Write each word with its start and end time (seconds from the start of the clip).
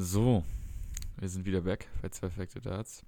So, 0.00 0.44
wir 1.16 1.28
sind 1.28 1.44
wieder 1.44 1.62
back 1.62 1.88
bei 2.00 2.08
zwei 2.10 2.28
Perfekte 2.28 2.60
Darts. 2.60 3.04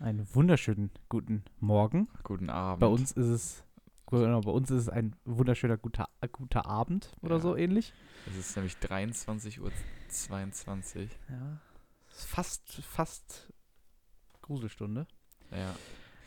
Einen 0.00 0.26
wunderschönen 0.34 0.90
guten 1.08 1.44
Morgen. 1.60 2.08
Guten 2.24 2.50
Abend. 2.50 2.80
Bei 2.80 2.88
uns 2.88 3.12
ist 3.12 3.26
es 3.26 3.62
genau, 4.06 4.40
bei 4.40 4.50
uns 4.50 4.68
ist 4.72 4.80
es 4.82 4.88
ein 4.88 5.14
wunderschöner 5.24 5.76
guter, 5.76 6.08
guter 6.32 6.66
Abend 6.66 7.12
oder 7.22 7.36
Ja. 7.36 7.40
so 7.40 7.54
ähnlich. 7.56 7.92
Es 8.28 8.36
ist 8.36 8.56
nämlich 8.56 8.74
23.22 8.78 9.60
Uhr. 9.60 9.70
Ja. 11.28 11.60
Ist 12.10 12.24
Fast 12.26 12.82
fast 12.82 13.52
Gruselstunde. 14.42 15.06
Ja. 15.52 15.72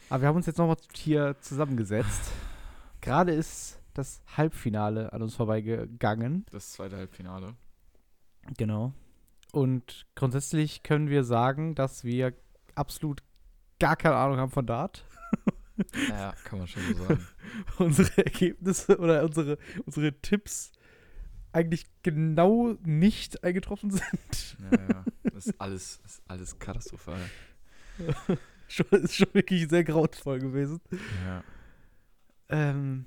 Aber 0.09 0.21
wir 0.21 0.29
haben 0.29 0.37
uns 0.37 0.45
jetzt 0.45 0.57
nochmal 0.57 0.77
hier 0.93 1.35
zusammengesetzt. 1.41 2.31
Gerade 3.01 3.33
ist 3.33 3.81
das 3.93 4.21
Halbfinale 4.37 5.11
an 5.11 5.21
uns 5.21 5.35
vorbeigegangen. 5.35 6.45
Das 6.49 6.71
zweite 6.71 6.95
Halbfinale. 6.95 7.55
Genau. 8.57 8.93
Und 9.51 10.05
grundsätzlich 10.15 10.83
können 10.83 11.09
wir 11.09 11.23
sagen, 11.23 11.75
dass 11.75 12.03
wir 12.03 12.33
absolut 12.75 13.23
gar 13.79 13.95
keine 13.95 14.15
Ahnung 14.15 14.37
haben 14.37 14.51
von 14.51 14.65
Dart. 14.65 15.05
Ja, 16.09 16.33
kann 16.43 16.59
man 16.59 16.67
schon 16.67 16.83
so 16.83 17.05
sagen. 17.05 17.27
unsere 17.77 18.17
Ergebnisse 18.17 18.97
oder 18.99 19.23
unsere, 19.23 19.57
unsere 19.85 20.13
Tipps 20.21 20.71
eigentlich 21.51 21.85
genau 22.03 22.75
nicht 22.83 23.43
eingetroffen 23.43 23.91
sind. 23.91 24.57
Ja, 24.71 24.77
ja. 24.77 25.05
Das 25.23 25.47
ist 25.47 25.61
alles, 25.61 25.99
das 26.03 26.11
ist 26.13 26.21
alles 26.27 26.59
katastrophal. 26.59 27.19
schon, 28.67 28.85
ist 28.87 29.15
schon 29.15 29.33
wirklich 29.33 29.67
sehr 29.69 29.83
grauenvoll 29.83 30.39
gewesen. 30.39 30.81
Ja. 31.25 31.43
Ähm, 32.49 33.05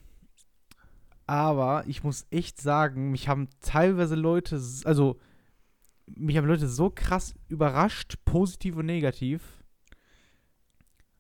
aber 1.26 1.84
ich 1.86 2.02
muss 2.02 2.26
echt 2.30 2.60
sagen, 2.60 3.10
mich 3.10 3.28
haben 3.28 3.48
teilweise 3.60 4.14
Leute, 4.16 4.56
also 4.84 5.20
mich 6.16 6.36
haben 6.36 6.46
Leute 6.46 6.68
so 6.68 6.90
krass 6.90 7.34
überrascht, 7.48 8.16
positiv 8.24 8.76
und 8.76 8.86
negativ. 8.86 9.62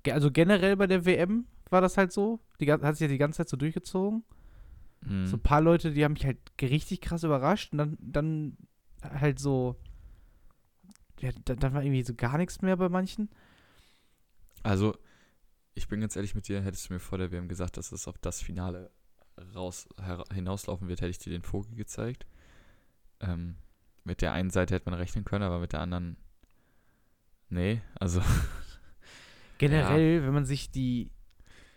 Also 0.08 0.30
generell 0.30 0.76
bei 0.76 0.86
der 0.86 1.04
WM 1.04 1.46
war 1.70 1.80
das 1.80 1.96
halt 1.96 2.12
so. 2.12 2.40
Die 2.60 2.70
hat 2.70 2.96
sich 2.96 3.00
ja 3.00 3.08
die 3.08 3.18
ganze 3.18 3.38
Zeit 3.38 3.48
so 3.48 3.56
durchgezogen. 3.56 4.24
Mhm. 5.00 5.26
So 5.26 5.36
ein 5.36 5.42
paar 5.42 5.60
Leute, 5.60 5.92
die 5.92 6.04
haben 6.04 6.12
mich 6.12 6.24
halt 6.24 6.38
richtig 6.60 7.00
krass 7.00 7.24
überrascht 7.24 7.72
und 7.72 7.78
dann, 7.78 7.96
dann 8.00 8.56
halt 9.02 9.38
so. 9.38 9.76
Ja, 11.20 11.30
dann, 11.44 11.58
dann 11.58 11.74
war 11.74 11.82
irgendwie 11.82 12.02
so 12.02 12.14
gar 12.14 12.36
nichts 12.36 12.62
mehr 12.62 12.76
bei 12.76 12.88
manchen. 12.88 13.30
Also, 14.62 14.96
ich 15.74 15.88
bin 15.88 16.00
ganz 16.00 16.16
ehrlich 16.16 16.34
mit 16.34 16.48
dir, 16.48 16.60
hättest 16.60 16.88
du 16.88 16.94
mir 16.94 17.00
vor 17.00 17.18
der 17.18 17.30
WM 17.30 17.48
gesagt, 17.48 17.76
dass 17.76 17.92
es 17.92 18.08
auf 18.08 18.18
das 18.18 18.40
Finale 18.42 18.90
raus, 19.54 19.88
hinauslaufen 20.32 20.88
wird, 20.88 21.00
hätte 21.00 21.10
ich 21.10 21.18
dir 21.18 21.30
den 21.30 21.42
Vogel 21.42 21.74
gezeigt. 21.74 22.26
Ähm, 23.20 23.56
mit 24.04 24.22
der 24.22 24.32
einen 24.32 24.50
Seite 24.50 24.74
hätte 24.74 24.90
man 24.90 24.98
rechnen 24.98 25.24
können, 25.24 25.44
aber 25.44 25.58
mit 25.58 25.72
der 25.72 25.80
anderen. 25.80 26.16
Nee, 27.48 27.82
also. 27.98 28.20
Generell, 29.58 30.24
wenn 30.24 30.34
man 30.34 30.44
sich 30.44 30.70
die, 30.70 31.10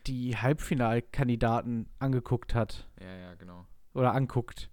die 0.08 0.38
Halbfinalkandidaten 0.38 1.88
angeguckt 2.00 2.56
hat 2.56 2.88
Ja, 3.00 3.16
ja, 3.16 3.36
genau. 3.36 3.68
oder 3.94 4.14
anguckt. 4.14 4.70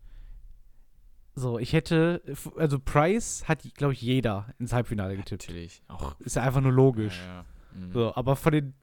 So, 1.34 1.58
ich 1.58 1.72
hätte, 1.72 2.22
also 2.56 2.78
Price 2.78 3.48
hat, 3.48 3.62
glaube 3.74 3.94
ich, 3.94 4.02
jeder 4.02 4.54
ins 4.58 4.72
Halbfinale 4.72 5.16
getippt. 5.16 5.48
Natürlich. 5.48 5.82
Auch. 5.88 6.18
Ist 6.20 6.36
ja 6.36 6.42
einfach 6.42 6.60
nur 6.60 6.72
logisch. 6.72 7.18
Ja, 7.18 7.26
ja. 7.26 7.44
Mhm. 7.74 7.92
So, 7.92 8.14
aber 8.14 8.36
von 8.36 8.52
den, 8.52 8.74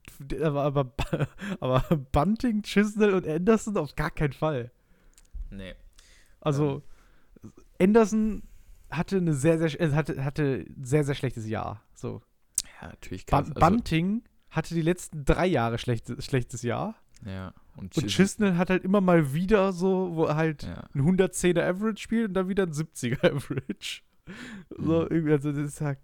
aber, 0.42 0.64
aber, 0.64 0.92
aber 1.59 1.81
Bunting, 2.12 2.64
Chisnell 2.64 3.14
und 3.14 3.28
Anderson 3.28 3.78
auf 3.78 3.95
gar 3.95 4.12
keinen 4.12 4.34
Fall. 4.34 4.72
Nee. 5.52 5.75
Also, 6.42 6.81
Anderson 7.80 8.44
hatte 8.89 9.17
eine 9.17 9.33
sehr, 9.33 9.57
sehr, 9.59 9.79
äh, 9.81 9.91
hatte, 9.91 10.23
hatte 10.23 10.65
ein 10.67 10.83
sehr, 10.85 11.03
sehr 11.03 11.15
schlechtes 11.15 11.47
Jahr. 11.47 11.83
So. 11.93 12.21
Ja, 12.81 12.87
natürlich 12.89 13.25
krass. 13.25 13.47
Also, 13.49 13.53
Bunting 13.59 14.23
hatte 14.49 14.73
die 14.73 14.81
letzten 14.81 15.25
drei 15.25 15.45
Jahre 15.47 15.77
schlechtes, 15.77 16.23
schlechtes 16.25 16.61
Jahr. 16.63 16.95
ja. 17.25 17.53
Und, 17.78 17.95
Und 17.95 18.07
Chisnell 18.07 18.57
hat 18.57 18.69
halt 18.69 18.83
immer 18.83 18.99
mal 18.99 19.33
wieder 19.33 19.72
so, 19.72 20.13
wo 20.13 20.25
er 20.25 20.35
halt 20.35 20.63
Ja. 20.63 20.83
ein 20.94 21.01
110er 21.01 21.63
Average 21.66 22.01
spielt 22.01 22.28
und 22.29 22.33
dann 22.33 22.49
wieder 22.49 22.63
ein 22.63 22.73
70er 22.73 23.23
Average. 23.35 24.01
So, 24.69 25.01
Mhm. 25.03 25.07
irgendwie, 25.09 25.31
also 25.31 25.51
das 25.53 25.61
ist 25.66 25.81
halt 25.81 25.99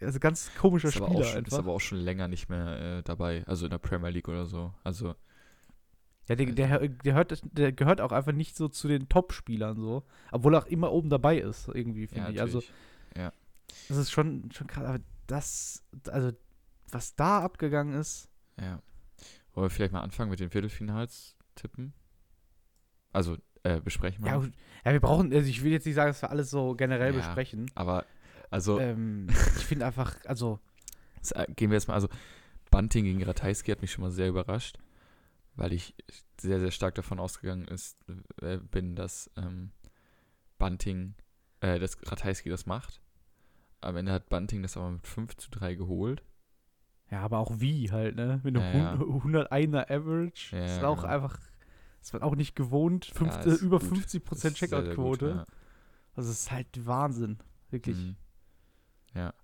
also 0.00 0.18
ganz 0.18 0.50
komischer 0.58 0.88
Ist 0.88 0.94
Spieler 0.94 1.08
schon, 1.08 1.22
ist 1.24 1.36
einfach. 1.36 1.58
aber 1.58 1.72
auch 1.72 1.80
schon 1.80 1.98
länger 1.98 2.26
nicht 2.26 2.48
mehr 2.48 2.98
äh, 2.98 3.02
dabei, 3.02 3.44
also 3.46 3.66
in 3.66 3.70
der 3.70 3.78
Premier 3.78 4.08
League 4.08 4.28
oder 4.28 4.46
so. 4.46 4.72
Also, 4.82 5.14
Ja, 6.30 6.36
der, 6.36 6.46
der, 6.46 6.88
der, 6.88 7.14
hört, 7.14 7.40
der 7.42 7.72
gehört 7.72 8.00
auch 8.00 8.12
einfach 8.12 8.32
nicht 8.32 8.56
so 8.56 8.68
zu 8.68 8.86
den 8.86 9.08
Top-Spielern 9.08 9.80
so, 9.80 10.04
obwohl 10.30 10.54
er 10.54 10.62
auch 10.62 10.66
immer 10.66 10.92
oben 10.92 11.10
dabei 11.10 11.38
ist, 11.38 11.68
irgendwie, 11.68 12.06
finde 12.06 12.26
ja, 12.26 12.30
ich. 12.30 12.40
Also, 12.40 12.58
natürlich. 12.58 13.32
das 13.88 13.96
ist 13.96 14.10
schon, 14.12 14.50
schon 14.52 14.68
krass, 14.68 14.84
aber 14.84 15.00
das, 15.26 15.82
also, 16.08 16.30
was 16.92 17.16
da 17.16 17.40
abgegangen 17.40 17.94
ist, 17.98 18.28
ja. 18.60 18.80
Wollen 19.54 19.64
wir 19.66 19.70
vielleicht 19.70 19.92
mal 19.92 20.02
anfangen 20.02 20.30
mit 20.30 20.40
den 20.40 20.50
Viertelfinals 20.50 21.36
tippen? 21.56 21.92
Also, 23.12 23.36
äh, 23.64 23.80
besprechen 23.80 24.24
wir. 24.24 24.30
ja, 24.30 24.42
ja, 24.84 24.92
wir 24.92 25.00
brauchen, 25.00 25.32
also 25.32 25.48
ich 25.48 25.64
will 25.64 25.72
jetzt 25.72 25.86
nicht 25.86 25.96
sagen, 25.96 26.10
dass 26.10 26.22
wir 26.22 26.30
alles 26.30 26.50
so 26.50 26.74
generell 26.74 27.12
Ja. 27.12 27.18
besprechen. 27.18 27.70
Aber, 27.74 28.04
also, 28.50 28.78
Ähm, 28.78 29.26
ich 29.56 29.64
finde 29.66 29.86
einfach, 29.86 30.16
also, 30.26 30.60
gehen 31.56 31.70
wir 31.70 31.76
jetzt 31.76 31.88
mal, 31.88 31.94
also, 31.94 32.08
Bunting 32.70 33.04
gegen 33.04 33.22
Ratajski 33.24 33.72
hat 33.72 33.82
mich 33.82 33.90
schon 33.90 34.02
mal 34.02 34.12
sehr 34.12 34.28
überrascht, 34.28 34.78
weil 35.60 35.74
ich 35.74 35.94
sehr, 36.40 36.58
sehr 36.58 36.70
stark 36.70 36.94
davon 36.94 37.20
ausgegangen 37.20 37.68
ist, 37.68 37.98
äh, 38.40 38.56
bin, 38.56 38.96
dass 38.96 39.30
ähm, 39.36 39.72
Bunting, 40.58 41.14
äh, 41.60 41.78
dass 41.78 41.98
Ratajski 42.10 42.48
das 42.48 42.64
macht. 42.64 43.02
Am 43.82 43.94
Ende 43.96 44.10
hat 44.10 44.30
Bunting 44.30 44.62
das 44.62 44.78
aber 44.78 44.90
mit 44.90 45.06
5 45.06 45.36
zu 45.36 45.50
3 45.50 45.74
geholt. 45.74 46.22
ja, 47.10 47.20
aber 47.20 47.38
auch 47.38 47.60
wie 47.60 47.90
halt, 47.90 48.16
ne? 48.16 48.40
Mit 48.42 48.56
einem 48.56 48.74
Ja, 48.74 48.94
ja. 48.94 49.00
101er 49.00 49.90
Average, 49.90 50.56
Ja, 50.56 50.64
ist 50.64 50.80
ja, 50.80 50.88
auch 50.88 51.02
genau. 51.02 51.08
einfach, 51.12 51.38
ist 52.00 52.12
man 52.14 52.22
auch 52.22 52.36
nicht 52.36 52.56
gewohnt, 52.56 53.04
fünf, 53.04 53.34
Ja, 53.34 53.42
äh, 53.42 53.48
ist 53.50 53.60
über 53.62 53.80
gut. 53.80 53.98
50% 53.98 54.32
Ist 54.32 54.40
sehr, 54.40 54.50
sehr 54.52 54.68
gut, 54.68 54.86
Checkout-Quote. 54.88 55.44
Also, 56.14 56.30
es 56.30 56.40
ist 56.40 56.50
halt 56.50 56.86
Wahnsinn, 56.86 57.36
wirklich. 57.70 57.98
Mhm. 57.98 58.16
Ja. 59.14 59.34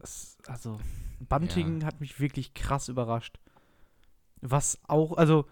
Es, 0.00 0.36
also, 0.48 0.80
Bunting 1.20 1.84
hat 1.84 2.00
mich 2.00 2.18
wirklich 2.18 2.54
krass 2.54 2.88
überrascht. 2.88 3.38
Was 4.40 4.78
auch, 4.88 5.16
also, 5.16 5.46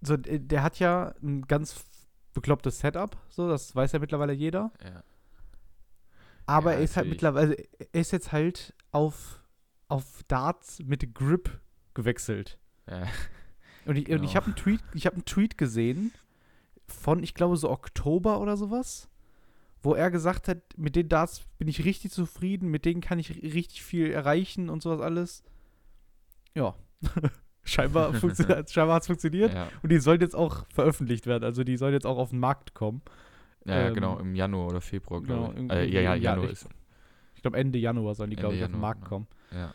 so, 0.00 0.16
der 0.16 0.62
hat 0.62 0.78
ja 0.78 1.14
ein 1.22 1.42
ganz 1.42 1.84
beklopptes 2.32 2.78
Setup, 2.80 3.16
so, 3.28 3.48
das 3.48 3.74
weiß 3.74 3.92
ja 3.92 3.98
mittlerweile 3.98 4.32
jeder. 4.32 4.72
Ja. 4.82 5.02
Aber 6.46 6.72
Ja, 6.72 6.78
er 6.78 6.84
ist 6.84 6.96
halt 6.96 7.08
mittlerweile, 7.08 7.54
er 7.92 8.00
ist 8.00 8.10
jetzt 8.12 8.32
halt 8.32 8.74
auf, 8.90 9.40
auf 9.88 10.22
Darts 10.28 10.80
mit 10.80 11.14
Grip 11.14 11.60
gewechselt. 11.94 12.58
Ja. 12.88 13.06
Und 13.84 13.96
ich, 13.96 14.08
und 14.08 14.22
ich 14.24 14.32
Genau. 14.32 14.34
habe 14.34 14.46
einen 14.46 14.56
Tweet, 14.56 14.80
ich 14.94 15.06
habe 15.06 15.16
einen 15.16 15.24
Tweet 15.24 15.58
gesehen 15.58 16.12
von, 16.88 17.22
ich 17.22 17.34
glaube, 17.34 17.56
so 17.56 17.70
Oktober 17.70 18.40
oder 18.40 18.56
sowas, 18.56 19.08
wo 19.82 19.94
er 19.94 20.10
gesagt 20.10 20.46
hat, 20.48 20.58
mit 20.76 20.94
den 20.96 21.08
Darts 21.08 21.42
bin 21.58 21.68
ich 21.68 21.84
richtig 21.84 22.12
zufrieden, 22.12 22.68
mit 22.70 22.84
denen 22.84 23.00
kann 23.00 23.18
ich 23.18 23.30
richtig 23.42 23.82
viel 23.82 24.10
erreichen 24.10 24.68
und 24.70 24.82
sowas 24.82 25.00
alles. 25.00 25.42
Ja. 26.54 26.74
scheinbar 27.64 28.12
scheinbar 28.68 28.94
hat 28.96 29.02
es 29.02 29.06
funktioniert. 29.06 29.52
Ja. 29.54 29.68
Und 29.82 29.90
die 29.92 29.98
sollen 29.98 30.20
jetzt 30.20 30.34
auch 30.34 30.66
veröffentlicht 30.72 31.26
werden. 31.26 31.44
Also 31.44 31.64
die 31.64 31.76
sollen 31.76 31.92
jetzt 31.92 32.06
auch 32.06 32.18
auf 32.18 32.30
den 32.30 32.38
Markt 32.40 32.74
kommen. 32.74 33.02
Ja, 33.64 33.88
Ähm, 33.88 33.94
genau, 33.94 34.18
im 34.18 34.34
Januar 34.34 34.66
oder 34.68 34.80
Februar, 34.80 35.20
genau, 35.22 35.48
glaube 35.48 35.52
ich. 35.54 35.58
im- 35.60 35.70
Äh, 35.70 35.84
ja, 35.86 36.00
ja, 36.00 36.14
Januar 36.16 36.46
ja, 36.46 36.52
ist. 36.52 36.68
Ich 37.36 37.42
glaube 37.42 37.56
Ende 37.58 37.78
Januar 37.78 38.14
sollen 38.14 38.30
die, 38.30 38.36
glaube 38.36 38.54
ich, 38.56 38.62
auf 38.62 38.68
den 38.68 38.74
Januar, 38.74 38.88
Markt 38.94 39.00
genau. 39.00 39.08
kommen. 39.08 39.26
Ja. 39.52 39.74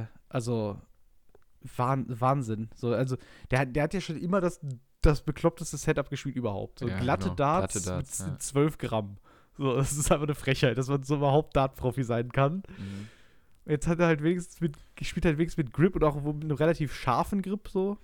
Äh, 0.00 0.06
also 0.28 0.80
Wahn, 1.76 2.06
Wahnsinn. 2.08 2.70
So, 2.74 2.92
also 2.92 3.16
der, 3.50 3.60
hat- 3.60 3.74
der 3.74 3.84
hat 3.84 3.94
ja 3.94 4.00
schon 4.00 4.16
immer 4.18 4.40
das, 4.40 4.60
das 5.00 5.22
bekloppteste 5.22 5.76
Setup 5.76 6.08
gespielt 6.10 6.36
überhaupt. 6.36 6.78
So 6.80 6.88
Ja, 6.88 6.98
glatte, 6.98 7.24
genau. 7.24 7.34
Darts 7.36 7.72
Glatte 7.74 7.88
Darts, 7.90 8.20
mit 8.20 8.28
ja. 8.32 8.38
12 8.38 8.78
Gramm. 8.78 9.16
So, 9.56 9.74
das 9.76 9.92
ist 9.92 10.10
einfach 10.12 10.24
eine 10.26 10.34
Frechheit, 10.34 10.76
dass 10.78 10.88
man 10.88 11.02
so 11.02 11.16
überhaupt 11.16 11.56
Dart-Profi 11.56 12.02
sein 12.04 12.30
kann. 12.32 12.62
Mhm. 12.78 13.08
Jetzt 13.66 13.86
hat 13.86 13.98
er 13.98 14.06
halt 14.06 14.22
wenigstens 14.22 14.60
mit, 14.60 14.76
spielt 15.02 15.24
halt 15.24 15.38
wenigstens 15.38 15.64
mit 15.64 15.72
Grip 15.72 15.96
und 15.96 16.04
auch 16.04 16.16
mit 16.22 16.44
einem 16.44 16.56
relativ 16.56 16.94
scharfen 16.94 17.40
Grip 17.42 17.68
so. 17.68 17.96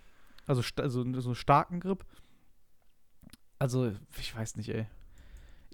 Also, 0.46 0.62
also 0.76 1.02
so 1.20 1.28
einen 1.28 1.34
starken 1.34 1.80
Grip. 1.80 2.04
Also, 3.58 3.92
ich 4.18 4.34
weiß 4.34 4.56
nicht, 4.56 4.70
ey. 4.70 4.86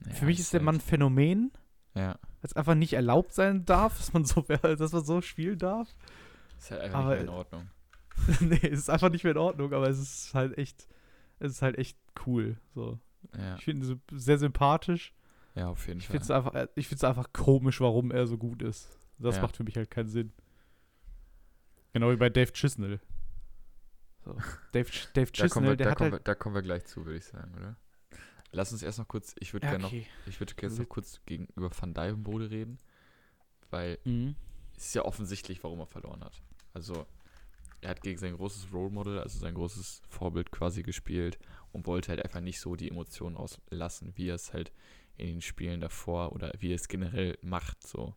Ja, 0.04 0.12
Für 0.12 0.24
mich 0.26 0.40
ist 0.40 0.52
der 0.52 0.60
Mann 0.60 0.76
ein 0.76 0.80
Phänomen, 0.80 1.52
Ja, 1.94 2.08
weil 2.10 2.18
es 2.42 2.52
einfach 2.54 2.74
nicht 2.74 2.92
erlaubt 2.94 3.32
sein 3.32 3.64
darf, 3.64 3.96
dass 3.96 4.12
man 4.12 4.24
so, 4.24 4.40
dass 4.62 4.92
man 4.92 5.04
so 5.04 5.20
spielen 5.20 5.58
darf. 5.58 5.88
ist 6.58 6.70
halt 6.70 6.82
einfach 6.82 6.98
Aber- 7.00 7.08
nicht 7.16 7.24
mehr 7.24 7.32
in 7.32 7.38
Ordnung. 7.38 7.70
nee, 8.40 8.60
es 8.62 8.78
ist 8.80 8.90
einfach 8.90 9.10
nicht 9.10 9.24
mehr 9.24 9.32
in 9.32 9.38
Ordnung, 9.38 9.72
aber 9.72 9.88
es 9.88 9.98
ist 10.00 10.34
halt 10.34 10.56
echt, 10.58 10.88
es 11.38 11.52
ist 11.52 11.62
halt 11.62 11.76
echt 11.78 11.98
cool. 12.26 12.56
So. 12.74 12.98
Ja, 13.36 13.56
Ich 13.56 13.64
finde 13.64 13.86
ihn 13.86 14.00
sehr 14.18 14.38
sympathisch. 14.38 15.12
ja 15.54 15.68
auf 15.68 15.86
jeden 15.86 16.00
Ich 16.00 16.06
Fall. 16.06 16.12
finde 16.14 16.24
es 16.24 16.30
einfach, 16.30 16.54
äh, 16.54 16.68
ich 16.74 16.88
find's 16.88 17.04
einfach 17.04 17.32
komisch, 17.32 17.80
warum 17.80 18.10
er 18.10 18.26
so 18.26 18.36
gut 18.38 18.62
ist. 18.62 18.88
Das 19.18 19.36
Ja. 19.36 19.42
macht 19.42 19.56
für 19.56 19.64
mich 19.64 19.76
halt 19.76 19.90
keinen 19.90 20.08
Sinn. 20.08 20.32
Genau 21.92 22.10
wie 22.10 22.16
bei 22.16 22.28
Dave 22.30 22.52
Chisnell. 22.52 23.00
So. 24.24 24.32
Dave, 24.72 24.88
Ch- 24.90 25.12
Dave 25.14 25.30
da, 25.32 25.48
kommen 25.48 25.66
wir, 25.66 25.72
Chisnell, 25.72 25.76
der 25.76 25.86
da, 25.86 25.90
hat 25.92 25.98
kommen 25.98 26.12
halt, 26.12 26.20
wir, 26.20 26.24
da 26.24 26.34
kommen 26.34 26.54
wir 26.54 26.62
gleich 26.62 26.84
zu, 26.84 27.04
würde 27.04 27.18
ich 27.18 27.24
sagen, 27.24 27.54
oder? 27.56 27.76
lass 28.52 28.72
uns 28.72 28.82
erst 28.82 28.98
noch 28.98 29.08
kurz, 29.08 29.34
ich 29.38 29.52
würde 29.52 29.66
Ja, 29.66 29.72
gerne 29.72 29.84
noch, 29.84 29.92
ich 29.92 30.40
würde 30.40 30.54
jetzt 30.62 30.78
noch 30.78 30.88
kurz 30.88 31.20
gegenüber 31.26 31.70
Van 31.78 31.92
Dijvenbode 31.94 32.50
reden, 32.50 32.78
weil 33.70 33.98
Mhm. 34.04 34.34
es 34.76 34.86
ist 34.86 34.94
ja 34.94 35.04
offensichtlich, 35.04 35.62
warum 35.62 35.80
er 35.80 35.86
verloren 35.86 36.22
hat. 36.24 36.40
Also, 36.72 37.06
er 37.82 37.90
hat 37.90 38.00
gegen 38.02 38.18
sein 38.18 38.34
großes 38.34 38.72
Role 38.72 38.90
Model, 38.90 39.18
also 39.18 39.38
sein 39.38 39.54
großes 39.54 40.02
Vorbild 40.08 40.50
quasi 40.52 40.82
gespielt 40.82 41.38
und 41.72 41.86
wollte 41.86 42.08
halt 42.08 42.22
einfach 42.24 42.40
nicht 42.40 42.60
so 42.60 42.76
die 42.76 42.88
Emotionen 42.90 43.36
auslassen, 43.36 44.12
wie 44.16 44.28
er 44.28 44.36
es 44.36 44.52
halt 44.54 44.72
in 45.18 45.26
den 45.28 45.42
Spielen 45.42 45.80
davor 45.80 46.32
oder 46.32 46.52
wie 46.58 46.72
er 46.72 46.76
es 46.76 46.88
generell 46.88 47.38
macht, 47.42 47.86
so. 47.86 48.14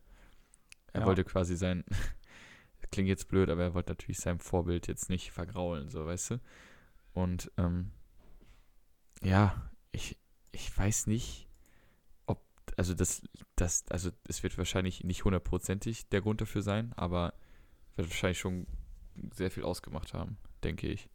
Er 0.94 1.02
Ja. 1.02 1.08
wollte 1.08 1.24
quasi 1.24 1.56
sein, 1.58 1.84
klingt 2.92 3.10
jetzt 3.10 3.28
blöd, 3.28 3.50
aber 3.50 3.64
er 3.64 3.74
wollte 3.74 3.92
natürlich 3.92 4.20
seinem 4.20 4.40
Vorbild 4.40 4.88
jetzt 4.88 5.10
nicht 5.10 5.32
vergraulen, 5.32 5.90
so, 5.90 6.06
weißt 6.06 6.32
du? 6.32 6.42
Und, 7.14 7.52
ähm, 7.58 7.92
ja, 9.22 9.70
ich, 9.92 10.18
ich 10.52 10.76
weiß 10.78 11.08
nicht, 11.08 11.48
ob, 12.26 12.42
also 12.78 12.94
das, 12.94 13.22
das, 13.56 13.86
also 13.90 14.12
es 14.28 14.44
wird 14.44 14.58
wahrscheinlich 14.58 15.04
nicht 15.04 15.26
hundertprozentig 15.26 16.10
der 16.10 16.22
Grund 16.22 16.42
dafür 16.42 16.62
sein, 16.62 16.94
aber 16.96 17.34
wird 17.96 18.10
wahrscheinlich 18.10 18.40
schon 18.40 18.68
sehr 19.34 19.52
viel 19.52 19.64
ausgemacht 19.64 20.14
haben, 20.14 20.38
denke 20.64 20.88
ich. 20.88 21.10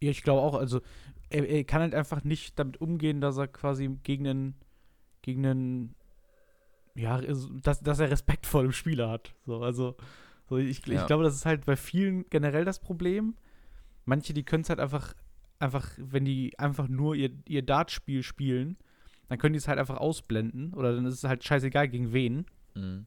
Ja, 0.00 0.10
ich 0.10 0.22
glaube 0.22 0.42
auch, 0.42 0.54
also 0.54 0.80
er, 1.30 1.48
er 1.48 1.64
kann 1.64 1.80
halt 1.80 1.94
einfach 1.94 2.22
nicht 2.24 2.58
damit 2.58 2.80
umgehen, 2.80 3.20
dass 3.20 3.38
er 3.38 3.48
quasi 3.48 3.88
gegen 4.02 4.26
einen, 4.28 4.54
gegen 5.22 5.46
einen, 5.46 5.94
ja, 6.96 7.16
also, 7.16 7.48
dass, 7.60 7.80
dass 7.80 7.98
er 8.00 8.10
Respekt 8.10 8.46
vor 8.46 8.62
dem 8.62 8.72
Spieler 8.72 9.10
hat. 9.10 9.34
So, 9.44 9.62
also, 9.62 9.96
so 10.48 10.56
ich, 10.56 10.84
Ja. 10.86 11.00
ich 11.00 11.06
glaube, 11.06 11.24
das 11.24 11.34
ist 11.34 11.46
halt 11.46 11.66
bei 11.66 11.76
vielen 11.76 12.28
generell 12.30 12.64
das 12.64 12.78
Problem. 12.78 13.34
Manche, 14.04 14.34
die 14.34 14.44
können 14.44 14.62
es 14.62 14.68
halt 14.70 14.80
einfach, 14.80 15.14
einfach, 15.58 15.88
wenn 15.98 16.24
die 16.24 16.58
einfach 16.58 16.88
nur 16.88 17.14
ihr, 17.14 17.30
ihr 17.46 17.62
Dartspiel 17.62 18.22
spielen, 18.22 18.76
dann 19.28 19.38
können 19.38 19.54
die 19.54 19.58
es 19.58 19.68
halt 19.68 19.78
einfach 19.78 19.96
ausblenden 19.96 20.72
oder 20.74 20.94
dann 20.94 21.04
ist 21.06 21.14
es 21.14 21.24
halt 21.24 21.42
scheißegal 21.44 21.88
gegen 21.88 22.12
wen. 22.12 22.46
Mhm. 22.74 23.06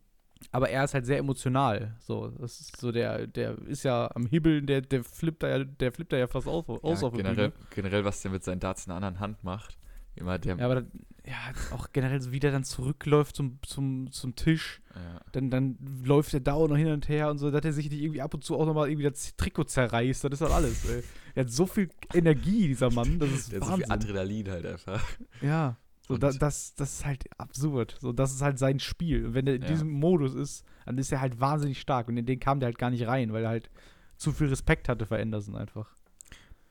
Aber 0.51 0.69
er 0.69 0.83
ist 0.85 0.93
halt 0.93 1.05
sehr 1.05 1.17
emotional. 1.17 1.95
So, 1.99 2.29
das 2.29 2.59
ist 2.61 2.77
so 2.77 2.91
der, 2.91 3.27
der 3.27 3.57
ist 3.67 3.83
ja 3.83 4.09
am 4.15 4.25
Hibbeln, 4.25 4.65
der, 4.67 4.81
der 4.81 5.03
flippt 5.03 5.43
da 5.43 5.49
ja, 5.49 5.63
der 5.63 5.91
flippt 5.91 6.13
da 6.13 6.17
ja 6.17 6.27
fast 6.27 6.47
aus, 6.47 6.67
aus 6.67 7.01
Ja, 7.01 7.07
auf 7.07 7.13
generell, 7.13 7.51
generell, 7.75 8.05
was 8.05 8.21
der 8.21 8.31
mit 8.31 8.43
seinen 8.43 8.59
Darts 8.59 8.85
in 8.85 8.89
der 8.89 8.95
anderen 8.97 9.19
Hand 9.19 9.43
macht, 9.43 9.77
immer 10.15 10.37
der, 10.39 10.57
Ja, 10.57 10.65
aber 10.65 10.75
dann, 10.75 10.91
ja, 11.29 11.75
auch 11.75 11.89
generell, 11.93 12.19
so 12.21 12.31
wie 12.31 12.39
der 12.39 12.51
dann 12.51 12.63
zurückläuft 12.63 13.35
zum, 13.35 13.59
zum, 13.61 14.11
zum 14.11 14.35
Tisch, 14.35 14.81
ja, 14.95 15.21
dann, 15.31 15.49
dann 15.51 15.77
läuft 16.03 16.33
der 16.33 16.39
da 16.39 16.53
auch 16.53 16.67
noch 16.67 16.75
hin 16.77 16.87
und 16.87 17.07
her 17.07 17.29
und 17.29 17.37
so, 17.37 17.51
dass 17.51 17.63
er 17.63 17.73
sich 17.73 17.89
nicht 17.89 18.01
irgendwie 18.01 18.21
ab 18.21 18.33
und 18.33 18.43
zu 18.43 18.57
auch 18.57 18.65
nochmal 18.65 18.89
irgendwie 18.89 19.07
das 19.09 19.35
Trikot 19.37 19.65
zerreißt, 19.65 20.23
das 20.23 20.31
ist 20.31 20.41
halt 20.41 20.51
alles, 20.53 20.85
ey. 20.89 21.03
Er 21.35 21.43
hat 21.45 21.51
so 21.51 21.67
viel 21.67 21.89
Energie, 22.13 22.67
dieser 22.67 22.89
Mann, 22.89 23.19
das 23.19 23.29
ist 23.31 23.51
der 23.51 23.61
hat 23.61 23.67
so 23.67 23.75
viel 23.75 23.83
Wahnsinn. 23.89 24.09
Adrenalin 24.09 24.49
halt 24.49 24.65
einfach. 24.65 25.03
ja, 25.41 25.77
so, 26.07 26.17
da, 26.17 26.31
das, 26.31 26.73
das 26.73 26.93
ist 26.93 27.05
halt 27.05 27.25
absurd. 27.39 27.95
So, 28.01 28.11
das 28.11 28.33
ist 28.33 28.41
halt 28.41 28.57
sein 28.57 28.79
Spiel. 28.79 29.27
Und 29.27 29.33
wenn 29.35 29.45
er 29.45 29.53
in 29.53 29.61
Ja. 29.61 29.67
diesem 29.67 29.91
Modus 29.91 30.33
ist, 30.33 30.65
dann 30.87 30.97
ist 30.97 31.11
er 31.11 31.21
halt 31.21 31.39
wahnsinnig 31.39 31.79
stark. 31.79 32.07
Und 32.07 32.17
in 32.17 32.25
den 32.25 32.39
kam 32.39 32.59
der 32.59 32.65
halt 32.65 32.79
gar 32.79 32.89
nicht 32.89 33.05
rein, 33.05 33.31
weil 33.31 33.43
er 33.43 33.49
halt 33.49 33.69
zu 34.17 34.31
viel 34.31 34.47
Respekt 34.47 34.89
hatte 34.89 35.05
vor 35.05 35.17
Anderson 35.19 35.55
einfach. 35.55 35.87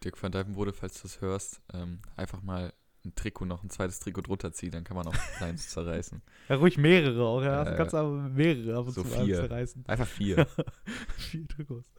Dirk 0.03 0.21
van 0.21 0.33
Dijvenbode, 0.33 0.73
falls 0.73 0.95
du 1.01 1.03
das 1.03 1.21
hörst, 1.21 1.61
ähm, 1.73 2.01
einfach 2.17 2.43
mal 2.43 2.73
ein 3.09 3.15
Trikot, 3.15 3.45
noch 3.47 3.63
ein 3.63 3.71
zweites 3.71 3.99
Trikot 4.01 4.23
drunter 4.23 4.53
ziehen, 4.53 4.71
dann 4.71 4.85
kann 4.85 4.97
man 4.97 5.07
auch 5.07 5.15
seins 5.41 5.69
zerreißen. 5.71 6.23
Ja, 6.49 6.57
ruhig 6.57 6.79
mehrere 6.79 7.23
auch, 7.25 7.43
ja. 7.43 7.65
Du 7.65 7.77
kannst 7.77 7.95
aber 7.95 8.11
mehrere 8.11 8.79
ab 8.79 8.87
und 8.87 8.93
So 8.93 9.03
zu 9.03 9.09
vier. 9.09 9.37
zerreißen. 9.37 9.85
Einfach 9.87 10.07
vier. 10.07 10.47
Vier 11.17 11.49
Trikots. 11.49 11.91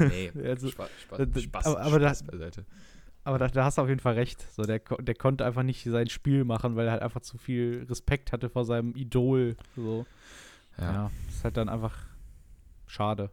Nee, 0.00 0.32
Also, 0.44 0.70
Spaß, 0.70 0.88
Spaß, 1.40 1.66
aber- 1.66 1.80
aber 1.80 2.00
Spaß 2.00 2.24
da- 2.24 2.30
beiseite. 2.32 2.66
Aber 3.24 3.38
da, 3.38 3.48
da 3.48 3.64
hast 3.64 3.76
du 3.76 3.82
auf 3.82 3.88
jeden 3.88 4.00
Fall 4.00 4.14
recht. 4.14 4.40
So, 4.54 4.62
der, 4.62 4.78
der 4.78 5.14
konnte 5.14 5.44
einfach 5.44 5.62
nicht 5.62 5.84
sein 5.84 6.08
Spiel 6.08 6.44
machen, 6.44 6.76
weil 6.76 6.86
er 6.86 6.92
halt 6.92 7.02
einfach 7.02 7.20
zu 7.20 7.36
viel 7.36 7.84
Respekt 7.88 8.32
hatte 8.32 8.48
vor 8.48 8.64
seinem 8.64 8.94
Idol. 8.94 9.56
So. 9.76 10.06
Ja, 10.78 10.92
Ja, 10.92 11.10
ist 11.28 11.44
halt 11.44 11.56
dann 11.58 11.68
einfach 11.68 11.94
schade. 12.86 13.30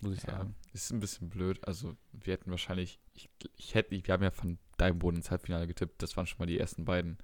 Muss 0.00 0.14
ich 0.16 0.22
ja, 0.24 0.30
sagen. 0.38 0.54
ist 0.72 0.90
ein 0.92 0.98
bisschen 1.00 1.28
blöd. 1.28 1.60
Also, 1.66 1.94
wir 2.12 2.32
hätten 2.32 2.50
wahrscheinlich, 2.50 2.98
ich, 3.14 3.28
ich 3.56 3.74
hätte, 3.74 3.90
wir 3.92 4.02
haben 4.12 4.22
ja 4.22 4.30
von 4.30 4.58
Dijvenbode 4.80 5.16
ins 5.16 5.30
Halbfinale 5.30 5.66
getippt. 5.66 6.02
Das 6.02 6.16
waren 6.16 6.26
schon 6.26 6.38
mal 6.38 6.46
die 6.46 6.58
ersten 6.58 6.84
beiden, 6.84 7.18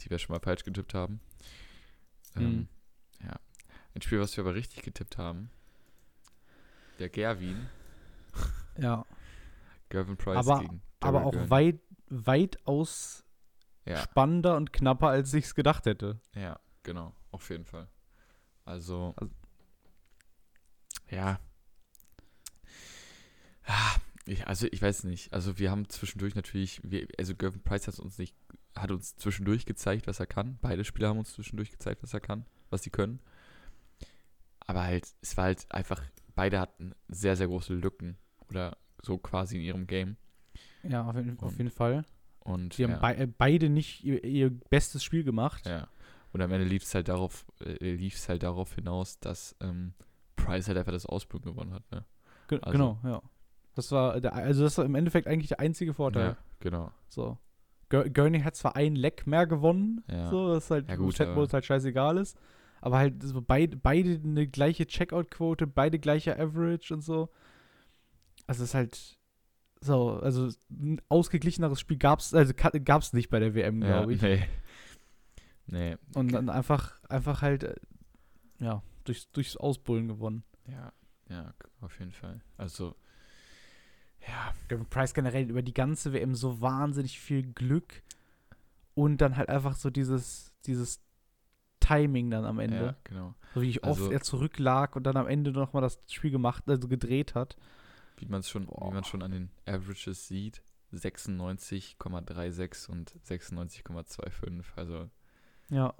die 0.00 0.10
wir 0.10 0.18
schon 0.18 0.34
mal 0.34 0.40
falsch 0.40 0.64
getippt 0.64 0.94
haben. 0.94 1.20
Ähm, 2.36 2.42
Mhm. 2.42 2.68
ja. 3.26 3.36
Ein 3.94 4.02
Spiel, 4.02 4.20
was 4.20 4.36
wir 4.36 4.44
aber 4.44 4.54
richtig 4.54 4.82
getippt 4.82 5.18
haben. 5.18 5.50
Der 6.98 7.08
Gerwin, 7.08 7.68
Ja. 8.78 9.04
Gervin 9.88 10.16
Price 10.16 10.36
Aber- 10.46 10.60
gegen 10.60 10.82
Aber 11.00 11.20
Daryl 11.20 11.44
auch 11.44 11.50
weit, 11.50 11.80
weitaus 12.08 13.24
Ja, 13.84 13.98
spannender 13.98 14.56
und 14.56 14.72
knapper, 14.72 15.08
als 15.08 15.32
ich 15.34 15.44
es 15.46 15.54
gedacht 15.54 15.86
hätte. 15.86 16.20
ja, 16.34 16.58
genau, 16.82 17.14
auf 17.30 17.48
jeden 17.50 17.64
Fall. 17.64 17.88
Also, 18.64 19.14
Also- 19.16 19.32
ja. 21.10 21.38
Ah, 23.66 23.96
Ich, 24.28 24.46
also 24.46 24.66
ich 24.70 24.80
weiß 24.82 25.04
nicht. 25.04 25.32
Also 25.32 25.58
wir 25.58 25.70
haben 25.70 25.88
zwischendurch 25.88 26.34
natürlich, 26.34 26.80
wir, 26.84 27.06
also 27.18 27.34
Gervin 27.34 27.62
Price 27.62 27.86
hat 27.88 27.98
uns 27.98 28.18
nicht, 28.18 28.34
hat 28.76 28.90
uns 28.90 29.16
zwischendurch 29.16 29.64
gezeigt, 29.66 30.06
was 30.06 30.20
er 30.20 30.26
kann. 30.26 30.58
Beide 30.60 30.84
Spieler 30.84 31.08
haben 31.08 31.18
uns 31.18 31.32
zwischendurch 31.32 31.70
gezeigt, 31.70 32.02
was 32.02 32.14
er 32.14 32.20
kann, 32.20 32.44
was 32.70 32.82
sie 32.82 32.90
können. 32.90 33.20
Aber 34.66 34.82
halt, 34.82 35.08
es 35.22 35.36
war 35.36 35.44
halt 35.44 35.66
einfach, 35.70 36.02
beide 36.34 36.60
hatten 36.60 36.92
sehr, 37.08 37.36
sehr 37.36 37.46
große 37.46 37.74
Lücken 37.74 38.16
oder 38.50 38.76
so 39.02 39.16
quasi 39.18 39.56
in 39.56 39.62
ihrem 39.62 39.86
Game. 39.86 40.16
Ja, 40.82 41.06
auf 41.08 41.16
jeden, 41.16 41.38
auf 41.38 41.52
Und- 41.52 41.58
jeden 41.58 41.70
Fall. 41.70 42.04
Und 42.40 42.78
Die 42.78 42.84
haben 42.84 42.92
ja, 42.92 42.98
bei, 42.98 43.14
äh, 43.14 43.26
beide 43.26 43.68
nicht 43.68 44.04
ihr, 44.04 44.24
ihr 44.24 44.50
bestes 44.50 45.04
Spiel 45.04 45.24
gemacht. 45.24 45.66
ja. 45.66 45.88
Und 46.30 46.42
am 46.42 46.52
Ende 46.52 46.66
lief 46.66 46.82
es 46.82 46.94
halt 46.94 47.08
darauf, 47.08 47.46
äh, 47.60 47.94
lief 47.94 48.14
es 48.14 48.28
halt 48.28 48.42
darauf 48.42 48.74
hinaus, 48.74 49.18
dass 49.18 49.56
ähm, 49.60 49.94
Price 50.36 50.68
halt 50.68 50.76
einfach 50.76 50.92
das 50.92 51.06
Ausbruch 51.06 51.40
gewonnen 51.40 51.72
hat, 51.72 51.90
ne? 51.90 52.04
Ge 52.48 52.58
Also- 52.60 52.72
Genau, 52.72 53.00
ja. 53.02 53.22
Das 53.74 53.92
war, 53.92 54.20
der, 54.20 54.34
also 54.34 54.64
das 54.64 54.76
war 54.78 54.84
im 54.84 54.94
Endeffekt 54.94 55.26
eigentlich 55.28 55.48
der 55.48 55.60
einzige 55.60 55.94
Vorteil. 55.94 56.26
Ja, 56.30 56.36
genau. 56.60 56.90
So. 57.08 57.38
Gur- 57.90 58.08
Gurney 58.10 58.40
hat 58.40 58.56
zwar 58.56 58.76
ein 58.76 58.96
Leck 58.96 59.26
mehr 59.26 59.46
gewonnen, 59.46 60.02
Ja. 60.10 60.28
so, 60.28 60.52
das 60.54 60.70
halt 60.70 60.88
Ja, 60.88 60.96
gut, 60.96 61.14
Chatmodus 61.16 61.50
aber- 61.50 61.54
halt 61.54 61.64
scheißegal 61.64 62.18
ist. 62.18 62.36
Aber 62.80 62.98
halt 62.98 63.22
so 63.22 63.40
beid, 63.42 63.82
beide 63.82 64.20
eine 64.22 64.46
gleiche 64.46 64.86
Checkout-Quote, 64.86 65.66
beide 65.66 65.98
gleiche 65.98 66.38
Average 66.38 66.94
und 66.94 67.00
so. 67.00 67.28
Also 68.46 68.62
es 68.62 68.70
ist 68.70 68.74
halt 68.74 69.18
so, 69.80 70.12
also 70.20 70.48
ein 70.70 71.00
ausgeglicheneres 71.08 71.80
Spiel 71.80 71.98
gab's, 71.98 72.34
also 72.34 72.52
gab 72.54 73.02
es 73.02 73.12
nicht 73.12 73.30
bei 73.30 73.38
der 73.40 73.54
WM, 73.54 73.82
Ja, 73.82 73.88
glaube 73.98 74.12
ich. 74.14 74.22
nee. 74.22 74.42
Nee. 75.66 75.96
Und 76.14 76.32
dann 76.32 76.48
einfach, 76.48 77.00
einfach 77.08 77.42
halt, 77.42 77.64
äh, 77.64 77.74
ja, 78.58 78.82
durchs, 79.04 79.30
durchs 79.32 79.56
Ausbullen 79.56 80.08
gewonnen. 80.08 80.42
Ja, 80.66 80.92
ja, 81.28 81.52
auf 81.80 81.98
jeden 81.98 82.12
Fall. 82.12 82.40
Also, 82.56 82.94
ja, 84.26 84.54
Gavin 84.68 84.86
Price 84.86 85.14
generell 85.14 85.48
über 85.48 85.62
die 85.62 85.74
ganze 85.74 86.12
WM 86.12 86.34
so 86.34 86.60
wahnsinnig 86.60 87.18
viel 87.20 87.42
Glück 87.52 88.02
und 88.94 89.18
dann 89.18 89.36
halt 89.36 89.48
einfach 89.48 89.76
so 89.76 89.90
dieses, 89.90 90.52
dieses 90.66 91.00
Timing 91.80 92.30
dann 92.30 92.44
am 92.44 92.58
Ende. 92.58 92.76
ja, 92.84 92.94
genau. 93.04 93.34
So 93.54 93.62
wie 93.62 93.78
oft 93.82 93.84
Also- 94.00 94.10
er 94.10 94.20
zurücklag 94.20 94.96
und 94.96 95.04
dann 95.04 95.16
am 95.16 95.26
Ende 95.28 95.52
nochmal 95.52 95.82
das 95.82 96.00
Spiel 96.08 96.30
gemacht, 96.30 96.64
also 96.68 96.88
gedreht 96.88 97.34
hat. 97.34 97.56
Wie 98.16 98.26
man 98.26 98.40
es 98.40 98.48
schon, 98.50 98.64
wie 98.64 98.66
Boah. 98.66 98.92
man 98.92 99.04
schon 99.04 99.22
an 99.22 99.30
den 99.30 99.50
Averages 99.66 100.26
sieht, 100.26 100.60
96,36 100.92 102.88
und 102.88 103.14
96,25. 103.24 104.64
Also 104.76 105.08
Ja, 105.70 105.94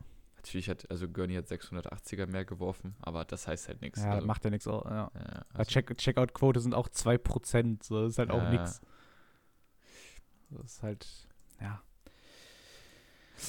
natürlich 0.48 0.68
hat, 0.70 0.90
also 0.90 1.08
Gurney 1.08 1.34
hat 1.34 1.46
680er 1.46 2.26
mehr 2.26 2.44
geworfen, 2.44 2.94
aber 3.00 3.24
das 3.24 3.46
heißt 3.46 3.68
halt 3.68 3.80
nichts. 3.82 4.02
ja 4.02 4.12
also, 4.12 4.26
macht 4.26 4.44
ja 4.44 4.50
nichts. 4.50 4.66
Ja. 4.66 4.82
ja, 5.14 5.44
also, 5.52 5.70
Check 5.70 5.96
Checkout-Quote 5.96 6.60
sind 6.60 6.74
auch 6.74 6.88
2%, 6.88 7.82
so 7.84 8.02
das 8.02 8.12
ist 8.12 8.18
halt 8.18 8.30
auch 8.30 8.42
Ja. 8.42 8.50
nichts. 8.50 8.80
Das 10.50 10.64
ist 10.72 10.82
halt, 10.82 11.06
ja. 11.60 11.82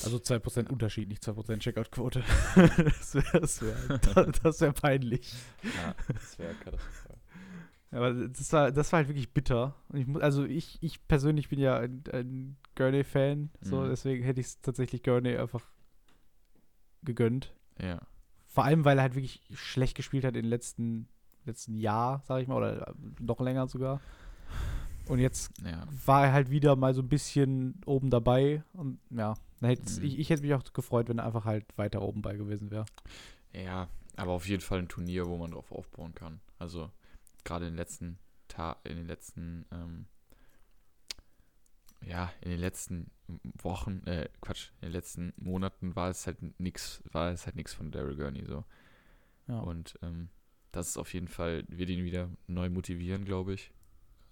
Also 0.03 0.17
2% 0.17 0.69
Unterschied, 0.69 1.07
nicht 1.09 1.23
2% 1.23 1.59
Checkout-Quote. 1.59 2.23
das 2.55 3.15
wäre 3.15 3.39
das 3.41 3.61
wär, 3.61 3.97
das 4.43 4.61
wär 4.61 4.71
peinlich. 4.73 5.33
ja, 5.63 5.95
das 6.13 6.37
wäre 6.37 6.53
katastrophal. 6.55 7.17
Aber 7.91 8.13
das 8.13 8.53
war, 8.53 8.71
das 8.71 8.91
war 8.91 8.97
halt 8.97 9.07
wirklich 9.07 9.33
bitter. 9.33 9.73
Ich 9.93 10.05
muss, 10.05 10.21
also 10.21 10.45
ich, 10.45 10.77
ich 10.83 11.07
persönlich 11.07 11.49
bin 11.49 11.57
ja 11.57 11.77
ein, 11.77 12.03
ein 12.13 12.57
Gurney-Fan, 12.75 13.49
so 13.61 13.77
Mhm. 13.81 13.89
deswegen 13.89 14.23
hätte 14.23 14.41
ich 14.41 14.47
es 14.47 14.61
tatsächlich 14.61 15.01
Gurney 15.01 15.35
einfach 15.37 15.65
gegönnt. 17.03 17.53
Ja, 17.81 17.99
Vor 18.47 18.63
allem, 18.65 18.83
weil 18.85 18.97
er 18.97 19.03
halt 19.03 19.15
wirklich 19.15 19.41
schlecht 19.53 19.95
gespielt 19.95 20.23
hat 20.25 20.35
in 20.35 20.43
den 20.43 20.49
letzten, 20.49 21.07
letzten 21.45 21.75
Jahr, 21.75 22.21
sag 22.25 22.41
ich 22.41 22.47
mal, 22.47 22.57
oder 22.57 22.93
noch 23.19 23.39
länger 23.39 23.67
sogar. 23.67 24.01
Und 25.07 25.19
jetzt 25.19 25.51
ja, 25.63 25.87
war 26.05 26.25
er 26.27 26.33
halt 26.33 26.49
wieder 26.51 26.75
mal 26.75 26.93
so 26.93 27.01
ein 27.01 27.09
bisschen 27.09 27.81
oben 27.85 28.09
dabei. 28.09 28.63
Und 28.73 28.99
ja, 29.09 29.35
Mhm. 29.61 29.75
ich, 30.03 30.19
ich 30.19 30.29
hätte 30.29 30.41
mich 30.43 30.53
auch 30.53 30.63
gefreut, 30.73 31.09
wenn 31.09 31.17
er 31.19 31.25
einfach 31.25 31.43
halt 31.45 31.65
weiter 31.77 32.01
oben 32.01 32.21
bei 32.21 32.35
gewesen 32.37 32.71
wäre. 32.71 32.85
ja, 33.53 33.87
aber 34.15 34.31
auf 34.33 34.47
jeden 34.47 34.61
Fall 34.61 34.79
ein 34.79 34.87
Turnier, 34.89 35.27
wo 35.27 35.37
man 35.37 35.51
drauf 35.51 35.71
aufbauen 35.71 36.13
kann. 36.15 36.39
Also 36.57 36.91
gerade 37.45 37.65
in 37.67 37.71
den 37.73 37.77
letzten 37.77 38.19
Ta 38.49 38.77
in 38.83 38.95
den 38.97 39.05
letzten 39.07 39.65
ähm, 39.71 40.05
ja, 42.09 42.31
in 42.41 42.51
den 42.51 42.59
letzten 42.59 43.11
Wochen, 43.61 44.01
äh, 44.07 44.27
Quatsch, 44.41 44.69
in 44.81 44.87
den 44.87 44.93
letzten 44.93 45.33
Monaten 45.37 45.95
war 45.95 46.09
es 46.09 46.25
halt 46.27 46.37
nix, 46.59 47.03
war 47.11 47.31
es 47.31 47.45
halt 47.45 47.55
nichts 47.55 47.73
von 47.73 47.91
Daryl 47.91 48.15
Gurney 48.15 48.43
so. 48.45 48.65
Ja. 49.47 49.59
Und 49.59 49.97
ähm, 50.01 50.29
das 50.71 50.89
ist 50.89 50.97
auf 50.97 51.13
jeden 51.13 51.27
Fall, 51.27 51.63
wird 51.67 51.89
ihn 51.89 52.03
wieder 52.03 52.29
neu 52.47 52.69
motivieren, 52.69 53.25
glaube 53.25 53.53
ich. 53.53 53.71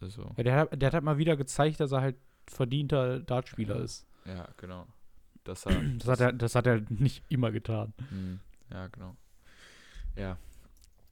Also, 0.02 0.32
Ja, 0.38 0.44
der, 0.44 0.56
hat, 0.58 0.82
der 0.82 0.88
hat 0.88 0.94
halt 0.94 1.04
mal 1.04 1.18
wieder 1.18 1.36
gezeigt, 1.38 1.80
dass 1.80 1.92
er 1.92 2.02
halt 2.02 2.18
verdienter 2.48 3.20
Dartspieler 3.20 3.78
Ja. 3.78 3.84
ist. 3.84 4.06
ja, 4.26 4.48
genau. 4.58 4.86
Das, 5.44 5.66
er, 5.66 5.82
Das 5.98 6.08
hat, 6.08 6.20
er, 6.20 6.34
das 6.34 6.56
hat 6.56 6.68
er 6.68 6.82
nicht 6.90 7.24
immer 7.30 7.52
getan. 7.52 7.94
Hm, 8.10 8.40
ja, 8.72 8.88
genau. 8.88 9.16
Ja. 10.16 10.38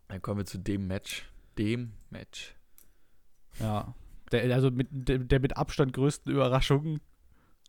Dann 0.08 0.22
kommen 0.22 0.40
wir 0.40 0.46
zu 0.46 0.58
dem 0.60 0.88
Match. 0.88 1.26
Dem 1.58 1.94
Match. 2.10 2.54
Ja. 3.60 3.94
Der, 4.32 4.54
also 4.56 4.72
mit, 4.72 4.88
der, 4.92 5.20
der 5.20 5.40
mit 5.40 5.56
Abstand 5.58 5.94
größten 5.94 6.32
Überraschungen. 6.34 7.00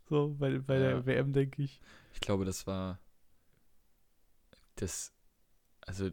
So, 0.08 0.34
bei, 0.38 0.58
bei 0.58 0.74
Ja. 0.74 0.80
der 0.80 1.06
WM, 1.06 1.32
denke 1.32 1.62
ich. 1.62 1.80
Ich 2.14 2.20
glaube, 2.20 2.44
das 2.44 2.66
war 2.66 2.98
das, 4.76 5.12
also, 5.80 6.10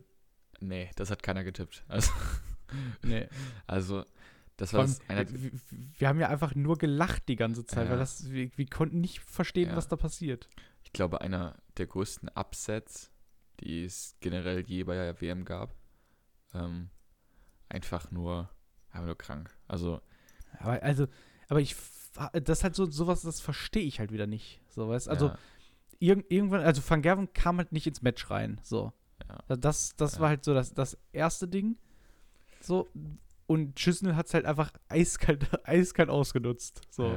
nee, 0.59 0.89
das 0.95 1.11
hat 1.11 1.23
keiner 1.23 1.43
getippt. 1.43 1.83
Also, 1.89 2.11
Nee. 3.03 3.27
also 3.67 4.03
das 4.57 4.73
war 4.73 4.87
einer, 5.07 5.29
wir, 5.31 5.51
wir 5.99 6.07
haben 6.07 6.19
ja 6.19 6.29
einfach 6.29 6.55
nur 6.55 6.77
gelacht 6.79 7.27
die 7.27 7.35
ganze 7.35 7.65
Zeit, 7.65 7.85
Ja. 7.85 7.91
weil 7.91 7.99
das, 7.99 8.31
wir, 8.31 8.49
wir 8.57 8.65
konnten 8.65 8.99
nicht 8.99 9.19
verstehen, 9.19 9.69
Ja. 9.69 9.75
was 9.75 9.87
da 9.87 9.95
passiert. 9.95 10.49
ich 10.83 10.91
glaube, 10.91 11.21
einer 11.21 11.55
der 11.77 11.85
größten 11.87 12.29
Upsets, 12.29 13.11
die 13.59 13.83
es 13.85 14.15
generell 14.21 14.61
je 14.61 14.83
bei 14.85 14.95
der 14.95 15.19
WM 15.21 15.45
gab. 15.45 15.75
Ähm, 16.53 16.89
einfach 17.69 18.09
nur, 18.11 18.49
einfach 18.91 19.05
nur 19.07 19.17
krank. 19.17 19.55
Also, 19.67 20.01
Aber 20.59 20.81
also, 20.83 21.07
aber 21.49 21.61
ich, 21.61 21.75
das 22.33 22.59
ist 22.59 22.63
halt 22.63 22.75
so, 22.75 22.85
sowas, 22.89 23.21
das 23.21 23.39
verstehe 23.41 23.83
ich 23.83 23.99
halt 23.99 24.11
wieder 24.11 24.27
nicht. 24.27 24.61
So, 24.69 24.89
weißt 24.89 25.09
also, 25.09 25.27
ja, 25.29 25.37
irg 25.99 26.25
irgendwann, 26.29 26.61
also 26.61 26.81
Van 26.87 27.01
Gerven 27.01 27.31
kam 27.33 27.57
halt 27.57 27.71
nicht 27.71 27.87
ins 27.87 28.01
Match 28.01 28.29
rein. 28.29 28.59
So. 28.63 28.91
ja, 29.49 29.55
Das, 29.55 29.95
das 29.95 30.15
Ja. 30.15 30.19
war 30.21 30.29
halt 30.29 30.43
so 30.43 30.53
das, 30.53 30.73
das 30.73 30.97
erste 31.11 31.47
Ding. 31.47 31.77
So. 32.61 32.87
Und 33.45 33.75
Chisnell 33.75 34.15
hat 34.15 34.27
es 34.27 34.33
halt 34.33 34.45
einfach 34.45 34.71
eiskalt, 34.89 35.47
eiskalt 35.67 36.09
ausgenutzt. 36.09 36.81
So. 36.89 37.13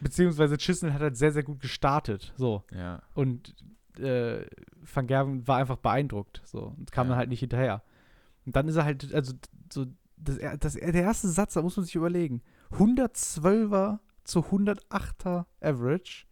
Beziehungsweise 0.00 0.56
Chisnell 0.58 0.92
hat 0.92 1.00
halt 1.00 1.16
sehr, 1.16 1.32
sehr 1.32 1.42
gut 1.42 1.60
gestartet. 1.60 2.32
So. 2.36 2.62
ja, 2.72 3.02
Und 3.14 3.54
äh, 3.98 4.46
Van 4.94 5.06
Gerven 5.08 5.46
war 5.48 5.56
einfach 5.58 5.78
beeindruckt. 5.78 6.40
So. 6.44 6.74
Und 6.76 6.92
kam 6.92 7.08
dann 7.08 7.16
halt 7.18 7.28
nicht 7.30 7.40
hinterher. 7.40 7.82
Und 8.46 8.54
dann 8.54 8.68
ist 8.68 8.76
er 8.76 8.84
halt, 8.84 9.12
also 9.12 9.34
so, 9.72 9.86
das, 10.22 10.38
das, 10.60 10.72
der 10.74 10.94
erste 10.94 11.28
Satz, 11.28 11.54
da 11.54 11.62
muss 11.62 11.76
man 11.76 11.84
sich 11.86 11.94
überlegen. 11.94 12.42
112er 12.72 13.98
zu 14.24 14.40
108er 14.40 15.46
Average. 15.60 16.26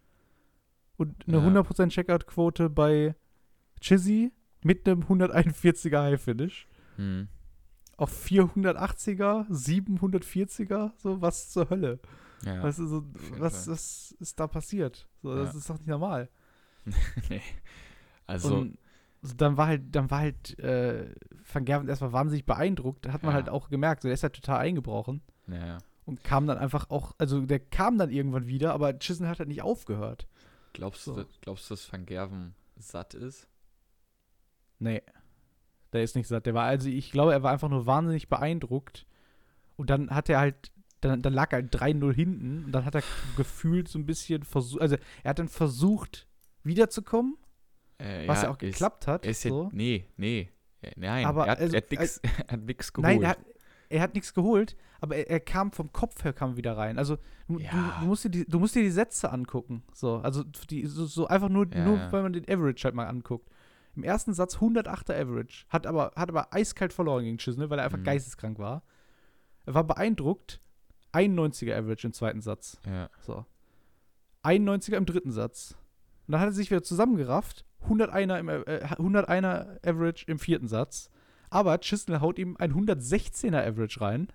Und 0.96 1.26
eine 1.28 1.38
Ja. 1.38 1.44
100% 1.46 1.88
Checkout-Quote 1.90 2.70
bei 2.70 3.14
Chizzy 3.80 4.32
mit 4.62 4.88
einem 4.88 5.02
141er 5.04 6.02
High-Finish. 6.02 6.66
hm, 6.96 7.28
Auf 7.98 8.10
480er, 8.26 9.46
740er, 9.50 10.92
so 10.96 11.20
was 11.22 11.50
zur 11.50 11.70
Hölle. 11.70 11.98
ja. 12.44 12.62
Weißt 12.62 12.78
du, 12.80 12.86
so, 12.86 13.04
was, 13.38 13.68
was 13.68 14.14
ist 14.20 14.38
da 14.40 14.46
passiert? 14.46 15.08
So, 15.22 15.34
Das 15.34 15.52
Ja. 15.52 15.58
ist 15.58 15.70
doch 15.70 15.78
nicht 15.78 15.88
normal. 15.88 16.28
nee. 17.30 17.40
Also, 18.26 18.56
und 18.58 18.78
dann 19.22 19.56
war 19.56 19.66
halt, 19.66 19.82
dann 19.94 20.10
war 20.10 20.20
halt 20.20 20.58
äh, 20.58 21.12
Van 21.52 21.64
Gerven 21.64 21.88
erstmal 21.88 22.12
wahnsinnig 22.12 22.44
beeindruckt. 22.46 23.08
Hat 23.08 23.22
man 23.22 23.30
Ja. 23.32 23.36
halt 23.36 23.48
auch 23.48 23.68
gemerkt, 23.68 24.02
so, 24.02 24.08
der 24.08 24.14
ist 24.14 24.22
halt 24.22 24.34
total 24.34 24.58
eingebrochen 24.60 25.20
naja. 25.46 25.78
und 26.04 26.22
kam 26.24 26.46
dann 26.46 26.58
einfach 26.58 26.90
auch, 26.90 27.14
also 27.18 27.40
der 27.46 27.60
kam 27.60 27.98
dann 27.98 28.10
irgendwann 28.10 28.46
wieder, 28.46 28.72
aber 28.74 28.98
Chisholm 28.98 29.28
hat 29.30 29.38
halt 29.38 29.48
nicht 29.48 29.62
aufgehört. 29.62 30.26
Glaubst, 30.72 31.04
So. 31.04 31.16
du, 31.16 31.24
glaubst 31.40 31.68
du, 31.70 31.74
dass 31.74 31.90
Van 31.92 32.04
Gerven 32.06 32.54
satt 32.76 33.14
ist? 33.14 33.48
Nee. 34.78 35.02
Der 35.92 36.02
ist 36.02 36.16
nicht 36.16 36.28
satt. 36.28 36.46
Der 36.46 36.54
war, 36.54 36.64
also 36.64 36.88
ich 36.88 37.10
glaube, 37.10 37.32
er 37.32 37.42
war 37.42 37.52
einfach 37.52 37.68
nur 37.70 37.86
wahnsinnig 37.86 38.28
beeindruckt. 38.28 39.06
Und 39.76 39.88
dann 39.90 40.10
hat 40.10 40.28
er 40.28 40.38
halt, 40.40 40.70
dann, 41.00 41.22
dann 41.22 41.32
lag 41.32 41.52
er 41.52 41.56
halt 41.62 41.74
3-0 41.74 42.12
hinten 42.14 42.64
und 42.66 42.72
dann 42.72 42.84
hat 42.84 42.94
er 42.94 43.02
gefühlt 43.36 43.88
so 43.88 43.98
ein 43.98 44.06
bisschen 44.06 44.42
versucht, 44.42 44.82
also 44.82 44.96
er 45.22 45.30
hat 45.30 45.38
dann 45.38 45.48
versucht, 45.48 46.26
wiederzukommen, 46.62 47.36
Äh, 47.98 48.28
was 48.28 48.42
ja, 48.42 48.50
auch 48.50 48.54
ist- 48.54 48.72
geklappt 48.72 49.06
hat. 49.06 49.24
Ist 49.26 49.42
so. 49.42 49.70
nee, 49.72 50.06
nee. 50.16 50.50
Äh, 50.82 50.90
Nein, 50.96 51.24
Aber 51.26 51.46
er 51.46 51.52
hat, 51.52 51.60
also, 51.60 51.76
er 51.76 51.82
er 51.90 52.52
hat 52.52 52.60
nix 52.62 52.92
geholt. 52.92 53.08
Nein, 53.08 53.22
er 53.22 53.28
hat, 53.30 53.38
er 53.88 54.00
hat 54.02 54.14
nichts 54.14 54.34
geholt, 54.34 54.76
aber 55.00 55.16
er, 55.16 55.30
er 55.30 55.40
kam 55.40 55.72
vom 55.72 55.92
Kopf 55.92 56.22
her 56.24 56.32
kam 56.32 56.56
wieder 56.56 56.76
rein. 56.76 56.98
Also 56.98 57.16
du, 57.48 57.58
Ja. 57.58 57.70
du, 57.70 58.00
du, 58.00 58.06
musst 58.06 58.24
dir 58.24 58.30
die, 58.30 58.44
du 58.44 58.58
musst 58.58 58.74
dir 58.74 58.82
die 58.82 58.90
Sätze 58.90 59.30
angucken. 59.32 59.82
So, 59.94 60.16
also 60.16 60.42
die, 60.44 60.84
so, 60.86 61.06
so 61.06 61.26
einfach 61.26 61.48
nur, 61.48 61.66
Ja, 61.72 61.84
nur 61.84 62.12
weil 62.12 62.22
man 62.22 62.32
den 62.32 62.44
Average 62.48 62.84
halt 62.84 62.94
mal 62.94 63.06
anguckt. 63.06 63.48
Im 63.94 64.02
ersten 64.02 64.34
Satz 64.34 64.56
108er 64.58 65.14
Average, 65.18 65.64
hat 65.70 65.86
aber, 65.86 66.12
hat 66.16 66.28
aber 66.28 66.52
eiskalt 66.52 66.92
verloren 66.92 67.24
gegen 67.24 67.38
Chisnell, 67.38 67.70
weil 67.70 67.78
er 67.78 67.84
einfach 67.86 67.98
Mhm. 67.98 68.04
geisteskrank 68.04 68.58
war. 68.58 68.82
Er 69.64 69.74
war 69.74 69.84
beeindruckt. 69.84 70.60
91er 71.12 71.74
Average 71.78 72.06
im 72.08 72.12
zweiten 72.12 72.42
Satz. 72.42 72.78
ja, 72.86 73.08
So. 73.20 73.46
91er 74.44 74.96
im 74.96 75.06
dritten 75.06 75.32
Satz. 75.32 75.76
Und 76.26 76.32
dann 76.32 76.40
hat 76.40 76.48
er 76.48 76.52
sich 76.52 76.70
wieder 76.70 76.82
zusammengerafft. 76.82 77.64
101er, 77.88 78.38
im, 78.38 78.48
äh, 78.48 78.84
101er 78.84 79.86
Average 79.86 80.24
im 80.26 80.38
vierten 80.38 80.68
Satz. 80.68 81.10
Aber 81.50 81.78
Chisnell 81.78 82.20
haut 82.20 82.38
ihm 82.38 82.56
ein 82.58 82.72
116er 82.74 83.64
Average 83.66 84.00
rein. 84.00 84.28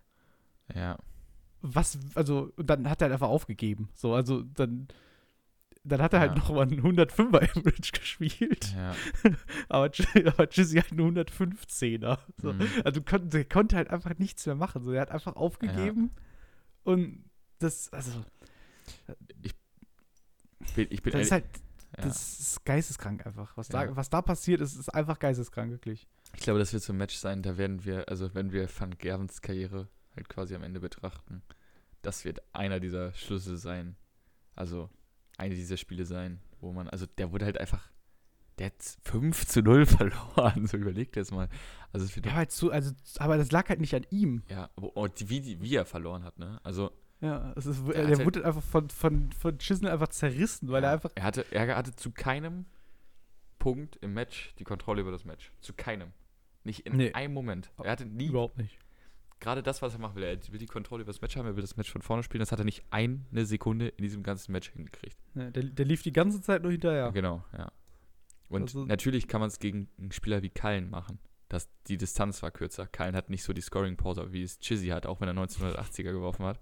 ja, 0.74 0.98
Was, 1.62 2.00
also, 2.16 2.52
dann 2.58 2.90
hat 2.90 3.02
er 3.02 3.06
halt 3.06 3.14
einfach 3.14 3.28
aufgegeben. 3.30 3.90
So, 3.94 4.14
also, 4.16 4.42
dann, 4.44 4.88
dann 5.84 6.02
hat 6.02 6.14
er 6.14 6.20
halt 6.22 6.32
Ja. 6.32 6.38
noch 6.38 6.50
mal 6.52 6.62
einen 6.62 6.82
105er 6.82 7.42
Average 7.58 7.92
gespielt. 8.00 8.74
ja. 8.76 8.96
Aber, 9.70 9.92
aber 10.26 10.48
Chizzy 10.48 10.78
halt 10.78 10.92
einen 10.94 11.18
115er. 11.18 12.18
So. 12.42 12.54
mhm. 12.54 12.68
Also, 12.86 13.02
kon 13.02 13.30
der 13.30 13.46
konnte 13.46 13.76
halt 13.76 13.90
einfach 13.90 14.18
nichts 14.18 14.46
mehr 14.46 14.56
machen. 14.56 14.84
So, 14.84 14.92
er 14.92 15.02
hat 15.02 15.12
einfach 15.12 15.36
aufgegeben. 15.36 16.12
Und 16.84 17.26
das, 17.60 17.92
also, 17.94 18.12
Ich 19.44 20.74
bin, 20.76 20.88
ich 20.90 21.02
bin 21.04 21.14
das 21.14 21.24
ist 21.24 21.32
halt, 21.32 21.46
ja. 21.98 22.04
das 22.04 22.40
ist 22.40 22.66
geisteskrank 22.66 23.26
einfach. 23.26 23.56
Was, 23.58 23.70
Ja. 23.70 23.86
da, 23.86 23.96
was 23.96 24.10
da 24.10 24.22
passiert 24.22 24.62
ist, 24.62 24.76
ist 24.76 24.90
einfach 24.90 25.20
geisteskrank, 25.20 25.72
wirklich. 25.72 26.08
Ich 26.36 26.42
glaube, 26.42 26.60
das 26.60 26.72
wird 26.74 26.84
so 26.84 26.94
ein 26.94 26.98
Match 26.98 27.16
sein, 27.16 27.42
da 27.44 27.58
werden 27.58 27.84
wir, 27.86 28.08
also 28.10 28.34
wenn 28.34 28.52
wir 28.52 28.70
Van 28.80 28.98
Gervens 28.98 29.42
Karriere 29.42 29.90
halt 30.16 30.30
quasi 30.30 30.56
am 30.56 30.64
Ende 30.64 30.80
betrachten, 30.80 31.42
das 32.02 32.26
wird 32.26 32.42
einer 32.54 32.80
dieser 32.80 33.14
Schlüsse 33.14 33.58
sein. 33.58 33.96
Also 34.56 34.90
eine 35.38 35.56
dieser 35.56 35.78
Spiele 35.78 36.06
sein, 36.06 36.40
wo 36.60 36.72
man, 36.74 36.88
also 36.90 37.06
der 37.06 37.32
wurde 37.32 37.46
halt 37.46 37.58
einfach, 37.58 37.90
der 38.60 38.68
hat 38.68 38.98
5 39.04 39.46
zu 39.48 39.62
0 39.62 39.86
verloren, 39.88 40.68
so 40.68 40.78
überlegt 40.78 41.16
jetzt 41.16 41.32
mal. 41.32 41.50
Also 41.94 42.06
es 42.06 42.16
wird 42.16 42.26
Ja, 42.28 42.34
halt 42.34 42.52
so, 42.52 42.70
also, 42.72 42.92
aber 43.18 43.38
das 43.38 43.52
lag 43.52 43.70
halt 43.70 43.80
nicht 43.80 43.96
an 43.96 44.06
ihm. 44.12 44.44
ja, 44.50 44.70
aber 44.76 44.96
oh, 44.96 45.08
wie, 45.18 45.62
wie 45.62 45.76
er 45.76 45.86
verloren 45.86 46.24
hat, 46.24 46.38
ne? 46.38 46.60
Also 46.64 46.92
Ja, 47.22 47.54
es 47.56 47.66
ist, 47.68 47.88
Der 47.88 48.08
der, 48.08 48.26
wurde 48.26 48.44
einfach 48.46 48.64
von, 48.64 48.90
von, 48.90 49.32
von 49.32 49.58
Chisnell 49.60 49.92
einfach 49.92 50.08
zerrissen, 50.10 50.70
weil 50.70 50.82
ja, 50.84 50.90
er 50.90 50.94
einfach. 50.94 51.12
er 51.16 51.24
hatte, 51.24 51.46
er 51.52 51.76
hatte 51.76 51.96
zu 51.96 52.12
keinem 52.12 52.66
Punkt 53.60 53.98
im 53.98 54.14
Match 54.14 54.54
die 54.58 54.64
Kontrolle 54.64 55.02
über 55.02 55.12
das 55.12 55.24
Match. 55.24 55.52
Zu 55.62 55.74
keinem. 55.74 56.12
Nicht 56.64 56.86
in 56.88 56.98
Nee. 56.98 57.14
einem 57.14 57.34
Moment. 57.34 57.72
Er 57.84 57.92
hatte 57.92 58.06
nie 58.06 58.28
Überhaupt 58.28 58.58
nicht. 58.58 58.78
gerade 59.40 59.62
das, 59.64 59.82
was 59.84 59.94
er 59.94 60.00
machen 60.00 60.16
will. 60.16 60.24
Er 60.24 60.38
will 60.52 60.60
die 60.60 60.66
Kontrolle 60.66 61.04
über 61.04 61.12
das 61.12 61.22
Match 61.22 61.36
haben, 61.38 61.46
er 61.46 61.56
will 61.56 61.62
das 61.62 61.78
Match 61.78 61.92
von 61.92 62.02
vorne 62.02 62.24
spielen. 62.24 62.40
Das 62.40 62.52
hat 62.52 62.60
er 62.60 62.66
nicht 62.66 62.84
eine 62.90 63.46
Sekunde 63.46 63.90
in 63.90 64.04
diesem 64.04 64.24
ganzen 64.24 64.52
Match 64.52 64.70
hingekriegt. 64.72 65.18
Ja, 65.36 65.52
der, 65.52 65.64
der 65.64 65.86
lief 65.86 66.02
die 66.02 66.12
ganze 66.14 66.42
Zeit 66.42 66.64
nur 66.64 66.72
hinterher. 66.72 67.12
Genau, 67.12 67.44
ja. 67.56 67.72
Und 68.50 68.64
Also- 68.64 68.86
natürlich 68.86 69.28
kann 69.28 69.42
man 69.42 69.48
es 69.50 69.60
gegen 69.60 69.88
einen 70.00 70.12
Spieler 70.12 70.42
wie 70.42 70.50
Kallen 70.50 70.90
machen. 70.90 71.20
Das, 71.50 71.70
die 71.88 71.98
Distanz 71.98 72.42
war 72.44 72.50
kürzer. 72.52 72.88
Kallen 72.88 73.16
hat 73.16 73.30
nicht 73.30 73.44
so 73.44 73.52
die 73.54 73.62
Scoring-Pause, 73.62 74.32
wie 74.32 74.42
es 74.42 74.58
Chizzy 74.60 74.88
hat, 74.88 75.06
auch 75.06 75.20
wenn 75.22 75.28
er 75.28 75.34
1980er 75.36 76.12
geworfen 76.14 76.46
hat. 76.46 76.60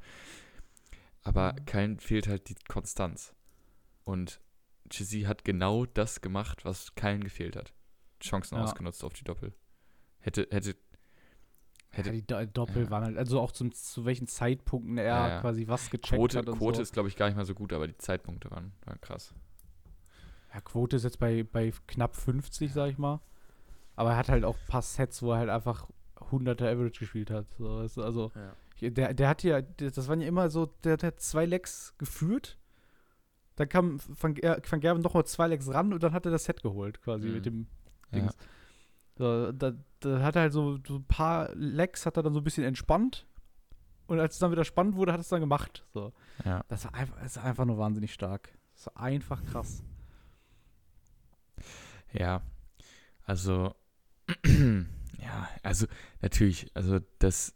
Aber. 1.29 1.53
Kallen 1.65 1.99
fehlt 1.99 2.27
halt 2.27 2.49
die 2.49 2.55
Konstanz. 2.67 3.33
Und 4.03 4.41
Chizzy 4.89 5.21
hat 5.21 5.43
genau 5.45 5.85
das 5.85 6.21
gemacht, 6.21 6.65
was 6.65 6.95
Kallen 6.95 7.23
gefehlt 7.23 7.55
hat. 7.55 7.73
Chancen 8.21 8.55
Ja. 8.57 8.63
ausgenutzt 8.63 9.03
auf 9.03 9.13
die 9.13 9.23
Doppel. 9.23 9.53
Hätte, 10.19 10.47
hätte, 10.51 10.75
hätte 11.89 12.09
Ja, 12.09 12.13
die 12.15 12.25
Do 12.25 12.45
Doppel 12.45 12.83
ja. 12.85 12.89
waren 12.89 13.03
halt, 13.05 13.17
also 13.17 13.39
auch 13.39 13.51
zum, 13.51 13.71
zu 13.71 14.03
welchen 14.05 14.27
Zeitpunkten 14.27 14.97
er 14.97 15.05
Ja, 15.05 15.27
ja. 15.29 15.41
quasi 15.41 15.67
was 15.67 15.89
gecheckt 15.89 16.15
Quote, 16.19 16.37
hat 16.39 16.47
und 16.49 16.57
Quote 16.57 16.77
so. 16.77 16.81
ist, 16.81 16.93
glaube 16.93 17.07
ich, 17.07 17.15
gar 17.15 17.27
nicht 17.27 17.35
mal 17.37 17.45
so 17.45 17.53
gut, 17.53 17.71
aber 17.71 17.87
die 17.87 17.97
Zeitpunkte 17.97 18.49
waren, 18.51 18.73
waren 18.85 18.99
krass. 18.99 19.33
Ja, 20.53 20.59
Quote 20.61 20.95
ist 20.97 21.03
jetzt 21.03 21.19
bei, 21.19 21.43
bei 21.43 21.71
knapp 21.87 22.15
50, 22.15 22.73
sag 22.73 22.89
ich 22.89 22.97
mal. 22.97 23.21
Aber 23.95 24.11
er 24.11 24.17
hat 24.17 24.29
halt 24.29 24.43
auch 24.45 24.57
ein 24.57 24.67
paar 24.67 24.81
Sets, 24.81 25.21
wo 25.21 25.31
er 25.33 25.37
halt 25.39 25.49
einfach 25.49 25.87
100er 26.15 26.63
Average 26.73 26.99
gespielt 26.99 27.29
hat. 27.31 27.45
So, 27.57 27.69
also, 28.01 28.31
Ja. 28.35 28.55
Der, 28.81 29.13
der 29.13 29.27
hat 29.29 29.43
ja, 29.43 29.61
das 29.61 30.07
waren 30.07 30.21
ja 30.21 30.27
immer 30.27 30.49
so, 30.49 30.65
der, 30.83 30.97
der 30.97 31.07
hat 31.07 31.19
zwei 31.21 31.45
Lecks 31.45 31.93
geführt. 31.97 32.57
Dann 33.55 33.67
kam 33.69 33.99
Van, 34.07 34.35
Van 34.37 34.79
Gerven 34.79 35.01
noch 35.01 35.13
mal 35.13 35.25
zwei 35.25 35.47
Lecks 35.47 35.67
ran 35.73 35.91
und 35.93 36.01
dann 36.01 36.13
hat 36.13 36.25
er 36.25 36.31
das 36.31 36.45
Set 36.45 36.61
geholt, 36.63 37.01
quasi 37.01 37.27
Mhm. 37.27 37.33
mit 37.33 37.45
dem 37.45 37.67
Ja. 38.11 38.19
Dings. 38.19 38.37
So, 39.17 39.51
da, 39.51 39.73
da 39.99 40.21
hat 40.21 40.35
er 40.37 40.43
halt 40.43 40.53
so, 40.53 40.77
so 40.87 40.95
ein 40.95 41.03
paar 41.03 41.53
Lecks, 41.55 42.05
hat 42.05 42.15
er 42.15 42.23
dann 42.23 42.33
so 42.33 42.39
ein 42.39 42.43
bisschen 42.45 42.63
entspannt. 42.63 43.27
Und 44.07 44.19
als 44.19 44.35
es 44.35 44.39
dann 44.39 44.51
wieder 44.51 44.63
spannend 44.65 44.95
wurde, 44.95 45.11
hat 45.13 45.19
es 45.19 45.27
dann 45.27 45.41
gemacht. 45.41 45.85
So. 45.93 46.13
Ja. 46.45 46.63
Das 46.69 46.85
war 46.85 46.93
einfach, 46.95 47.19
das 47.21 47.35
war 47.35 47.43
einfach 47.43 47.65
nur 47.65 47.77
wahnsinnig 47.77 48.13
stark. 48.13 48.57
Das 48.75 48.87
war 48.87 48.97
einfach 49.03 49.43
krass. 49.45 49.83
Ja, 52.13 52.41
also, 53.23 53.75
ja, 54.45 55.49
also 55.63 55.85
natürlich, 56.21 56.71
also 56.73 56.99
das 57.19 57.53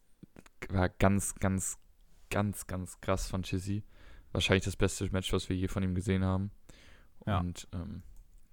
war 0.70 0.90
ganz, 0.90 1.36
ganz, 1.36 1.78
ganz, 2.30 2.68
ganz 2.68 3.00
krass 3.02 3.28
von 3.28 3.44
Chizzy. 3.44 3.84
Wahrscheinlich 4.32 4.64
das 4.66 4.76
beste 4.76 5.10
Match, 5.12 5.32
was 5.34 5.48
wir 5.50 5.56
je 5.56 5.68
von 5.68 5.84
ihm 5.84 5.96
gesehen 5.96 6.24
haben. 6.24 6.52
Ja. 7.26 7.40
Und 7.40 7.68
ähm, 7.74 8.04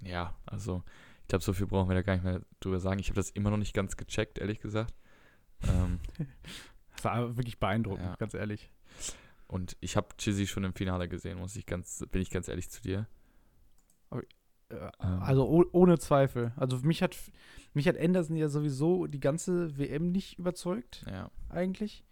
ja, 0.00 0.36
also 0.46 0.82
ich 1.22 1.28
glaube, 1.28 1.44
so 1.44 1.52
viel 1.52 1.66
brauchen 1.66 1.88
wir 1.88 1.94
da 1.94 2.02
gar 2.02 2.14
nicht 2.14 2.24
mehr 2.24 2.42
drüber 2.60 2.80
sagen. 2.80 2.98
Ich 3.00 3.08
habe 3.08 3.16
das 3.16 3.30
immer 3.30 3.50
noch 3.50 3.56
nicht 3.56 3.72
ganz 3.74 3.96
gecheckt, 3.96 4.38
ehrlich 4.38 4.60
gesagt. 4.60 4.94
ähm, 5.68 6.00
Das 6.96 7.04
war 7.04 7.36
wirklich 7.36 7.58
beeindruckend, 7.58 8.04
Ja. 8.04 8.16
ganz 8.16 8.34
ehrlich. 8.34 8.70
und 9.46 9.76
ich 9.80 9.96
habe 9.96 10.08
Chizzy 10.18 10.46
schon 10.46 10.64
im 10.64 10.74
Finale 10.74 11.08
gesehen, 11.08 11.38
muss 11.38 11.56
ich 11.56 11.64
ganz, 11.64 12.04
bin 12.10 12.20
ich 12.20 12.30
ganz 12.30 12.48
ehrlich 12.48 12.68
zu 12.70 12.82
dir. 12.82 13.06
Äh, 14.70 14.90
Ähm. 15.02 15.22
Also 15.22 15.48
oh, 15.48 15.64
ohne 15.72 15.98
Zweifel. 15.98 16.52
Also 16.56 16.78
mich 16.78 17.02
hat, 17.02 17.16
mich 17.74 17.88
hat 17.88 17.98
Anderson 17.98 18.36
ja 18.36 18.48
sowieso 18.48 19.06
die 19.06 19.20
ganze 19.20 19.76
WM 19.78 20.12
nicht 20.12 20.38
überzeugt, 20.38 21.04
Ja. 21.10 21.30
eigentlich. 21.48 22.04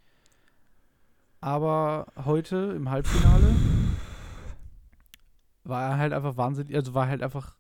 Aber 1.41 2.12
heute 2.25 2.75
im 2.77 2.91
Halbfinale 2.91 3.49
war 5.65 5.91
er 5.91 5.99
halt 5.99 6.12
einfach 6.12 6.37
wahnsinnig, 6.37 6.75
also 6.75 6.95
war 6.95 7.07
halt 7.07 7.23
einfach 7.23 7.57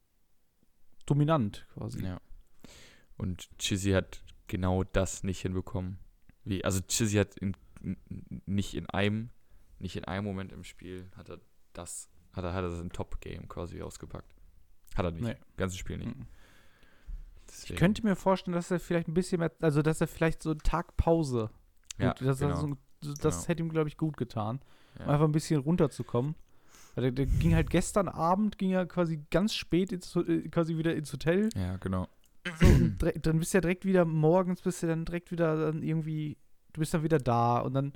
dominant 1.06 1.66
quasi. 1.74 2.02
Ja. 2.04 2.18
Und 3.16 3.48
Chizzy 3.58 3.92
hat 3.92 4.22
genau 4.48 4.84
das 4.84 5.22
nicht 5.22 5.40
hinbekommen. 5.40 5.98
Wie, 6.44 6.64
also 6.64 6.80
Chizzy 6.80 7.16
hat 7.16 7.36
in, 7.38 7.54
nicht 8.46 8.74
in 8.74 8.88
einem, 8.90 9.30
nicht 9.78 9.96
in 9.96 10.04
einem 10.04 10.24
Moment 10.24 10.52
im 10.52 10.64
Spiel 10.64 11.08
hat 11.16 11.28
er 11.28 11.38
das, 11.72 12.08
hat 12.32 12.44
er, 12.44 12.54
hat 12.54 12.64
er 12.64 12.70
sein 12.70 12.90
Top-Game 12.90 13.48
quasi 13.48 13.80
ausgepackt. 13.82 14.34
Hat 14.98 15.04
er 15.06 15.10
nicht. 15.12 15.22
Nee. 15.22 15.36
Ganzes 15.56 15.78
Spiel 15.78 15.98
nicht. 15.98 16.16
Mhm. 16.16 16.26
Ich 17.64 17.76
könnte 17.76 18.02
mir 18.04 18.14
vorstellen, 18.16 18.54
dass 18.54 18.70
er 18.70 18.78
vielleicht 18.80 19.08
ein 19.08 19.14
bisschen 19.14 19.40
mehr, 19.40 19.50
also 19.60 19.82
dass 19.82 20.00
er 20.00 20.06
vielleicht 20.06 20.42
so 20.42 20.50
einen 20.50 20.60
Tag 20.60 20.96
Pause, 20.96 21.50
ja, 21.98 22.12
gut, 22.12 22.26
das, 22.26 22.38
genau. 22.40 22.56
so, 23.00 23.14
das 23.14 23.36
Genau. 23.36 23.48
hätte 23.48 23.62
ihm, 23.62 23.68
glaube 23.70 23.88
ich, 23.88 23.96
gut 23.96 24.16
getan, 24.16 24.60
um 24.98 25.06
ja. 25.06 25.12
einfach 25.12 25.24
ein 25.24 25.32
bisschen 25.32 25.60
runterzukommen. 25.60 26.34
Weil 26.94 27.04
Der, 27.04 27.12
der 27.12 27.26
ging 27.26 27.54
halt 27.54 27.70
gestern 27.70 28.08
Abend, 28.08 28.58
ging 28.58 28.70
er 28.72 28.86
quasi 28.86 29.20
ganz 29.30 29.54
spät 29.54 29.92
ins, 29.92 30.14
äh, 30.16 30.48
quasi 30.48 30.76
wieder 30.76 30.94
ins 30.94 31.12
Hotel. 31.12 31.48
ja, 31.54 31.76
genau. 31.78 32.08
So, 32.60 32.66
direkt- 32.66 33.26
dann 33.26 33.38
bist 33.38 33.52
du 33.52 33.58
ja 33.58 33.60
direkt 33.62 33.84
wieder 33.84 34.04
morgens, 34.04 34.62
bist 34.62 34.82
du 34.82 34.86
dann 34.86 35.04
direkt 35.04 35.30
wieder 35.30 35.56
dann 35.66 35.82
irgendwie, 35.82 36.36
du 36.72 36.80
bist 36.80 36.94
dann 36.94 37.02
wieder 37.02 37.18
da 37.18 37.58
und 37.58 37.74
dann, 37.74 37.92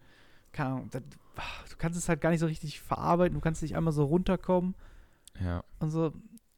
keine 0.52 0.70
Ahnung, 0.70 0.88
dann, 0.90 1.04
ah, 1.36 1.42
du 1.70 1.76
kannst 1.78 1.98
es 1.98 2.08
halt 2.08 2.20
gar 2.20 2.30
nicht 2.30 2.40
so 2.40 2.46
richtig 2.46 2.80
verarbeiten, 2.80 3.34
du 3.34 3.40
kannst 3.40 3.62
nicht 3.62 3.76
einmal 3.76 3.92
so 3.92 4.04
runterkommen 4.04 4.74
Ja, 5.42 5.62
und 5.78 5.90
so. 5.90 6.12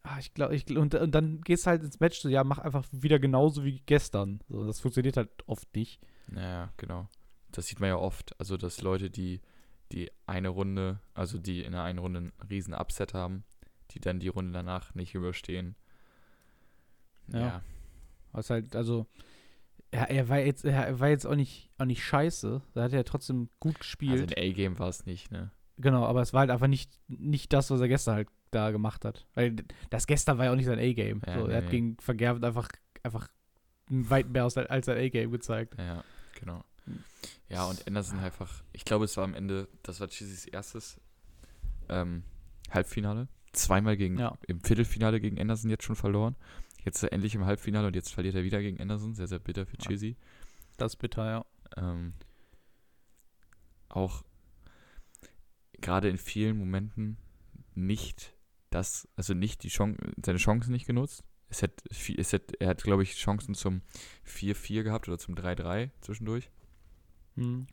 Ah, 0.04 0.18
ich 0.20 0.32
glaube, 0.34 0.54
ich, 0.54 0.68
und, 0.76 0.94
und 0.94 1.14
dann 1.14 1.40
gehst 1.40 1.66
du 1.66 1.70
halt 1.70 1.82
ins 1.82 1.98
Match, 1.98 2.20
so, 2.20 2.28
ja, 2.28 2.44
mach 2.44 2.58
einfach 2.58 2.86
wieder 2.92 3.18
genauso 3.18 3.64
wie 3.64 3.80
gestern. 3.86 4.40
So, 4.48 4.64
das 4.64 4.80
funktioniert 4.80 5.16
halt 5.16 5.30
oft 5.46 5.74
nicht. 5.74 6.00
ja, 6.34 6.70
genau. 6.76 7.08
Das 7.50 7.66
sieht 7.66 7.80
man 7.80 7.88
ja 7.88 7.96
oft. 7.96 8.38
Also, 8.38 8.56
dass 8.56 8.82
Leute, 8.82 9.10
die 9.10 9.40
die 9.92 10.10
eine 10.26 10.48
Runde, 10.48 11.00
also 11.14 11.38
die 11.38 11.62
in 11.62 11.72
der 11.72 11.82
einen 11.82 11.98
Runde 11.98 12.18
einen 12.18 12.32
riesen 12.50 12.74
Upset 12.74 13.14
haben, 13.14 13.44
die 13.92 14.00
dann 14.00 14.18
die 14.18 14.28
Runde 14.28 14.52
danach 14.52 14.94
nicht 14.94 15.14
überstehen. 15.14 15.76
Ja. 17.28 17.38
ja. 17.38 17.62
Was 18.32 18.50
halt, 18.50 18.74
also, 18.74 19.06
er, 19.90 20.10
er 20.10 20.28
war 20.28 20.40
jetzt, 20.40 20.64
er 20.64 20.98
war 20.98 21.08
jetzt 21.08 21.26
auch 21.26 21.36
nicht, 21.36 21.70
auch 21.78 21.84
nicht 21.84 22.02
scheiße. 22.02 22.62
Da 22.74 22.82
hat 22.82 22.92
er 22.92 22.98
ja 22.98 23.04
trotzdem 23.04 23.48
gut 23.60 23.78
gespielt. 23.78 24.12
Also 24.12 24.24
ein 24.24 24.50
A-Game 24.50 24.78
war 24.78 24.88
es 24.88 25.06
nicht, 25.06 25.30
ne? 25.30 25.52
Genau, 25.76 26.04
aber 26.04 26.22
es 26.22 26.32
war 26.32 26.40
halt 26.40 26.50
einfach 26.50 26.66
nicht, 26.66 27.00
nicht 27.08 27.52
das, 27.52 27.70
was 27.70 27.80
er 27.80 27.88
gestern 27.88 28.14
halt 28.14 28.28
da 28.54 28.70
gemacht 28.70 29.04
hat. 29.04 29.26
Weil 29.34 29.56
das 29.90 30.06
gestern 30.06 30.38
war 30.38 30.46
ja 30.46 30.52
auch 30.52 30.56
nicht 30.56 30.66
sein 30.66 30.78
A-Game. 30.78 31.22
Ja, 31.26 31.34
so, 31.34 31.46
nee, 31.46 31.52
er 31.52 31.56
hat 31.58 31.64
nee. 31.64 31.70
gegen 31.70 31.96
Vergerben 31.98 32.44
einfach, 32.44 32.68
einfach 33.02 33.28
weit 33.88 34.28
mehr 34.30 34.44
aus, 34.44 34.56
als 34.56 34.86
sein 34.86 34.98
A-Game 34.98 35.30
gezeigt. 35.30 35.74
Ja, 35.78 36.04
genau. 36.38 36.64
Hm. 36.84 37.02
Ja, 37.48 37.66
und 37.66 37.86
Anderson 37.86 38.18
einfach, 38.20 38.62
ich 38.72 38.84
glaube, 38.84 39.04
es 39.04 39.16
war 39.16 39.24
am 39.24 39.34
Ende, 39.34 39.68
das 39.82 40.00
war 40.00 40.08
Chizzys 40.08 40.46
erstes 40.46 41.00
ähm, 41.88 42.22
Halbfinale. 42.70 43.28
Zweimal 43.52 43.96
gegen, 43.96 44.18
Ja. 44.18 44.36
im 44.48 44.60
Viertelfinale 44.60 45.20
gegen 45.20 45.40
Anderson 45.40 45.70
jetzt 45.70 45.84
schon 45.84 45.96
verloren. 45.96 46.36
Jetzt 46.84 46.96
ist 46.96 47.02
er 47.04 47.12
endlich 47.12 47.34
im 47.34 47.44
Halbfinale 47.44 47.86
und 47.86 47.96
jetzt 47.96 48.12
verliert 48.12 48.34
er 48.34 48.44
wieder 48.44 48.60
gegen 48.60 48.80
Anderson. 48.80 49.14
Sehr, 49.14 49.26
sehr 49.26 49.38
bitter 49.38 49.64
für. 49.64 49.76
Chizzy. 49.78 50.16
Das 50.76 50.94
ist 50.94 50.96
bitter, 50.98 51.24
ja. 51.24 51.44
Ähm, 51.76 52.14
auch 53.88 54.24
gerade 55.80 56.08
in 56.08 56.18
vielen 56.18 56.58
Momenten 56.58 57.16
nicht 57.74 58.34
das, 58.74 59.08
also 59.16 59.34
nicht 59.34 59.62
die 59.62 59.68
Chance, 59.68 59.98
seine 60.24 60.38
Chancen 60.38 60.72
nicht 60.72 60.86
genutzt. 60.86 61.24
Es 61.48 61.62
hat, 61.62 61.72
es 61.90 62.32
hat, 62.32 62.52
er 62.58 62.68
hat, 62.68 62.82
glaube 62.82 63.02
ich, 63.02 63.14
Chancen 63.14 63.54
zum 63.54 63.82
4-4 64.26 64.82
gehabt 64.82 65.08
oder 65.08 65.18
zum 65.18 65.34
3-3 65.34 65.90
zwischendurch. 66.00 66.50
Hm. 67.36 67.66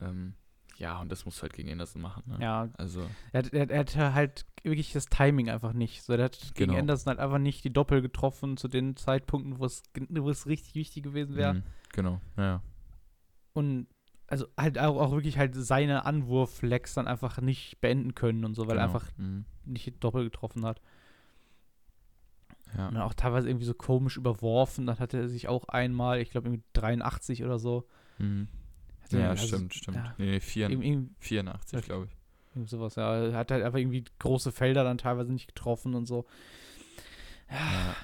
Ähm, 0.00 0.34
ja, 0.76 1.00
und 1.00 1.10
das 1.10 1.24
musst 1.24 1.38
du 1.38 1.42
halt 1.42 1.52
gegen 1.54 1.70
Anderson 1.70 2.00
machen. 2.02 2.22
Ne? 2.26 2.38
Ja, 2.40 2.68
Also, 2.76 3.08
er, 3.32 3.38
hat- 3.44 3.52
er, 3.52 3.68
er 3.70 3.78
hatte 3.80 4.14
halt 4.14 4.46
wirklich 4.62 4.92
das 4.92 5.06
Timing 5.06 5.48
einfach 5.50 5.72
nicht. 5.72 6.02
So, 6.02 6.12
er 6.12 6.24
hat 6.24 6.38
gegen 6.54 6.70
Genau. 6.70 6.78
Anderson 6.78 7.10
halt 7.10 7.18
einfach 7.20 7.38
nicht 7.38 7.64
die 7.64 7.72
Doppel 7.72 8.00
getroffen 8.02 8.56
zu 8.56 8.68
den 8.68 8.96
Zeitpunkten, 8.96 9.58
wo 9.58 9.64
es, 9.64 9.82
wo 10.10 10.30
es 10.30 10.46
richtig 10.46 10.74
wichtig 10.74 11.02
gewesen 11.04 11.36
wäre. 11.36 11.54
mhm, 11.54 11.62
genau, 11.92 12.20
ja. 12.36 12.62
Und 13.52 13.86
also 14.28 14.46
halt 14.56 14.78
auch, 14.78 14.96
auch 15.00 15.10
wirklich 15.12 15.36
halt 15.38 15.54
seine 15.54 16.04
Anwurf-Flex 16.04 16.94
dann 16.94 17.08
einfach 17.08 17.40
nicht 17.40 17.80
beenden 17.80 18.14
können 18.14 18.44
und 18.44 18.54
so, 18.54 18.62
weil 18.68 18.76
er 18.78 18.86
genau. 18.86 18.94
einfach 18.98 19.10
Mhm, 19.16 19.44
nicht 19.64 19.92
Doppel 20.04 20.24
getroffen 20.24 20.64
hat. 20.64 20.80
ja. 22.76 22.88
Und 22.88 22.96
auch 22.98 23.14
teilweise 23.14 23.48
irgendwie 23.48 23.66
so 23.66 23.74
komisch 23.74 24.16
überworfen. 24.16 24.86
Dann 24.86 24.98
hatte 24.98 25.18
er 25.18 25.28
sich 25.28 25.48
auch 25.48 25.64
einmal, 25.68 26.20
ich 26.20 26.30
glaube, 26.30 26.48
irgendwie 26.48 26.62
83 26.74 27.42
oder 27.44 27.58
so. 27.58 27.86
Mhm. 28.18 28.48
Ja, 29.10 29.30
also- 29.30 29.46
stimmt, 29.46 29.72
stimmt. 29.74 29.96
ja. 29.96 30.14
Nee, 30.18 30.30
nee, 30.32 30.40
vier, 30.40 30.68
Irgendwie, 30.68 30.88
irgendwie 30.88 31.14
84, 31.20 31.82
glaube 31.86 32.06
ich. 32.06 32.16
irgendwie 32.54 32.68
sowas, 32.68 32.94
ja. 32.96 33.16
Er 33.24 33.32
hat 33.36 33.50
halt 33.50 33.64
einfach 33.64 33.78
irgendwie 33.78 34.04
große 34.18 34.52
Felder 34.52 34.84
dann 34.84 34.98
teilweise 34.98 35.32
nicht 35.32 35.46
getroffen 35.48 35.94
und 35.94 36.04
so. 36.06 36.26
Ja, 37.50 37.56
Ja. 37.56 37.96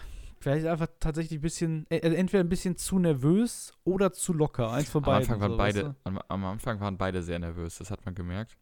Vielleicht 0.45 0.67
einfach 0.67 0.89
tatsächlich 1.01 1.39
ein 1.39 1.43
bisschen, 1.43 1.87
äh, 1.89 2.03
also 2.03 2.15
entweder 2.15 2.45
ein 2.45 2.51
bisschen 2.51 2.77
zu 2.77 2.99
nervös 2.99 3.73
oder 3.85 4.13
zu 4.13 4.35
locker. 4.35 4.71
Eins 4.71 4.91
von 4.91 5.03
Am 5.03 5.07
beiden. 5.07 5.23
Anfang 5.23 5.41
waren 5.41 5.51
so, 5.53 5.57
beide, 5.57 5.85
weißt 5.87 5.97
am, 6.05 6.19
am 6.29 6.45
Anfang 6.45 6.81
waren 6.81 6.99
beide 6.99 7.23
sehr 7.23 7.39
nervös, 7.39 7.79
das 7.79 7.91
hat 7.91 8.05
man 8.05 8.15
gemerkt. 8.15 8.59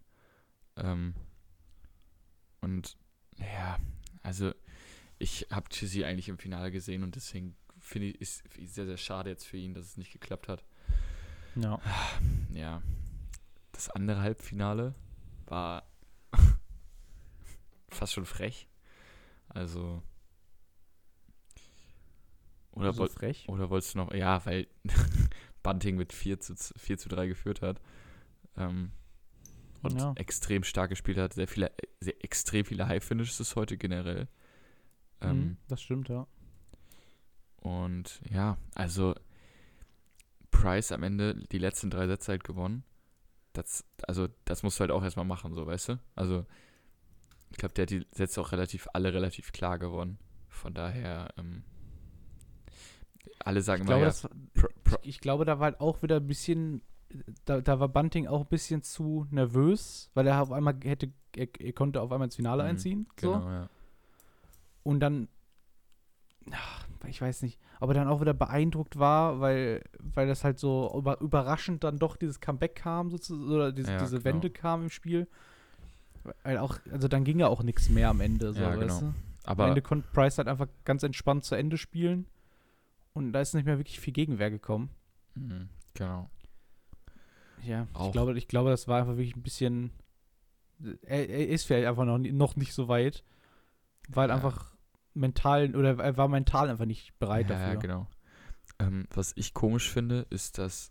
Ähm, 0.77 1.15
und 2.61 2.97
ja, 3.37 3.79
also 4.23 4.53
ich 5.19 5.49
habe 5.51 5.69
Chizzy 5.71 6.05
eigentlich 6.05 6.29
im 6.29 6.39
Finale 6.39 6.71
gesehen 6.71 7.03
und 7.03 7.17
deswegen 7.17 7.57
finde 7.81 8.09
ich, 8.09 8.21
ist 8.21 8.47
ist 8.57 8.75
sehr, 8.75 8.87
sehr 8.87 8.97
schade 8.97 9.31
jetzt 9.31 9.45
für 9.45 9.57
ihn, 9.57 9.75
dass 9.75 9.85
es 9.87 9.97
nicht 9.97 10.13
geklappt 10.13 10.49
hat. 10.49 10.65
Ja. 11.57 11.81
Ja, 12.55 12.83
das 13.73 13.89
andere 13.89 14.21
Halbfinale 14.21 14.95
war 15.47 15.85
fast 17.89 18.13
schon 18.13 18.27
frech. 18.27 18.69
Also, 19.49 20.03
oder, 22.73 22.93
so 22.93 23.07
frech. 23.07 23.45
oder 23.49 23.71
wolltest 23.71 23.95
du 23.95 23.99
noch, 23.99 24.13
ja, 24.13 24.45
weil 24.47 24.67
Bunting 25.63 25.97
mit 25.97 26.13
4 26.13 26.41
zu, 26.41 26.55
4 26.57 26.99
zu 26.99 27.09
3 27.09 27.27
geführt 27.27 27.63
hat. 27.63 27.81
Ähm, 28.57 28.91
und 29.83 29.99
Ja. 29.99 30.13
extrem 30.17 30.63
stark 30.65 30.91
gespielt 30.91 31.19
hat, 31.19 31.35
sehr 31.35 31.49
viele, 31.49 31.73
sehr 32.01 32.23
extrem 32.25 32.65
viele 32.65 32.87
High-Finishes 32.89 33.57
heute 33.57 33.77
generell. 33.77 34.29
Ähm, 35.21 35.39
Mhm, 35.41 35.57
das 35.69 35.83
stimmt, 35.83 36.09
ja. 36.09 36.27
Und 37.57 38.21
ja, 38.31 38.57
also 38.75 39.15
Price 40.51 40.93
am 40.93 41.03
Ende 41.03 41.35
die 41.53 41.59
letzten 41.59 41.91
drei 41.91 42.07
Sätze 42.07 42.33
halt 42.33 42.45
gewonnen. 42.45 42.85
Das, 43.53 43.85
also, 44.07 44.29
das 44.45 44.63
musst 44.63 44.79
du 44.79 44.83
halt 44.83 44.91
auch 44.91 45.03
erstmal 45.03 45.25
machen, 45.27 45.55
so, 45.55 45.67
weißt 45.67 45.91
du? 45.91 45.99
Also, 46.15 46.47
ich 47.51 47.59
glaube, 47.59 47.75
der 47.75 47.83
hat 47.83 47.91
die 47.91 48.07
Sätze 48.13 48.41
auch 48.41 48.53
relativ, 48.53 48.89
alle 48.95 49.13
relativ 49.13 49.53
klar 49.53 49.79
gewonnen. 49.79 50.19
Von 50.49 50.75
daher, 50.75 51.29
ähm, 51.37 51.65
alle 53.45 53.63
sagen 53.63 53.83
Ich 53.83 53.89
immer, 53.89 53.99
glaube, 53.99 54.03
ja, 54.03 54.07
das, 54.09 54.29
Pro, 54.55 54.69
Pro, 54.85 54.97
ich 55.03 55.21
glaube, 55.21 55.45
da 55.45 55.59
war 55.59 55.65
halt 55.67 55.81
auch 55.81 56.03
wieder 56.03 56.17
ein 56.17 56.27
bisschen, 56.27 56.83
da, 57.45 57.61
da 57.61 57.81
war 57.81 57.89
Bunting 57.89 58.27
auch 58.27 58.41
ein 58.43 58.47
bisschen 58.49 58.83
zu 58.83 59.27
nervös, 59.31 60.11
weil 60.15 60.27
er 60.27 60.41
auf 60.43 60.53
einmal 60.53 60.77
hätte, 60.85 61.13
er, 61.37 61.49
er 61.59 61.73
konnte 61.73 62.01
auf 62.01 62.13
einmal 62.13 62.27
ins 62.27 62.37
Finale 62.37 62.63
Mhm, 62.63 62.69
einziehen. 62.69 63.07
So. 63.21 63.33
genau, 63.33 63.51
ja. 63.51 63.69
Und 64.85 65.01
dann, 65.01 65.29
ach, 66.51 66.87
ich 67.07 67.21
weiß 67.21 67.43
nicht, 67.43 67.59
ob 67.81 67.91
er 67.91 67.95
dann 67.95 68.09
auch 68.09 68.21
wieder 68.21 68.35
beeindruckt 68.35 68.99
war, 68.99 69.41
weil, 69.41 69.83
weil 69.99 70.27
das 70.27 70.45
halt 70.45 70.59
so 70.59 70.93
über, 70.97 71.21
überraschend 71.21 71.85
dann 71.85 71.99
doch 71.99 72.17
dieses 72.17 72.41
Comeback 72.41 72.77
kam, 72.77 73.11
sozusagen, 73.11 73.51
oder 73.51 73.73
diese, 73.73 73.93
Ja, 73.93 73.99
diese 73.99 74.19
genau. 74.19 74.25
Wende 74.35 74.51
kam 74.51 74.83
im 74.85 74.91
Spiel. 74.91 75.29
Weil 76.45 76.59
auch, 76.59 76.79
also 76.91 77.09
dann 77.09 77.25
ging 77.25 77.41
ja 77.41 77.49
auch 77.49 77.63
nichts 77.63 77.89
mehr 77.89 78.09
am 78.09 78.21
Ende, 78.21 78.53
so, 78.53 78.61
Ja, 78.61 78.69
weißt 78.69 78.81
genau. 78.81 79.01
du? 79.01 79.07
Am 79.07 79.15
Aber 79.45 79.69
Ende 79.69 79.83
konnte 79.83 80.07
Price 80.13 80.39
halt 80.39 80.47
einfach 80.49 80.69
ganz 80.85 81.03
entspannt 81.03 81.45
zu 81.45 81.55
Ende 81.57 81.77
spielen. 81.77 82.27
Und 83.15 83.33
da 83.33 83.41
ist 83.41 83.55
nicht 83.55 83.65
mehr 83.67 83.79
wirklich 83.79 84.01
viel 84.01 84.13
Gegenwehr 84.13 84.51
gekommen. 84.51 84.91
Mhm, 85.35 85.69
genau. 85.95 86.31
Ja, 87.65 87.87
Auch. 87.95 88.07
ich 88.07 88.13
glaube, 88.13 88.37
ich 88.39 88.49
glaube, 88.49 88.71
das 88.71 88.89
war 88.89 89.01
einfach 89.01 89.17
wirklich 89.17 89.37
ein 89.37 89.43
bisschen. 89.43 89.93
Er, 91.03 91.29
er 91.29 91.49
ist 91.49 91.65
vielleicht 91.65 91.87
einfach 91.87 92.05
noch, 92.05 92.19
noch 92.19 92.57
nicht 92.57 92.73
so 92.75 92.89
weit, 92.89 93.23
weil 94.09 94.31
Ja. 94.31 94.35
einfach 94.37 94.75
mental 95.15 95.77
oder 95.77 95.97
er 95.99 96.17
war 96.17 96.29
mental 96.29 96.71
einfach 96.71 96.87
nicht 96.87 97.17
bereit 97.19 97.49
ja, 97.49 97.57
dafür. 97.57 97.75
Ja, 97.75 97.81
genau. 97.81 98.07
Ähm, 98.79 99.07
was 99.11 99.33
ich 99.37 99.55
komisch 99.55 99.91
finde, 99.91 100.27
ist, 100.31 100.59
dass 100.59 100.91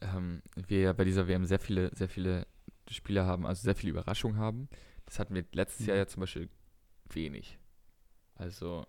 ähm, 0.00 0.42
wir 0.54 0.80
ja 0.80 0.92
bei 0.92 1.04
dieser 1.04 1.26
WM 1.26 1.44
sehr 1.46 1.58
viele, 1.58 1.90
sehr 1.96 2.08
viele 2.08 2.46
Spieler 2.88 3.26
haben, 3.26 3.46
also 3.46 3.62
sehr 3.62 3.74
viele 3.74 3.90
Überraschungen 3.90 4.38
haben. 4.38 4.68
Das 5.06 5.18
hatten 5.18 5.34
wir 5.34 5.44
letztes 5.52 5.86
Jahr 5.86 5.96
Mhm. 5.96 6.00
ja 6.00 6.06
zum 6.06 6.20
Beispiel 6.20 6.48
wenig. 7.10 7.58
Also 8.36 8.86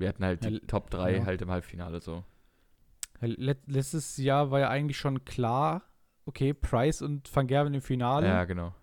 wir 0.00 0.08
hatten 0.08 0.24
halt 0.24 0.44
Ja, 0.44 0.50
die 0.50 0.60
Top 0.60 0.90
3 0.90 1.18
ja. 1.18 1.24
halt 1.26 1.42
im 1.42 1.50
Halbfinale 1.50 2.00
so. 2.00 2.24
Letztes 3.20 4.16
Jahr 4.16 4.50
war 4.50 4.60
ja 4.60 4.68
eigentlich 4.70 4.96
schon 4.96 5.24
klar, 5.26 5.82
okay, 6.24 6.54
Price 6.54 7.02
und 7.02 7.34
Van 7.34 7.46
Gerwen 7.46 7.74
im 7.74 7.82
Finale. 7.82 8.26
Ja, 8.26 8.44
genau. 8.44 8.74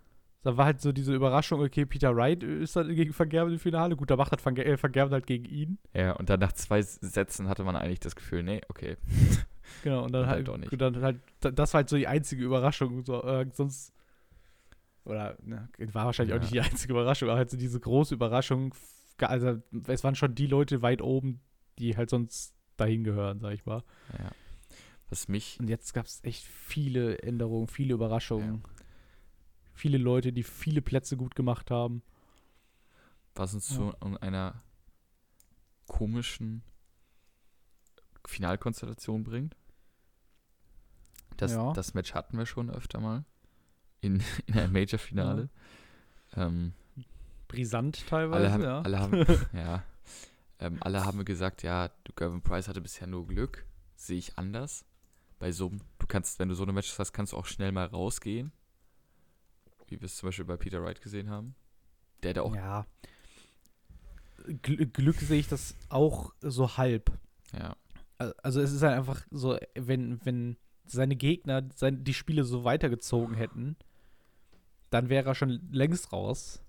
Da 0.43 0.55
war 0.55 0.65
halt 0.65 0.79
so 0.79 0.91
diese 0.91 1.13
Überraschung, 1.13 1.59
okay, 1.61 1.85
Peter 1.85 2.15
Wright 2.15 2.43
ist 2.43 2.75
dann 2.75 2.93
gegen 2.95 3.17
Van 3.17 3.27
Gerwen 3.29 3.53
im 3.53 3.59
Finale. 3.59 3.95
Gut, 3.95 4.11
da 4.11 4.15
macht 4.15 4.31
halt 4.31 4.45
Van, 4.45 4.53
Ger 4.55 4.65
äh, 4.65 4.81
Van 4.81 4.91
Gerwen 4.91 5.11
halt 5.11 5.25
gegen 5.25 5.45
ihn. 5.45 5.79
Ja, 5.93 6.11
und 6.13 6.29
dann 6.29 6.39
nach 6.39 6.53
zwei 6.53 6.81
Sätzen 6.83 7.49
hatte 7.49 7.63
man 7.63 7.75
eigentlich 7.75 7.99
das 7.99 8.15
Gefühl, 8.15 8.43
nee, 8.43 8.61
okay. 8.69 8.97
Genau, 9.83 10.05
und 10.05 10.13
dann 10.13 10.21
Und 10.23 10.27
halt, 10.29 10.47
halt 10.47 10.71
auch 10.73 10.77
dann 10.77 11.01
halt, 11.03 11.19
da- 11.41 11.51
das 11.51 11.73
war 11.73 11.79
halt 11.79 11.89
so 11.89 11.97
die 11.97 12.07
einzige 12.07 12.41
Überraschung. 12.45 13.03
So, 13.03 13.21
äh, 13.23 13.45
sonst, 13.51 13.91
oder, 15.03 15.35
ne, 15.43 15.67
war 15.91 16.05
wahrscheinlich 16.05 16.33
auch 16.33 16.37
Ja. 16.37 16.41
nicht 16.41 16.53
die 16.53 16.61
einzige 16.61 16.93
Überraschung, 16.93 17.27
aber 17.27 17.37
halt 17.37 17.49
so 17.49 17.57
diese 17.57 17.77
große 17.79 18.15
Überraschung. 18.15 18.73
Also, 19.19 19.61
es 19.87 20.03
waren 20.03 20.15
schon 20.15 20.35
die 20.35 20.47
Leute 20.47 20.81
weit 20.81 21.01
oben, 21.01 21.41
die 21.79 21.97
halt 21.97 22.09
sonst 22.09 22.53
dahin 22.77 23.03
gehören, 23.03 23.39
sag 23.39 23.53
ich 23.53 23.65
mal. 23.65 23.83
Ja. 24.19 24.29
Was 25.09 25.27
mich, 25.27 25.59
Und 25.59 25.69
jetzt 25.69 25.93
gab 25.93 26.05
es 26.05 26.23
echt 26.23 26.43
viele 26.45 27.19
Änderungen, 27.19 27.67
viele 27.67 27.93
Überraschungen. 27.93 28.63
Viele 29.73 29.97
Leute, 29.97 30.33
die 30.33 30.43
viele 30.43 30.81
Plätze 30.81 31.17
gut 31.17 31.35
gemacht 31.35 31.71
haben. 31.71 32.03
was 33.35 33.53
uns 33.53 33.69
Ja. 33.69 33.75
zu 33.75 34.17
einer 34.19 34.63
komischen 35.85 36.63
Finalkonstellation 38.25 39.23
bringt. 39.23 39.55
Das, 41.37 41.51
Ja. 41.53 41.71
das 41.73 41.93
Match 41.93 42.13
hatten 42.15 42.37
wir 42.37 42.45
schon 42.47 42.69
öfter 42.71 42.99
mal 42.99 43.25
in, 44.01 44.21
in 44.47 44.57
einem 44.57 44.73
Major-Finale. 44.73 45.49
Ähm, 46.35 46.73
Brisant 47.47 48.05
teilweise, 48.07 48.37
alle, 48.45 48.51
haben, 48.51 48.63
ja. 48.63 48.81
alle 48.81 48.99
haben, 48.99 49.25
ja, 49.53 49.83
ähm, 50.59 50.77
alle 50.81 51.05
haben 51.05 51.23
gesagt, 51.25 51.63
ja, 51.63 51.89
du, 52.03 52.13
Gervin 52.13 52.41
Price 52.41 52.67
hatte 52.67 52.81
bisher 52.81 53.07
nur 53.07 53.27
Glück. 53.27 53.65
Sehe 53.95 54.17
ich 54.17 54.37
anders. 54.37 54.85
Bei 55.39 55.51
so 55.51 55.69
du 55.99 56.07
kannst, 56.07 56.39
wenn 56.39 56.49
du 56.49 56.55
so 56.55 56.63
eine 56.63 56.73
Matches 56.73 56.97
hast, 56.99 57.13
kannst 57.13 57.33
du 57.33 57.37
auch 57.37 57.45
schnell 57.45 57.71
mal 57.71 57.85
rausgehen. 57.85 58.51
Wie 59.87 59.99
wir 60.01 60.05
es 60.05 60.17
zum 60.17 60.27
Beispiel 60.27 60.45
bei 60.45 60.57
Peter 60.57 60.83
Wright 60.83 61.01
gesehen 61.01 61.29
haben. 61.29 61.55
Der 62.23 62.33
da 62.33 62.41
auch, 62.41 62.55
ja. 62.55 62.85
Gl 64.61 64.85
Glück 64.87 65.17
sehe 65.19 65.39
ich 65.39 65.47
das 65.47 65.75
auch 65.89 66.33
so 66.41 66.77
halb. 66.77 67.11
ja, 67.53 67.75
Al- 68.17 68.35
Also 68.43 68.61
es 68.61 68.71
ist 68.71 68.81
halt 68.81 68.97
einfach 68.97 69.25
so, 69.31 69.57
wenn, 69.75 70.23
wenn 70.25 70.57
seine 70.85 71.15
Gegner 71.15 71.63
sein, 71.75 72.03
die 72.03 72.13
Spiele 72.13 72.43
so 72.43 72.63
weitergezogen 72.63 73.35
hätten, 73.35 73.75
dann 74.89 75.09
wäre 75.09 75.27
er 75.29 75.35
schon 75.35 75.67
längst 75.71 76.13
raus. 76.13 76.61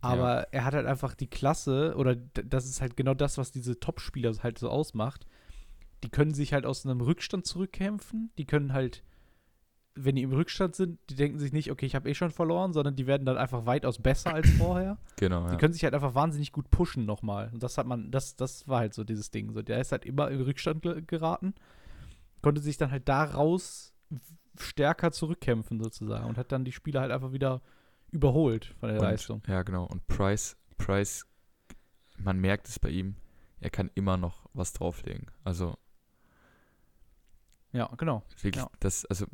Aber 0.00 0.52
er 0.52 0.64
hat 0.64 0.74
halt 0.74 0.86
einfach 0.86 1.14
die 1.14 1.26
Klasse, 1.26 1.94
oder 1.96 2.14
das 2.14 2.66
ist 2.66 2.80
halt 2.80 2.96
genau 2.96 3.14
das, 3.14 3.36
was 3.38 3.50
diese 3.50 3.80
Top-Spieler 3.80 4.32
halt 4.42 4.58
so 4.58 4.68
ausmacht. 4.70 5.26
Die 6.04 6.08
können 6.10 6.32
sich 6.34 6.52
halt 6.52 6.66
aus 6.66 6.86
einem 6.86 7.00
Rückstand 7.00 7.46
zurückkämpfen. 7.46 8.30
Die 8.38 8.44
können 8.44 8.72
halt, 8.72 9.02
wenn 9.96 10.14
die 10.14 10.22
im 10.22 10.32
Rückstand 10.32 10.76
sind, 10.76 11.00
die 11.10 11.16
denken 11.16 11.40
sich 11.40 11.52
nicht, 11.52 11.72
okay, 11.72 11.84
ich 11.86 11.96
habe 11.96 12.08
eh 12.08 12.14
schon 12.14 12.30
verloren, 12.30 12.72
sondern 12.72 12.94
die 12.94 13.08
werden 13.08 13.26
dann 13.26 13.36
einfach 13.36 13.66
weitaus 13.66 13.98
besser 13.98 14.32
als 14.32 14.48
vorher. 14.58 14.98
genau, 15.16 15.46
Die 15.46 15.52
ja. 15.54 15.58
können 15.58 15.72
sich 15.72 15.82
halt 15.82 15.94
einfach 15.94 16.14
wahnsinnig 16.14 16.52
gut 16.52 16.70
pushen 16.70 17.04
nochmal. 17.04 17.50
Und 17.52 17.64
das 17.64 17.76
hat 17.76 17.86
man, 17.88 18.12
das, 18.12 18.36
das 18.36 18.68
war 18.68 18.78
halt 18.78 18.94
so 18.94 19.02
dieses 19.02 19.32
Ding. 19.32 19.50
So, 19.52 19.62
der 19.62 19.80
ist 19.80 19.90
halt 19.90 20.04
immer 20.06 20.30
in 20.30 20.40
Rückstand 20.40 20.82
ge- 20.82 21.02
geraten, 21.04 21.54
konnte 22.40 22.60
sich 22.60 22.76
dann 22.76 22.92
halt 22.92 23.08
daraus 23.08 23.92
stärker 24.56 25.10
zurückkämpfen 25.10 25.80
sozusagen 25.80 26.26
und 26.28 26.38
hat 26.38 26.52
dann 26.52 26.64
die 26.64 26.72
Spieler 26.72 27.00
halt 27.00 27.10
einfach 27.10 27.32
wieder 27.32 27.60
überholt 28.10 28.74
von 28.80 28.88
der 28.88 28.98
Und, 28.98 29.04
Leistung. 29.04 29.42
Ja, 29.46 29.62
genau. 29.62 29.84
Und 29.84 30.06
Price, 30.06 30.56
Price, 30.76 31.26
man 32.18 32.38
merkt 32.40 32.68
es 32.68 32.78
bei 32.78 32.90
ihm, 32.90 33.16
er 33.60 33.70
kann 33.70 33.90
immer 33.94 34.16
noch 34.16 34.48
was 34.52 34.72
drauflegen. 34.72 35.30
Also 35.44 35.76
Ja, 37.72 37.86
genau. 37.96 38.22
wirklich, 38.40 38.62
Ja. 38.62 38.70
das, 38.80 39.04
also 39.06 39.26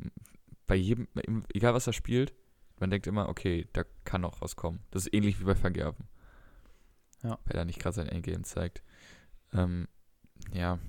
bei 0.67 0.75
jedem, 0.75 1.07
egal 1.53 1.73
was 1.73 1.87
er 1.87 1.93
spielt, 1.93 2.33
man 2.79 2.89
denkt 2.89 3.07
immer, 3.07 3.29
okay, 3.29 3.67
da 3.73 3.83
kann 4.03 4.21
noch 4.21 4.41
was 4.41 4.55
kommen. 4.55 4.79
Das 4.91 5.05
ist 5.05 5.13
ähnlich 5.13 5.39
wie 5.39 5.45
bei 5.45 5.61
Van 5.61 5.73
Gerven. 5.73 6.07
Ja. 7.23 7.39
Weil 7.45 7.55
er 7.57 7.65
nicht 7.65 7.79
gerade 7.79 7.95
sein 7.95 8.09
Endgame 8.09 8.43
zeigt. 8.43 8.83
Ähm, 9.53 9.87
ja. 10.51 10.79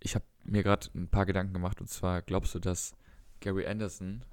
Ich 0.00 0.14
habe 0.14 0.24
mir 0.42 0.62
gerade 0.62 0.88
ein 0.94 1.08
paar 1.08 1.26
Gedanken 1.26 1.52
gemacht 1.52 1.80
und 1.80 1.88
zwar, 1.88 2.22
glaubst 2.22 2.54
du, 2.54 2.58
dass 2.58 2.94
Gary 3.40 3.66
Anderson, 3.66 4.24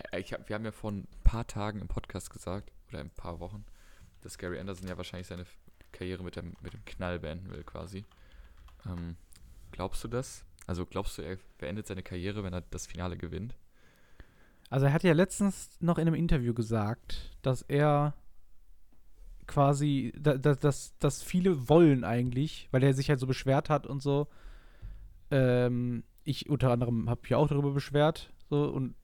hab, 0.00 0.48
wir 0.48 0.54
haben 0.54 0.64
ja 0.64 0.72
vor 0.72 0.92
ein 0.92 1.06
paar 1.22 1.46
Tagen 1.46 1.80
im 1.80 1.88
Podcast 1.88 2.30
gesagt, 2.30 2.70
oder 2.88 3.00
ein 3.00 3.10
paar 3.10 3.40
Wochen, 3.40 3.64
dass 4.22 4.38
Gary 4.38 4.58
Anderson 4.58 4.88
ja 4.88 4.96
wahrscheinlich 4.96 5.26
seine 5.26 5.46
Karriere 5.92 6.22
mit 6.22 6.36
dem, 6.36 6.54
mit 6.60 6.72
dem 6.72 6.84
Knall 6.84 7.20
beenden 7.20 7.50
will, 7.50 7.64
quasi. 7.64 8.04
Ähm, 8.86 9.16
glaubst 9.70 10.02
du 10.04 10.08
das? 10.08 10.44
Also 10.66 10.86
glaubst 10.86 11.18
du, 11.18 11.22
er 11.22 11.38
beendet 11.58 11.86
seine 11.86 12.02
Karriere, 12.02 12.42
wenn 12.42 12.52
er 12.52 12.62
das 12.62 12.86
Finale 12.86 13.16
gewinnt? 13.16 13.54
Also 14.70 14.86
er 14.86 14.92
hat 14.92 15.04
ja 15.04 15.12
letztens 15.12 15.70
noch 15.80 15.98
in 15.98 16.08
einem 16.08 16.14
Interview 16.14 16.54
gesagt, 16.54 17.36
dass 17.42 17.62
er 17.62 18.14
quasi, 19.46 20.12
da, 20.18 20.38
da, 20.38 20.54
dass, 20.54 20.96
dass 20.98 21.22
viele 21.22 21.68
wollen 21.68 22.02
eigentlich, 22.04 22.68
weil 22.70 22.82
er 22.82 22.94
sich 22.94 23.10
halt 23.10 23.20
so 23.20 23.26
beschwert 23.26 23.68
hat 23.68 23.86
und 23.86 24.02
so. 24.02 24.28
Ähm, 25.30 26.04
ich 26.24 26.48
unter 26.48 26.70
anderem 26.70 27.10
habe 27.10 27.20
mich 27.22 27.34
auch 27.34 27.48
darüber 27.48 27.72
beschwert, 27.72 28.32
so 28.48 28.64
und 28.64 28.94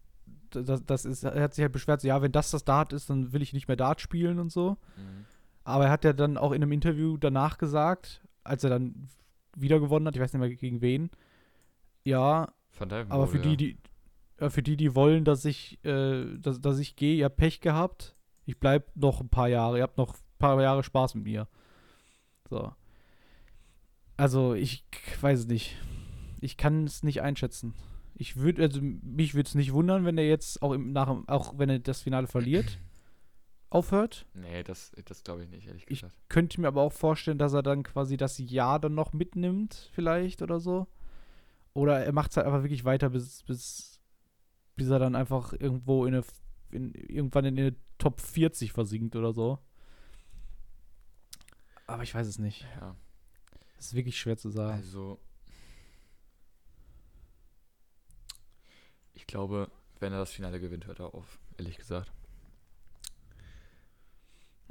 das, 0.50 0.84
das 0.84 1.04
ist, 1.04 1.24
er 1.24 1.42
hat 1.42 1.54
sich 1.54 1.62
halt 1.62 1.72
beschwert, 1.72 2.00
so, 2.00 2.08
ja, 2.08 2.22
wenn 2.22 2.32
das 2.32 2.50
das 2.50 2.64
Dart 2.64 2.92
ist, 2.92 3.10
dann 3.10 3.32
will 3.32 3.42
ich 3.42 3.52
nicht 3.52 3.68
mehr 3.68 3.76
Dart 3.76 4.00
spielen 4.00 4.38
und 4.38 4.50
so. 4.50 4.76
Aber 5.64 5.84
er 5.86 5.90
hat 5.90 6.04
ja 6.04 6.12
dann 6.12 6.36
auch 6.36 6.52
in 6.52 6.62
einem 6.62 6.72
Interview 6.72 7.16
danach 7.16 7.58
gesagt, 7.58 8.22
als 8.44 8.64
er 8.64 8.70
dann 8.70 9.08
wieder 9.56 9.80
gewonnen 9.80 10.06
hat, 10.06 10.14
ich 10.16 10.22
weiß 10.22 10.32
nicht 10.32 10.40
mehr 10.40 10.54
gegen 10.54 10.80
wen, 10.80 11.10
ja, 12.04 12.52
aber 13.10 13.26
für 13.26 13.38
die, 13.38 13.56
die, 13.56 13.78
äh, 14.38 14.50
für 14.50 14.62
die, 14.62 14.76
die 14.76 14.94
wollen, 14.94 15.24
dass 15.24 15.44
ich, 15.44 15.84
äh, 15.84 16.36
dass, 16.38 16.60
dass 16.60 16.78
ich 16.78 16.96
gehe, 16.96 17.16
ihr 17.16 17.26
habt 17.26 17.36
Pech 17.36 17.60
gehabt. 17.60 18.16
Ich 18.46 18.58
bleib 18.58 18.96
noch 18.96 19.20
ein 19.20 19.28
paar 19.28 19.48
Jahre. 19.48 19.76
Ihr 19.76 19.82
habt 19.82 19.98
noch 19.98 20.14
ein 20.14 20.38
paar 20.38 20.60
Jahre 20.60 20.82
Spaß 20.82 21.14
mit 21.14 21.24
mir. 21.24 21.46
So. 22.48 22.72
Also, 24.16 24.54
ich 24.54 24.84
weiß 25.20 25.40
es 25.40 25.46
nicht. 25.46 25.76
Ich 26.40 26.56
kann 26.56 26.84
es 26.84 27.02
nicht 27.02 27.22
einschätzen. 27.22 27.74
Ich 28.20 28.36
würde, 28.36 28.60
also 28.62 28.80
mich 28.82 29.32
würde 29.34 29.46
es 29.48 29.54
nicht 29.54 29.72
wundern, 29.72 30.04
wenn 30.04 30.18
er 30.18 30.28
jetzt 30.28 30.60
auch 30.60 30.72
im, 30.72 30.92
nach, 30.92 31.08
auch 31.26 31.56
wenn 31.58 31.70
er 31.70 31.78
das 31.78 32.02
Finale 32.02 32.26
verliert, 32.26 32.78
aufhört. 33.70 34.26
Nee, 34.34 34.62
das, 34.62 34.92
das 35.06 35.24
glaube 35.24 35.44
ich 35.44 35.48
nicht, 35.48 35.66
ehrlich 35.68 35.84
Ich- 35.88 36.00
gesagt. 36.00 36.14
Könnte 36.28 36.60
mir 36.60 36.68
aber 36.68 36.82
auch 36.82 36.92
vorstellen, 36.92 37.38
dass 37.38 37.54
er 37.54 37.62
dann 37.62 37.82
quasi 37.82 38.18
das 38.18 38.36
Jahr 38.36 38.78
dann 38.78 38.94
noch 38.94 39.14
mitnimmt, 39.14 39.88
vielleicht 39.94 40.42
oder 40.42 40.60
so. 40.60 40.86
Oder 41.72 42.04
er 42.04 42.12
macht 42.12 42.32
es 42.32 42.36
halt 42.36 42.46
einfach 42.46 42.62
wirklich 42.62 42.84
weiter, 42.84 43.08
bis, 43.08 43.42
bis, 43.44 44.00
bis 44.76 44.88
er 44.90 44.98
dann 44.98 45.14
einfach 45.16 45.54
irgendwo 45.54 46.04
in 46.04 46.14
eine, 46.14 46.24
in, 46.72 46.92
irgendwann 46.94 47.46
in 47.46 47.58
eine 47.58 47.74
Top 47.96 48.20
40 48.20 48.72
versinkt 48.72 49.16
oder 49.16 49.32
so. 49.32 49.58
Aber 51.86 52.02
ich 52.02 52.14
weiß 52.14 52.26
es 52.26 52.38
nicht. 52.38 52.66
Ja, 52.78 52.94
Das 53.76 53.86
ist 53.86 53.94
wirklich 53.94 54.18
schwer 54.18 54.36
zu 54.36 54.50
sagen. 54.50 54.74
also 54.76 55.18
ich 59.20 59.26
glaube, 59.26 59.70
wenn 59.98 60.14
er 60.14 60.18
das 60.18 60.32
Finale 60.32 60.60
gewinnt, 60.60 60.86
hört 60.86 60.98
er 60.98 61.14
auf, 61.14 61.38
ehrlich 61.58 61.76
gesagt. 61.76 62.10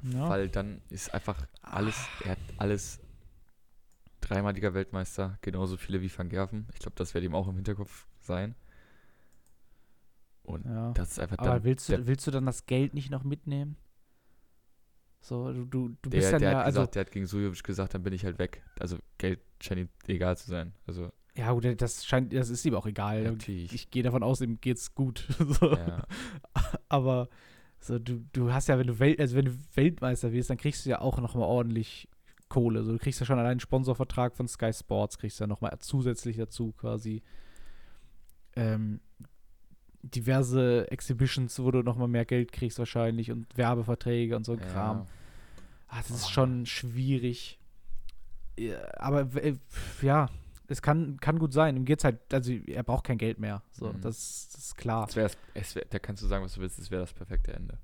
Ja. 0.02 0.28
Weil 0.28 0.50
dann 0.50 0.82
ist 0.90 1.14
einfach 1.14 1.46
alles, 1.62 1.96
er 2.24 2.32
hat 2.32 2.40
alles 2.58 3.00
dreimaliger 4.22 4.74
Weltmeister, 4.74 5.38
genauso 5.42 5.78
viele 5.78 6.02
wie 6.02 6.12
Van 6.16 6.30
Gerven. 6.30 6.68
Ich 6.74 6.80
glaube, 6.80 6.96
das 6.96 7.14
wird 7.14 7.24
ihm 7.24 7.36
auch 7.36 7.48
im 7.48 7.56
Hinterkopf 7.56 8.08
sein. 8.22 8.56
Und 10.44 10.66
Ja. 10.66 10.94
das 10.94 11.12
ist 11.12 11.20
einfach 11.20 11.38
Aber 11.38 11.50
dann, 11.50 11.64
willst 11.64 11.90
der, 11.90 12.00
du, 12.00 12.08
willst 12.08 12.26
du 12.26 12.32
dann 12.32 12.48
das 12.48 12.66
Geld 12.66 12.96
nicht 12.96 13.12
noch 13.12 13.24
mitnehmen? 13.24 13.78
So, 15.22 15.54
du, 15.54 15.66
du, 15.66 15.90
du 16.02 16.10
der, 16.10 16.18
bist 16.18 16.34
dann 16.34 16.40
der 16.40 16.52
ja, 16.54 16.58
hat 16.60 16.66
also, 16.66 16.80
gesagt, 16.80 16.96
der 16.96 17.02
hat 17.02 17.12
gegen 17.12 17.28
Sujovic 17.28 17.64
gesagt, 17.64 17.94
dann 17.94 18.02
bin 18.02 18.14
ich 18.14 18.26
halt 18.26 18.40
weg. 18.40 18.64
Also 18.80 18.98
Geld 19.20 19.42
scheint 19.62 19.82
ihm 19.82 19.90
egal 20.08 20.38
zu 20.38 20.50
sein. 20.50 20.74
Also 20.88 21.12
ja 21.38 21.52
gut, 21.54 21.82
das 21.82 22.06
scheint, 22.06 22.34
das 22.34 22.50
ist 22.50 22.65
ihm 22.65 22.76
auch 22.76 22.86
egal. 22.86 23.24
natürlich. 23.24 23.72
Ich 23.74 23.92
gehe 23.92 24.04
davon 24.04 24.24
aus, 24.24 24.42
ihm 24.42 24.60
geht's 24.60 24.94
gut. 24.94 25.26
so. 25.39 25.76
ja, 25.76 26.04
Aber 26.89 27.30
so, 27.80 27.98
du, 28.00 28.26
du 28.34 28.52
hast 28.52 28.68
ja, 28.68 28.78
wenn 28.78 28.88
du 28.88 29.00
Welt, 29.00 29.20
also 29.20 29.36
wenn 29.38 29.46
du 29.46 29.58
Weltmeister 29.76 30.32
wirst, 30.34 30.50
dann 30.50 30.58
kriegst 30.58 30.86
du 30.86 30.89
ja 30.89 31.00
auch 31.02 31.20
nochmal 31.20 31.48
ordentlich 31.48 32.10
Kohle. 32.50 32.84
So, 32.84 32.92
du 32.94 32.98
kriegst 32.98 33.20
ja 33.20 33.26
schon 33.26 33.38
allein 33.39 33.52
einen 33.52 33.60
Sponsorvertrag 33.60 34.36
von 34.36 34.48
Sky 34.48 34.74
Sports, 34.74 35.18
kriegst 35.18 35.39
du 35.39 35.44
ja 35.44 35.48
nochmal 35.48 35.72
zusätzlich 35.80 36.36
dazu 36.36 36.72
quasi. 36.74 37.22
ähm, 38.56 39.00
diverse 40.02 40.89
Exhibitions, 40.92 41.60
wo 41.60 41.72
du 41.72 41.82
nochmal 41.84 42.08
mehr 42.08 42.26
Geld 42.26 42.52
kriegst 42.52 42.80
wahrscheinlich 42.80 43.32
und 43.32 43.46
Werbeverträge 43.58 44.36
und 44.36 44.46
so 44.46 44.54
ein 44.54 44.60
Kram. 44.62 45.06
Ah, 45.88 45.98
das 45.98 46.10
ist 46.10 46.26
Oh. 46.28 46.30
schon 46.30 46.65
schwierig. 46.65 47.60
Ja, 48.58 48.78
aber 48.98 49.22
äh, 49.44 49.56
ja, 50.02 50.30
es 50.69 50.82
kann, 50.82 51.17
kann 51.19 51.39
gut 51.39 51.51
sein. 51.53 51.75
Ihm 51.75 51.86
geht's 51.86 52.03
halt, 52.03 52.34
also 52.34 52.51
er 52.53 52.84
braucht 52.84 53.03
kein 53.05 53.17
Geld 53.17 53.39
mehr. 53.39 53.62
So, 53.71 53.88
Mhm. 53.88 54.01
das, 54.01 54.49
das 54.53 54.62
ist 54.65 54.77
klar. 54.77 55.05
Das 55.08 55.15
wär's, 55.15 55.38
es 55.53 55.75
wär, 55.75 55.86
da 55.89 55.99
kannst 55.99 56.21
du 56.23 56.27
sagen, 56.27 56.43
was 56.43 56.53
du 56.53 56.62
willst, 56.62 56.79
es 56.79 56.91
wäre 56.91 57.01
das 57.01 57.13
perfekte 57.13 57.53
Ende. 57.53 57.77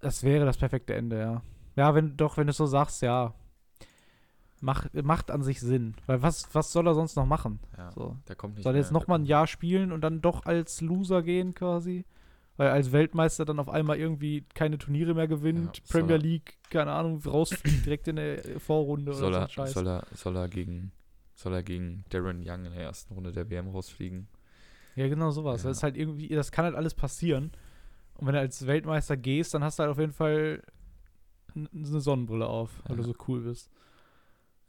Das 0.00 0.22
wäre 0.22 0.44
das 0.44 0.56
perfekte 0.56 0.94
Ende, 0.94 1.18
ja. 1.18 1.42
Ja, 1.76 1.94
wenn 1.94 2.16
doch, 2.16 2.36
wenn 2.36 2.46
du 2.46 2.50
es 2.50 2.56
so 2.56 2.66
sagst, 2.66 3.02
ja. 3.02 3.34
Mach, 4.60 4.86
macht 4.92 5.30
an 5.32 5.42
sich 5.42 5.60
Sinn. 5.60 5.94
Weil 6.06 6.22
was, 6.22 6.54
was 6.54 6.70
soll 6.70 6.86
er 6.86 6.94
sonst 6.94 7.16
noch 7.16 7.26
machen? 7.26 7.58
Ja, 7.76 7.90
So. 7.90 8.16
da 8.26 8.34
kommt 8.36 8.54
nicht 8.54 8.62
Soll 8.64 8.74
er 8.74 8.80
jetzt 8.80 8.92
nochmal 8.92 9.18
ein 9.18 9.24
Jahr 9.24 9.48
spielen 9.48 9.90
und 9.90 10.02
dann 10.02 10.20
doch 10.20 10.46
als 10.46 10.80
Loser 10.80 11.22
gehen 11.22 11.52
quasi? 11.54 12.04
Weil 12.58 12.68
als 12.68 12.92
Weltmeister 12.92 13.44
dann 13.44 13.58
auf 13.58 13.68
einmal 13.68 13.96
irgendwie 13.98 14.44
keine 14.54 14.78
Turniere 14.78 15.14
mehr 15.14 15.26
gewinnt, 15.26 15.78
Ja, 15.78 15.82
Premier 15.88 16.14
er- 16.16 16.18
League, 16.22 16.58
keine 16.70 16.92
Ahnung, 16.92 17.20
rausfliegt 17.26 17.84
direkt 17.86 18.06
in 18.06 18.16
der 18.16 18.60
Vorrunde 18.60 19.14
soll 19.14 19.30
oder 19.30 19.42
so 19.46 19.48
Scheiß. 19.48 19.72
soll 19.72 19.88
er, 19.88 20.06
soll 20.14 20.36
er 20.36 20.48
gegen, 20.48 20.92
soll 21.42 21.54
er 21.54 21.62
gegen 21.62 22.04
Darren 22.10 22.38
Young 22.46 22.64
in 22.64 22.72
der 22.72 22.82
ersten 22.82 23.12
Runde 23.14 23.32
der 23.32 23.50
WM 23.50 23.68
rausfliegen? 23.68 24.28
Ja, 24.94 25.08
genau 25.08 25.30
sowas. 25.30 25.62
Ja. 25.62 25.68
Das 25.70 25.78
ist 25.78 25.82
halt 25.82 25.96
irgendwie, 25.96 26.28
das 26.28 26.52
kann 26.52 26.64
halt 26.64 26.74
alles 26.74 26.94
passieren. 26.94 27.52
Und 28.14 28.26
wenn 28.26 28.34
du 28.34 28.40
als 28.40 28.66
Weltmeister 28.66 29.16
gehst, 29.16 29.54
dann 29.54 29.64
hast 29.64 29.78
du 29.78 29.82
halt 29.82 29.90
auf 29.92 29.98
jeden 29.98 30.12
Fall 30.12 30.62
eine 31.54 32.00
Sonnenbrille 32.00 32.46
auf, 32.46 32.70
weil 32.84 32.96
Ja. 32.96 33.02
du 33.02 33.08
so 33.08 33.14
cool 33.28 33.40
bist. 33.42 33.70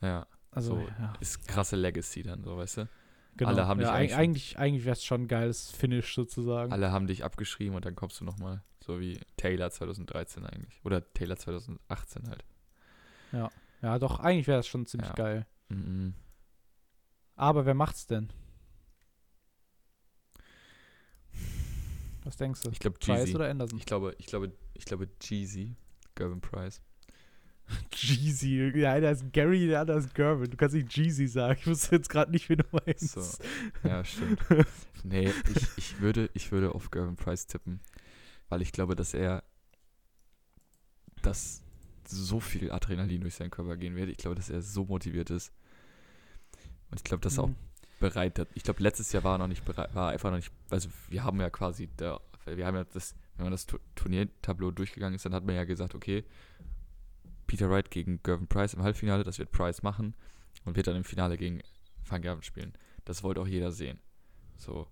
Ja, 0.02 0.28
Also, 0.52 0.76
So, 0.76 0.88
ja, 1.00 1.14
ist 1.20 1.48
krasse 1.48 1.76
Legacy 1.76 2.22
dann, 2.24 2.44
so, 2.44 2.58
weißt 2.58 2.78
du? 2.78 2.90
genau. 3.38 3.50
alle 3.50 3.68
haben 3.68 3.80
dich 3.80 3.88
ja, 3.88 3.94
eigentlich 3.94 4.16
eigentlich, 4.16 4.58
eigentlich 4.60 4.86
wäre 4.86 4.94
es 4.94 5.04
schon 5.04 5.22
ein 5.24 5.28
geiles 5.28 5.72
Finish 5.72 6.14
sozusagen. 6.14 6.72
Alle 6.72 6.92
haben 6.92 7.08
dich 7.08 7.24
abgeschrieben 7.24 7.76
und 7.76 7.86
dann 7.86 7.96
kommst 7.96 8.20
du 8.22 8.26
nochmal, 8.26 8.62
so 8.80 9.00
wie 9.00 9.20
Taylor 9.38 9.72
2013 9.72 10.46
eigentlich. 10.46 10.80
Oder 10.84 11.12
Taylor 11.14 11.38
2018 11.38 12.28
halt. 12.30 12.44
Ja, 13.82 13.98
doch, 14.00 14.20
eigentlich 14.20 14.48
wäre 14.48 14.60
das 14.60 14.68
schon 14.68 14.86
ziemlich 14.86 15.10
Ja. 15.10 15.16
geil. 15.16 15.46
Mhm. 15.70 16.14
Aber 17.36 17.66
wer 17.66 17.74
macht's 17.74 18.08
denn? 18.08 18.30
Was 22.24 22.38
denkst 22.38 22.62
du? 22.62 22.70
Ich 22.70 22.80
glaube, 22.80 22.98
Price 23.00 23.36
oder 23.36 23.50
Anderson? 23.50 23.78
Ich 23.78 23.86
glaube, 23.86 24.16
ich 24.18 24.28
glaube, 24.28 24.52
ich 24.74 24.86
glaube, 24.86 25.10
Jeezy, 25.22 25.76
Gervin 26.16 26.42
Price. 26.42 26.82
Jeezy. 27.94 28.72
Der 28.74 28.94
eine 28.94 29.12
ist 29.12 29.32
Gary, 29.34 29.68
der 29.68 29.82
andere 29.82 30.00
ist 30.00 30.14
Gervin. 30.14 30.50
Du 30.50 30.58
kannst 30.58 30.76
nicht 30.76 30.96
Jeezy 30.96 31.28
sagen. 31.28 31.60
Ich 31.60 31.68
wusste 31.68 31.96
jetzt 31.96 32.10
gerade 32.10 32.32
nicht, 32.32 32.50
wie 32.50 32.58
du 32.58 32.64
meinst. 32.72 33.14
So. 33.14 33.44
Ja, 33.84 34.04
stimmt. 34.06 34.40
nee, 35.04 35.32
ich, 35.54 35.68
ich, 35.78 36.02
würde, 36.02 36.30
ich 36.34 36.52
würde 36.52 36.74
auf 36.74 36.92
Gervin 36.92 37.16
Price 37.16 37.48
tippen, 37.48 37.82
weil 38.50 38.62
ich 38.62 38.72
glaube, 38.72 38.96
dass 38.96 39.14
er 39.14 39.44
dass 41.22 41.62
so 42.06 42.40
viel 42.40 42.72
Adrenalin 42.72 43.22
durch 43.22 43.36
seinen 43.36 43.50
Körper 43.50 43.78
gehen 43.78 43.96
wird. 43.96 44.10
Ich 44.10 44.18
glaube, 44.18 44.36
dass 44.36 44.50
er 44.50 44.62
so 44.62 44.86
motiviert 44.86 45.30
ist. 45.30 45.52
Und 46.94 47.00
ich 47.00 47.04
glaube, 47.04 47.22
dass 47.22 47.38
er 47.38 47.46
auch 47.46 47.50
Mhm. 47.50 47.56
bereit. 48.00 48.48
Ich 48.54 48.64
glaube, 48.64 48.84
letztes 48.84 49.12
Jahr 49.14 49.24
war 49.24 49.36
er 49.36 49.38
noch 49.40 49.48
nicht 49.48 49.66
bereit, 49.66 49.96
war 49.96 50.12
einfach 50.12 50.30
noch 50.30 50.38
nicht, 50.38 50.52
also 50.70 50.90
wir 51.10 51.24
haben 51.24 51.40
ja 51.42 51.50
quasi, 51.50 51.90
da, 51.98 52.20
wir 52.46 52.66
haben 52.68 52.76
ja 52.76 52.84
das, 52.84 53.16
wenn 53.38 53.46
man 53.46 53.52
das 53.52 53.66
Tu- 53.66 53.80
Turniertableau 53.96 54.70
durchgegangen 54.70 55.16
ist, 55.16 55.26
dann 55.26 55.34
hat 55.34 55.44
man 55.44 55.56
ja 55.56 55.64
gesagt, 55.64 55.96
okay, 55.96 56.24
Peter 57.48 57.70
Wright 57.70 57.90
gegen 57.90 58.22
Gervin 58.22 58.46
Price 58.48 58.76
im 58.76 58.84
Halbfinale, 58.84 59.24
das 59.24 59.40
wird 59.40 59.52
Price 59.52 59.82
machen 59.82 60.14
und 60.66 60.76
wird 60.76 60.86
dann 60.88 60.96
im 60.96 61.04
Finale 61.04 61.36
gegen 61.38 61.62
Van 62.08 62.22
Gerven 62.22 62.44
spielen. 62.44 62.74
Das 63.06 63.24
wollte 63.24 63.42
auch 63.42 63.48
jeder 63.48 63.72
sehen. 63.72 64.00
So. 64.58 64.88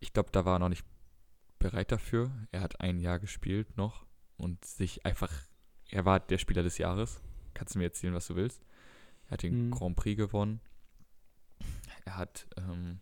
Ich 0.00 0.12
glaube, 0.12 0.30
da 0.32 0.44
war 0.44 0.56
er 0.56 0.58
noch 0.58 0.68
nicht 0.68 0.84
bereit 1.60 1.92
dafür. 1.92 2.32
Er 2.50 2.60
hat 2.60 2.80
ein 2.80 2.98
Jahr 2.98 3.18
gespielt 3.20 3.76
noch 3.76 4.04
und 4.36 4.64
sich 4.64 5.06
einfach, 5.06 5.32
er 5.90 6.04
war 6.04 6.18
der 6.20 6.38
Spieler 6.38 6.62
des 6.64 6.78
Jahres. 6.78 7.20
Kannst 7.54 7.74
du 7.74 7.78
mir 7.78 7.84
erzählen, 7.84 8.14
was 8.14 8.26
du 8.26 8.34
willst. 8.34 8.62
Er 9.26 9.32
hat 9.32 9.42
den 9.42 9.68
Mhm. 9.68 9.70
Grand 9.70 9.96
Prix 9.96 10.16
gewonnen. 10.16 10.60
Er 12.04 12.16
hat, 12.16 12.46
ähm, 12.56 13.00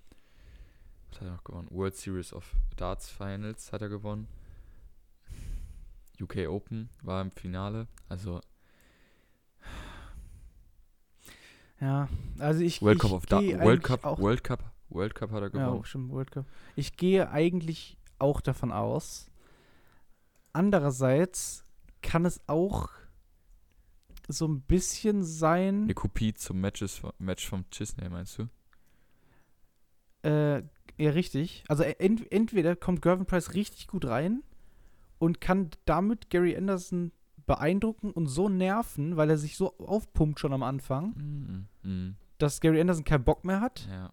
was 1.11 1.21
hat 1.21 1.29
er 1.29 1.33
noch 1.33 1.45
gewonnen? 1.45 1.69
World 1.71 1.97
Series 1.97 2.33
of 2.33 2.55
Darts 2.77 3.09
Finals 3.09 3.73
hat 3.73 3.83
er 3.83 3.89
gewonnen. 3.89 4.29
UK 6.21 6.49
Open 6.49 6.91
war 7.03 7.23
im 7.23 7.31
Finale. 7.31 7.89
Also 8.09 8.41
Ja, 11.81 12.09
also 12.39 12.61
ich. 12.61 12.83
World 12.83 12.97
ich 12.97 13.03
Cup 13.03 13.13
of 13.13 13.27
Darts, 13.27 13.47
World 13.47 13.83
Cup, 13.83 14.05
Auch, 14.05 14.19
World 14.19 14.45
Cup, 14.45 14.63
World 14.91 15.15
Cup 15.15 15.31
hat 15.31 15.43
er 15.43 15.55
ja, 15.55 15.67
gewonnen. 15.67 15.85
stimmt, 15.85 16.11
World 16.11 16.31
Cup. 16.31 16.47
Ich 16.77 16.97
gehe 16.97 17.31
eigentlich 17.31 17.97
auch 18.19 18.41
davon 18.41 18.71
aus. 18.71 19.31
Andererseits 20.53 21.65
kann 22.03 22.27
es 22.27 22.41
auch 22.47 22.91
so 24.29 24.47
ein 24.47 24.61
bisschen 24.61 25.25
sein. 25.25 25.85
Eine 25.85 25.95
Kopie 25.95 26.35
zum 26.35 26.61
Matches, 26.61 27.01
Match 27.19 27.49
vom 27.49 27.69
Chisney, 27.71 28.09
meinst 28.09 28.39
du? 28.39 28.49
Äh, 30.23 30.63
ja, 30.99 31.11
richtig. 31.13 31.65
Also 31.69 31.83
e- 31.83 31.97
ent 31.99 32.31
entweder 32.31 32.77
kommt 32.77 33.03
Gervin 33.03 33.27
Price 33.27 33.55
richtig 33.55 33.89
gut 33.89 34.05
rein 34.05 34.43
und 35.19 35.41
kann 35.41 35.71
damit 35.87 36.31
Gary 36.31 36.57
Anderson 36.57 37.13
beeindrucken 37.47 38.11
und 38.11 38.27
so 38.27 38.49
nerven, 38.49 39.17
weil 39.17 39.31
er 39.31 39.39
sich 39.39 39.57
so 39.57 39.77
aufpumpt 39.79 40.39
schon 40.41 40.53
am 40.53 40.63
Anfang, 40.63 41.15
Mhm. 41.17 41.67
Mhm. 41.91 42.17
dass 42.39 42.61
Gary 42.61 42.81
Anderson 42.81 43.05
keinen 43.05 43.25
Bock 43.25 43.45
mehr 43.45 43.61
hat 43.61 43.89
Ja. 43.91 44.13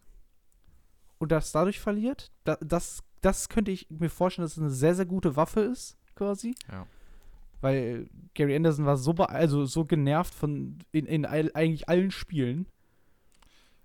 und 1.20 1.32
das 1.32 1.52
dadurch 1.52 1.80
verliert. 1.80 2.32
Da, 2.46 2.58
das, 2.62 3.04
das 3.22 3.50
könnte 3.50 3.72
ich 3.72 3.88
mir 3.90 4.10
vorstellen, 4.10 4.46
dass 4.46 4.54
es 4.54 4.60
eine 4.60 4.70
sehr, 4.72 4.96
sehr 4.96 5.06
gute 5.06 5.36
Waffe 5.36 5.62
ist, 5.62 5.98
quasi. 6.16 6.56
Ja. 6.72 6.88
Weil 7.62 8.08
Gary 8.34 8.56
Anderson 8.56 8.86
war 8.86 8.98
so, 8.98 9.12
also 9.14 9.66
so 9.66 9.84
genervt 9.86 10.34
von 10.34 10.78
in, 10.92 11.06
in 11.06 11.26
all, 11.26 11.52
eigentlich 11.54 11.90
allen 11.90 12.12
Spielen, 12.12 12.68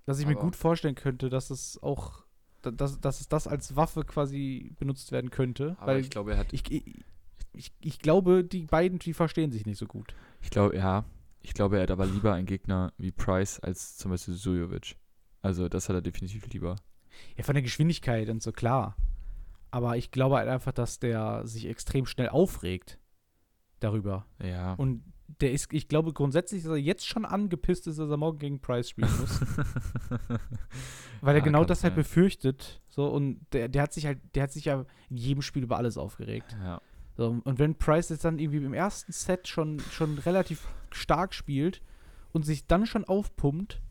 dass 0.07 0.19
ich 0.19 0.27
mir 0.27 0.33
Aber- 0.33 0.43
gut 0.43 0.57
vorstellen 0.57 0.95
könnte, 0.95 1.31
dass 1.31 1.51
es 1.51 1.83
auch, 1.83 2.25
da- 2.63 2.71
dass, 2.71 3.01
dass 3.01 3.21
es 3.21 3.29
das 3.29 3.47
als 3.47 3.77
Waffe 3.77 4.05
quasi 4.05 4.75
benutzt 4.79 5.13
werden 5.13 5.31
könnte. 5.31 5.77
Aber 5.79 5.93
weil 5.93 6.01
ich 6.01 6.11
glaube, 6.11 6.33
er 6.33 6.39
hat. 6.39 6.53
ich, 6.53 6.71
ich, 6.71 7.05
ich, 7.53 7.73
ich 7.81 7.99
glaube, 7.99 8.45
die 8.45 8.67
beiden, 8.67 8.99
die 8.99 9.15
verstehen 9.15 9.53
sich 9.53 9.67
nicht 9.67 9.79
so 9.79 9.87
gut. 9.87 10.15
Ich 10.41 10.51
glaube, 10.51 10.77
ja. 10.77 11.05
Ich 11.45 11.55
glaube, 11.55 11.77
er 11.77 11.83
hat 11.83 11.91
aber 11.91 12.07
lieber 12.07 12.33
einen 12.35 12.47
Gegner 12.47 12.93
wie 12.99 13.11
Price 13.11 13.59
als 13.59 13.97
zum 13.97 14.13
Beispiel 14.13 14.35
Sujovic. 14.35 14.97
Also, 15.41 15.69
das 15.69 15.89
hat 15.89 15.97
er 15.97 16.03
definitiv 16.03 16.47
lieber. 16.53 16.77
Ja, 17.37 17.43
von 17.43 17.55
der 17.55 17.63
Geschwindigkeit 17.63 18.29
und 18.29 18.41
so, 18.43 18.53
klar. 18.53 18.97
Aber 19.73 19.97
ich 19.97 20.11
glaube 20.13 20.37
halt 20.37 20.49
einfach, 20.49 20.71
dass 20.73 21.01
der 21.01 21.45
sich 21.47 21.67
extrem 21.67 22.07
schnell 22.07 22.29
aufregt 22.29 22.99
darüber. 23.81 24.25
Ja. 24.43 24.75
Und 24.75 25.03
der 25.41 25.53
ist, 25.53 25.73
ich 25.73 25.89
glaube 25.89 26.13
grundsätzlich, 26.13 26.63
dass 26.63 26.73
er 26.73 26.77
jetzt 26.79 27.07
schon 27.07 27.25
angepisst 27.25 27.87
ist, 27.87 27.99
dass 27.99 28.11
er 28.11 28.17
morgen 28.17 28.39
gegen 28.39 28.61
Price 28.61 28.91
spielen 28.91 29.11
muss. 29.21 29.41
weil 31.21 31.35
er 31.35 31.39
Ja, 31.39 31.45
genau 31.45 31.65
das 31.65 31.83
halt 31.83 31.93
sein. 31.95 32.03
befürchtet. 32.03 32.81
So, 32.89 33.07
und 33.09 33.47
der, 33.53 33.69
der 33.69 33.83
hat 33.83 33.93
sich 33.93 34.07
halt, 34.07 34.19
der 34.35 34.45
hat 34.45 34.53
sich 34.53 34.67
ja 34.67 34.85
in 35.11 35.17
jedem 35.17 35.43
Spiel 35.43 35.63
über 35.63 35.77
alles 35.77 35.97
aufgeregt. 35.97 36.57
ja. 36.63 36.81
So, 37.15 37.43
und 37.45 37.59
wenn 37.59 37.75
Price 37.75 38.09
jetzt 38.09 38.25
dann 38.25 38.39
irgendwie 38.39 38.65
im 38.65 38.73
ersten 38.73 39.13
Set 39.13 39.47
schon, 39.47 39.81
schon 39.91 40.17
relativ 40.19 40.67
stark 40.91 41.35
spielt 41.35 41.83
und 42.33 42.47
sich 42.47 42.67
dann 42.67 42.87
schon 42.87 43.05
aufpumpt 43.05 43.83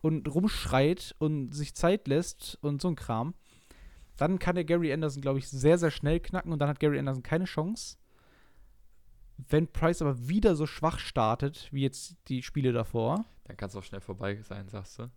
und 0.00 0.26
rumschreit 0.34 1.14
und 1.18 1.54
sich 1.54 1.74
Zeit 1.74 2.08
lässt 2.08 2.58
und 2.62 2.80
so 2.80 2.88
ein 2.88 2.96
Kram, 2.96 3.34
dann 4.16 4.38
kann 4.38 4.54
der 4.54 4.64
Gary 4.64 4.90
Anderson, 4.90 5.20
glaube 5.20 5.38
ich, 5.38 5.48
sehr, 5.50 5.76
sehr 5.76 5.90
schnell 5.90 6.18
knacken 6.18 6.50
und 6.50 6.60
dann 6.60 6.68
hat 6.70 6.80
Gary 6.80 6.98
Anderson 6.98 7.22
keine 7.22 7.44
Chance. 7.44 7.98
Wenn 9.48 9.66
Price 9.68 10.02
aber 10.02 10.28
wieder 10.28 10.56
so 10.56 10.66
schwach 10.66 10.98
startet, 10.98 11.68
wie 11.72 11.82
jetzt 11.82 12.16
die 12.28 12.42
Spiele 12.42 12.72
davor, 12.72 13.24
Dann 13.44 13.56
kann 13.56 13.68
es 13.68 13.76
auch 13.76 13.82
schnell 13.82 14.00
vorbei 14.00 14.40
sein, 14.42 14.68
sagst 14.68 14.98
du. 14.98 15.10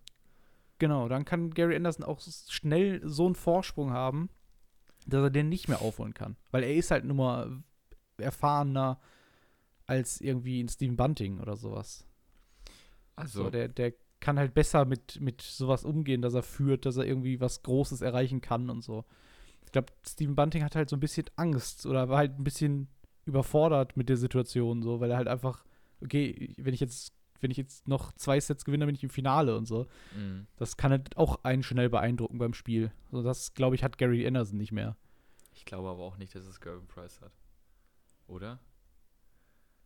genau, 0.78 1.08
dann 1.08 1.24
kann 1.24 1.50
Gary 1.50 1.76
Anderson 1.76 2.04
auch 2.04 2.20
schnell 2.20 3.00
so 3.04 3.26
einen 3.26 3.34
Vorsprung 3.34 3.92
haben, 3.92 4.28
dass 5.06 5.22
er 5.22 5.30
den 5.30 5.48
nicht 5.48 5.68
mehr 5.68 5.80
aufholen 5.82 6.14
kann. 6.14 6.36
Weil 6.50 6.64
er 6.64 6.74
ist 6.74 6.90
halt 6.90 7.04
nur 7.04 7.16
mal 7.16 7.62
erfahrener 8.18 9.00
als 9.86 10.20
irgendwie 10.20 10.62
ein 10.62 10.68
Steven 10.68 10.96
Bunting 10.96 11.38
oder 11.40 11.56
sowas. 11.56 12.06
Also, 13.14 13.44
So, 13.44 13.50
der, 13.50 13.68
der 13.68 13.92
kann 14.20 14.38
halt 14.38 14.54
besser 14.54 14.84
mit, 14.84 15.20
mit 15.20 15.42
sowas 15.42 15.84
umgehen, 15.84 16.22
dass 16.22 16.34
er 16.34 16.42
führt, 16.42 16.86
dass 16.86 16.96
er 16.96 17.04
irgendwie 17.06 17.40
was 17.40 17.62
Großes 17.62 18.00
erreichen 18.00 18.40
kann 18.40 18.68
und 18.70 18.82
so. 18.82 19.04
Ich 19.64 19.72
glaube, 19.72 19.92
Steven 20.06 20.34
Bunting 20.34 20.64
hat 20.64 20.74
halt 20.74 20.88
so 20.90 20.96
ein 20.96 21.00
bisschen 21.00 21.26
Angst 21.36 21.86
oder 21.86 22.08
war 22.08 22.18
halt 22.18 22.38
ein 22.38 22.44
bisschen 22.44 22.88
überfordert 23.26 23.96
mit 23.96 24.08
der 24.08 24.16
Situation, 24.16 24.82
so, 24.82 25.00
weil 25.00 25.10
er 25.10 25.16
halt 25.18 25.28
einfach, 25.28 25.64
okay, 26.00 26.54
wenn 26.56 26.72
ich 26.74 26.80
jetzt, 26.80 27.12
wenn 27.40 27.50
ich 27.50 27.56
jetzt 27.58 27.86
noch 27.86 28.12
zwei 28.12 28.40
Sets 28.40 28.64
gewinne, 28.64 28.82
dann 28.82 28.88
bin 28.88 28.96
ich 28.96 29.02
im 29.02 29.10
Finale 29.10 29.56
und 29.56 29.66
so. 29.66 29.86
mh. 30.12 30.46
Das 30.56 30.76
kann 30.76 30.90
halt 30.92 31.16
auch 31.16 31.44
einen 31.44 31.62
schnell 31.62 31.90
beeindrucken 31.90 32.38
beim 32.38 32.54
Spiel. 32.54 32.92
So, 33.10 33.22
das, 33.22 33.52
glaube 33.54 33.74
ich, 33.76 33.84
hat 33.84 33.98
Gary 33.98 34.26
Anderson 34.26 34.56
nicht 34.58 34.72
mehr. 34.72 34.96
ich 35.52 35.64
glaube 35.64 35.88
aber 35.88 36.02
auch 36.02 36.16
nicht, 36.16 36.34
dass 36.34 36.46
es 36.46 36.60
Gervin 36.60 36.86
Price 36.86 37.20
hat. 37.20 37.32
Oder? 38.26 38.58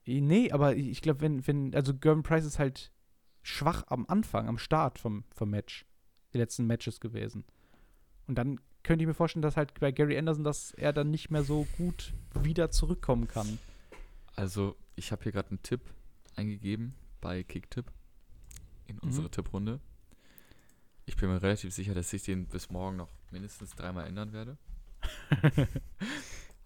Nee, 0.07 0.51
aber 0.51 0.75
ich 0.77 0.89
ich 0.89 1.03
glaube, 1.03 1.21
wenn, 1.21 1.47
wenn, 1.47 1.75
also 1.75 1.95
Gervin 1.95 2.23
Price 2.23 2.45
ist 2.45 2.59
halt 2.59 2.93
schwach 3.43 3.85
am 3.89 4.07
Anfang, 4.09 4.49
am 4.49 4.59
Start 4.59 4.99
vom, 4.99 5.25
vom 5.35 5.51
Match, 5.51 5.87
die 6.35 6.39
letzten 6.39 6.67
Matches 6.67 7.01
gewesen. 7.01 7.45
Und 8.27 8.37
dann 8.37 8.61
könnte 8.83 9.03
ich 9.03 9.07
mir 9.09 9.15
vorstellen, 9.15 9.43
dass 9.43 9.57
halt 9.57 9.79
bei 9.81 9.93
Gary 9.93 10.17
Anderson, 10.19 10.45
dass 10.45 10.73
er 10.73 10.93
dann 10.93 11.11
nicht 11.11 11.31
mehr 11.31 11.45
so 11.45 11.67
gut 11.77 12.13
wieder 12.35 12.71
zurückkommen 12.71 13.29
kann. 13.29 13.59
Also, 14.37 14.77
ich 14.97 15.13
habe 15.13 15.23
hier 15.23 15.33
gerade 15.33 15.51
einen 15.51 15.63
Tipp 15.63 15.81
eingegeben 16.37 16.95
bei 17.21 17.43
Kicktipp 17.43 17.87
in 18.87 18.97
Mhm. 18.97 19.03
unsere 19.03 19.31
Tipprunde. 19.31 19.81
Ich 21.07 21.17
bin 21.17 21.29
mir 21.29 21.43
relativ 21.43 21.75
sicher, 21.75 21.93
dass 21.95 22.13
ich 22.13 22.23
den 22.23 22.47
bis 22.47 22.71
morgen 22.71 22.97
noch 22.97 23.11
mindestens 23.31 23.75
dreimal 23.75 24.07
ändern 24.07 24.33
werde. 24.33 24.57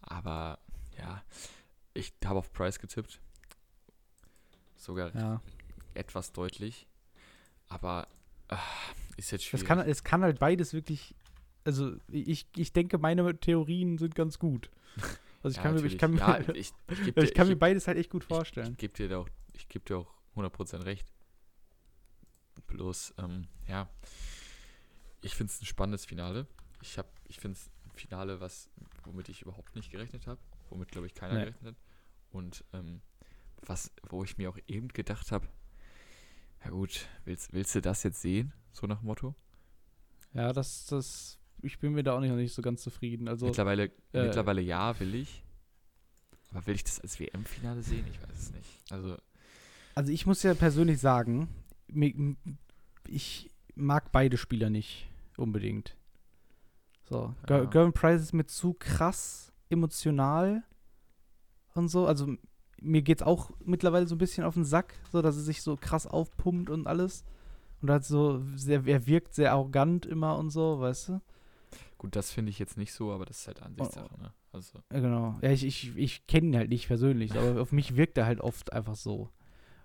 Aber 0.03 0.59
ja, 0.99 1.23
ich 1.95 2.13
habe 2.25 2.39
auf 2.39 2.53
Price 2.53 2.79
getippt. 2.79 3.21
Sogar 4.77 5.15
Ja. 5.15 5.41
etwas 5.95 6.33
deutlich. 6.33 6.87
Aber 7.69 8.07
ah, 8.49 8.59
ist 9.17 9.31
jetzt 9.31 9.43
Es 9.43 9.49
schwierig. 9.49 9.67
kann, 9.67 9.79
es 9.81 10.05
kann 10.05 10.23
halt 10.23 10.39
beides 10.39 10.73
wirklich. 10.75 11.15
Also, 11.65 11.97
ich, 12.09 12.47
ich 12.57 12.73
denke, 12.73 12.99
meine 12.99 13.39
Theorien 13.41 13.97
sind 13.99 14.15
ganz 14.15 14.39
gut. 14.39 14.71
Also, 15.43 15.51
ich 15.51 15.57
Ja, 15.57 15.63
kann, 15.63 15.75
mir, 15.75 15.85
ich 15.87 15.99
kann, 15.99 16.11
mir, 16.13 16.19
ja, 16.19 16.41
ich, 16.55 16.73
ich, 16.89 17.05
geb 17.05 17.15
dir- 17.17 17.23
ich 17.25 17.35
kann 17.35 17.49
mir 17.49 17.57
beides 17.57 17.87
halt 17.87 17.99
echt 17.99 18.11
gut 18.11 18.25
vorstellen. 18.25 18.73
ich 18.73 18.79
gebe 18.79 18.93
dir, 18.95 19.09
da 19.09 19.19
auch- 19.19 19.29
ich 19.55 19.69
geb 19.69 19.85
dir 19.87 19.99
auch 19.99 20.15
100% 20.37 20.85
recht. 20.85 21.07
Bloß, 22.67 23.15
ähm, 23.19 23.47
ja, 23.69 23.89
ich 25.21 25.35
finde 25.35 25.53
es 25.53 25.61
ein 25.63 25.67
spannendes 25.67 26.05
Finale. 26.05 26.47
Ich, 26.83 26.99
hab- 26.99 27.13
ich 27.29 27.39
finde 27.39 27.59
es 27.59 27.71
ein 27.87 27.93
Finale, 27.95 28.41
was, 28.41 28.69
womit 29.05 29.29
ich 29.29 29.43
überhaupt 29.43 29.75
nicht 29.77 29.91
gerechnet 29.91 30.27
habe. 30.27 30.41
Womit, 30.71 30.91
glaube 30.91 31.07
ich, 31.07 31.15
keiner 31.15 31.35
Nee. 31.35 31.41
gerechnet 31.41 31.67
hat. 31.67 31.77
Und 32.31 32.65
ähm, 32.73 33.01
was, 33.67 33.91
wo 34.09 34.25
ich 34.25 34.37
mir 34.39 34.51
auch 34.51 34.59
eben 34.67 34.89
gedacht 34.89 35.31
habe, 35.31 35.47
ja 36.65 36.71
gut, 36.71 37.07
willst, 37.25 37.53
willst 37.53 37.75
du 37.75 37.81
das 37.83 38.03
jetzt 38.03 38.21
sehen? 38.23 38.53
So 38.73 38.87
nach 38.87 39.03
Motto. 39.03 39.35
Ja, 40.33 40.53
das, 40.53 40.87
das. 40.87 41.39
Ich 41.65 41.79
bin 41.79 41.93
mir 41.93 42.03
da 42.03 42.15
auch 42.17 42.21
nicht, 42.21 42.31
noch 42.31 42.37
nicht 42.37 42.55
so 42.55 42.63
ganz 42.63 42.83
zufrieden. 42.83 43.29
Also, 43.29 43.47
mittlerweile, 43.47 43.91
äh, 44.13 44.25
mittlerweile 44.25 44.61
ja, 44.61 44.99
will 45.01 45.15
ich. 45.15 45.43
Aber 46.53 46.67
will 46.67 46.75
ich 46.75 46.85
das 46.85 47.01
als 47.01 47.19
WM-Finale 47.19 47.83
sehen? 47.83 48.05
Ich 48.11 48.21
weiß 48.23 48.39
es 48.39 48.53
nicht. 48.53 48.69
Also, 48.91 49.17
also 49.95 50.13
ich 50.13 50.27
muss 50.27 50.43
ja 50.43 50.55
persönlich 50.55 51.01
sagen, 51.01 51.49
ich 53.09 53.51
mag 53.75 54.13
beide 54.13 54.37
Spieler 54.37 54.71
nicht 54.71 55.09
unbedingt. 55.37 55.97
So, 57.09 57.35
Ja. 57.49 57.65
Gervin 57.65 57.93
Price 57.93 58.23
ist 58.23 58.33
mir 58.33 58.47
zu 58.47 58.75
krass 58.75 59.53
emotional 59.69 60.63
und 61.75 61.89
so. 61.89 62.07
Also 62.07 62.37
mir 62.81 63.03
geht's 63.03 63.23
auch 63.23 63.51
mittlerweile 63.65 64.07
so 64.07 64.15
ein 64.15 64.19
bisschen 64.19 64.45
auf 64.45 64.55
den 64.55 64.65
Sack, 64.65 64.95
so 65.11 65.23
dass 65.23 65.37
er 65.37 65.43
sich 65.43 65.63
so 65.63 65.77
krass 65.77 66.07
aufpumpt 66.07 66.71
und 66.71 66.87
alles. 66.87 67.25
Und 67.83 67.91
halt 67.91 68.05
so, 68.05 68.43
sehr, 68.57 68.87
er 68.87 69.07
wirkt 69.07 69.35
sehr 69.35 69.53
arrogant 69.53 70.07
immer 70.07 70.39
und 70.39 70.51
so, 70.51 70.81
weißt 70.81 71.09
du? 71.11 71.21
Gut, 71.99 72.17
das 72.17 72.31
finde 72.33 72.51
ich 72.51 72.59
jetzt 72.59 72.77
nicht 72.77 72.93
so, 72.93 73.13
aber 73.13 73.25
das 73.25 73.41
ist 73.41 73.47
halt 73.47 73.63
Ansichtssache, 73.63 74.21
ne? 74.21 74.33
Also, 74.53 74.79
Ja, 74.93 75.01
genau. 75.01 75.39
Ja, 75.43 75.51
ich, 75.51 75.65
ich, 75.65 75.97
ich 75.97 76.27
kenne 76.27 76.49
ihn 76.49 76.57
halt 76.57 76.69
nicht 76.71 76.87
persönlich, 76.87 77.33
aber 77.35 77.61
auf 77.63 77.73
mich 77.73 77.97
wirkt 77.97 78.19
er 78.19 78.27
halt 78.27 78.41
oft 78.41 78.73
einfach 78.73 78.95
so. 78.97 79.31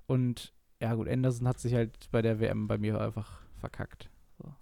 Und 0.06 0.54
ja, 0.82 0.94
gut, 0.96 1.08
Anderson 1.08 1.48
hat 1.48 1.60
sich 1.60 1.74
halt 1.74 2.10
bei 2.12 2.22
der 2.22 2.40
WM 2.40 2.68
bei 2.68 2.78
mir 2.78 3.00
einfach 3.00 3.42
verkackt. 3.58 4.10
So. 4.38 4.54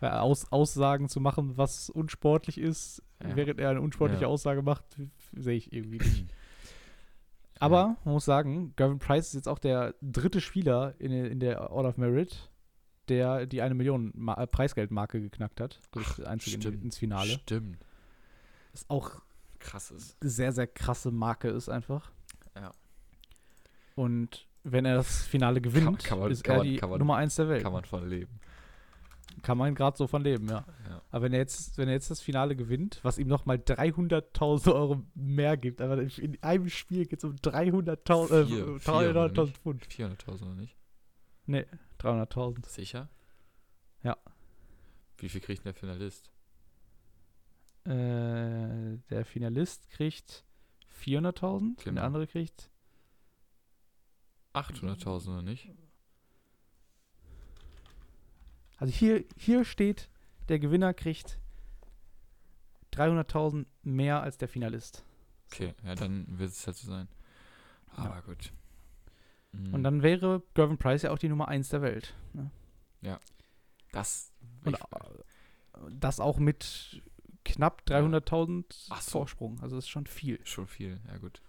Aus, 0.06 0.50
Aussagen 0.50 1.08
zu 1.08 1.20
machen, 1.20 1.58
was 1.58 1.90
unsportlich 1.90 2.56
ist, 2.58 3.02
Ja. 3.22 3.36
während 3.36 3.60
er 3.60 3.70
eine 3.70 3.82
unsportliche 3.82 4.22
Ja. 4.22 4.28
Aussage 4.28 4.62
macht, 4.62 4.84
sehe 5.32 5.56
ich 5.56 5.72
irgendwie 5.74 5.98
nicht. 5.98 6.34
Aber 7.58 7.96
man 8.04 8.14
muss 8.14 8.24
sagen, 8.24 8.72
Gavin 8.76 8.98
Price 8.98 9.28
ist 9.28 9.34
jetzt 9.34 9.48
auch 9.48 9.58
der 9.58 9.94
dritte 10.00 10.40
Spieler 10.40 10.94
in, 10.98 11.12
in 11.12 11.40
der 11.40 11.70
All 11.70 11.84
of 11.84 11.98
Merit, 11.98 12.49
der 13.10 13.46
die 13.46 13.60
eine 13.60 13.74
Million 13.74 14.12
Ma 14.14 14.34
äh, 14.34 14.46
Preisgeldmarke 14.46 15.20
geknackt 15.20 15.60
hat. 15.60 15.80
Einzug 16.24 16.54
in, 16.54 16.60
stimmt. 16.62 16.84
ins 16.84 16.96
Finale. 16.98 17.32
Stimmt. 17.32 17.78
ist 18.72 18.88
auch 18.88 19.20
Krass 19.58 19.90
ist. 19.90 20.16
sehr, 20.20 20.52
sehr 20.52 20.66
krasse 20.66 21.10
Marke 21.10 21.48
ist 21.48 21.68
einfach. 21.68 22.10
Ja. 22.56 22.70
Und 23.94 24.46
wenn 24.62 24.84
er 24.84 24.94
das 24.96 25.22
Finale 25.26 25.60
gewinnt, 25.60 26.04
kann 26.04 26.18
man- 26.18 26.30
ist 26.30 26.44
kann 26.44 26.54
er 26.54 26.58
man- 26.58 26.66
die 26.66 26.76
kann 26.76 26.90
man- 26.90 26.98
Nummer 26.98 27.16
1 27.16 27.34
der 27.36 27.48
Welt. 27.48 27.62
Kann 27.62 27.72
man 27.72 27.84
von 27.84 28.08
leben. 28.08 28.40
Kann 29.42 29.56
man 29.58 29.74
gerade 29.74 29.96
so 29.96 30.06
von 30.06 30.22
leben, 30.22 30.48
ja. 30.48 30.64
Ja. 30.88 31.02
Aber 31.10 31.24
wenn 31.24 31.32
er 31.32 31.38
jetzt, 31.38 31.78
wenn 31.78 31.88
er 31.88 31.94
jetzt 31.94 32.10
das 32.10 32.20
Finale 32.20 32.56
gewinnt, 32.56 32.98
was 33.02 33.16
ihm 33.18 33.28
nochmal 33.28 33.58
300.000 33.58 34.74
Euro 34.74 35.02
mehr 35.14 35.56
gibt, 35.56 35.80
aber 35.80 35.98
in 36.02 36.36
einem 36.42 36.68
Spiel 36.68 37.06
geht 37.06 37.20
es 37.20 37.24
um 37.24 37.36
300.000 37.36 38.46
Vier- 38.46 38.68
äh, 38.68 38.78
vier, 38.80 38.92
oder 39.10 39.28
300.000 39.28 39.46
nicht? 39.46 39.58
Pfund. 39.58 39.86
400.000 39.86 40.42
oder 40.50 40.54
nicht? 40.60 40.76
Nee, 41.50 41.66
300.000. 41.98 42.64
Sicher? 42.68 43.08
Ja. 44.04 44.16
Wie 45.18 45.28
viel 45.28 45.40
kriegt 45.40 45.64
denn 45.64 45.72
der 45.72 45.74
Finalist? 45.74 46.30
Äh, 47.84 48.98
der 49.10 49.24
Finalist 49.24 49.90
kriegt 49.90 50.44
400.000, 51.02 51.56
und 51.56 51.76
Genau. 51.84 51.94
der 51.96 52.04
andere 52.04 52.26
kriegt 52.28 52.70
800.000 54.54 55.28
oder 55.32 55.42
nicht? 55.42 55.70
Also 58.76 58.92
hier, 58.92 59.24
hier 59.36 59.64
steht, 59.64 60.08
der 60.48 60.60
Gewinner 60.60 60.94
kriegt 60.94 61.40
300.000 62.92 63.66
mehr 63.82 64.22
als 64.22 64.38
der 64.38 64.46
Finalist. 64.48 65.04
Okay, 65.46 65.74
ja, 65.84 65.96
dann 65.96 66.38
wird 66.38 66.50
es 66.50 66.64
halt 66.66 66.76
so 66.76 66.86
sein. 66.86 67.08
Ja. 67.96 68.04
Aber 68.04 68.22
gut. 68.22 68.52
Mhm. 69.52 69.74
Und 69.74 69.82
dann 69.82 70.02
wäre 70.02 70.42
Gervin 70.54 70.78
Price 70.78 71.02
ja 71.02 71.10
auch 71.10 71.18
die 71.18 71.28
Nummer 71.28 71.48
1 71.48 71.68
der 71.70 71.82
Welt. 71.82 72.14
Ne? 72.32 72.50
Das. 73.92 74.32
Und 74.64 74.74
äh, 74.74 74.78
das 75.90 76.20
auch 76.20 76.38
mit 76.38 77.02
knapp 77.44 77.82
300.000 77.88 78.86
Ach 78.90 79.00
so. 79.02 79.10
Vorsprung. 79.12 79.58
Also 79.60 79.76
das 79.76 79.86
ist 79.86 79.88
schon 79.90 80.06
viel. 80.06 80.38
schon 80.44 80.66
viel, 80.68 81.00
ja 81.08 81.18
gut. 81.18 81.42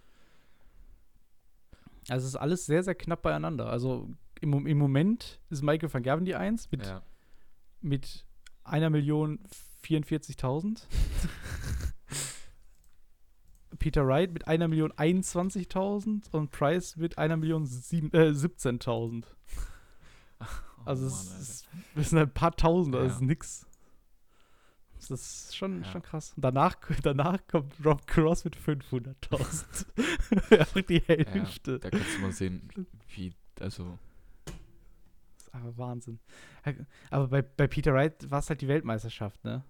Also 2.08 2.24
es 2.26 2.34
ist 2.34 2.36
alles 2.36 2.66
sehr, 2.66 2.82
sehr 2.82 2.96
knapp 2.96 3.22
beieinander. 3.22 3.66
Also 3.68 4.08
im, 4.40 4.66
im 4.66 4.78
Moment 4.78 5.38
ist 5.50 5.62
Michael 5.62 5.92
van 5.92 6.02
Gerven 6.02 6.24
die 6.24 6.34
1 6.34 6.72
mit, 6.72 6.84
Ja. 6.84 7.02
mit 7.80 8.24
einer 8.64 8.90
Million 8.90 9.38
44.000. 9.84 10.82
Peter 13.82 14.06
Wright 14.06 14.32
mit 14.32 14.46
einer 14.46 14.68
Million 14.68 14.92
21.000 14.92 16.30
und 16.30 16.50
Price 16.52 16.96
mit 16.96 17.18
einer 17.18 17.36
Million 17.36 17.66
sieben- 17.66 18.12
äh, 18.12 18.32
17.000. 18.32 19.24
Also 20.84 21.04
Oh 21.04 21.08
es, 21.08 21.12
Mann, 21.14 21.28
Alter. 21.32 21.40
ist, 21.42 21.68
es 21.96 22.10
sind 22.10 22.18
ein 22.18 22.32
paar 22.34 22.56
Tausend, 22.56 22.94
das 22.96 23.02
Ja. 23.02 23.14
ist 23.14 23.20
nix. 23.22 23.66
Das 25.08 25.10
ist 25.10 25.56
schon, 25.56 25.82
Ja. 25.82 25.90
schon 25.92 26.02
krass. 26.02 26.32
Und 26.34 26.44
danach, 26.44 26.76
danach 27.02 27.38
kommt 27.48 27.74
Rob 27.84 28.04
Cross 28.06 28.44
mit 28.44 28.56
500.000. 28.56 29.86
Einfach 30.58 30.80
die 30.88 31.00
Hälfte. 31.00 31.78
Da 31.78 31.90
kannst 31.90 32.16
du 32.16 32.20
mal 32.22 32.32
sehen, 32.32 32.68
wie, 33.14 33.32
also, 33.60 33.96
Das 34.44 34.54
ist 35.46 35.54
einfach 35.54 35.76
Wahnsinn. 35.76 36.18
Aber 37.10 37.28
bei, 37.28 37.42
bei 37.42 37.66
Peter 37.68 37.92
Wright 37.94 38.28
war 38.30 38.40
es 38.40 38.48
halt 38.48 38.60
die 38.60 38.68
Weltmeisterschaft, 38.68 39.44
ne? 39.44 39.62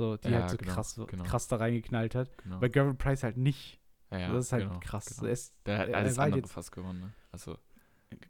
So, 0.00 0.16
die 0.16 0.30
Ja, 0.30 0.40
halt 0.40 0.50
so 0.52 0.56
genau, 0.56 0.72
krass, 0.72 0.94
genau. 1.06 1.24
krass 1.24 1.46
da 1.48 1.56
reingeknallt 1.56 2.14
hat. 2.14 2.30
genau. 2.38 2.58
Bei 2.58 2.70
Gavin 2.70 2.96
Price 2.96 3.22
halt 3.22 3.36
nicht. 3.36 3.78
ja, 4.10 4.18
ja, 4.18 4.32
das 4.32 4.46
ist 4.46 4.52
halt 4.52 4.62
genau, 4.66 4.80
krass. 4.80 5.04
Genau. 5.14 5.26
Er 5.26 5.32
ist, 5.32 5.54
Der 5.66 5.76
hat 5.78 5.92
alles 5.92 6.16
er 6.16 6.24
andere 6.24 6.40
jetzt- 6.40 6.52
fast 6.52 6.72
gewonnen, 6.72 7.00
ne? 7.00 7.12
Also, 7.32 7.58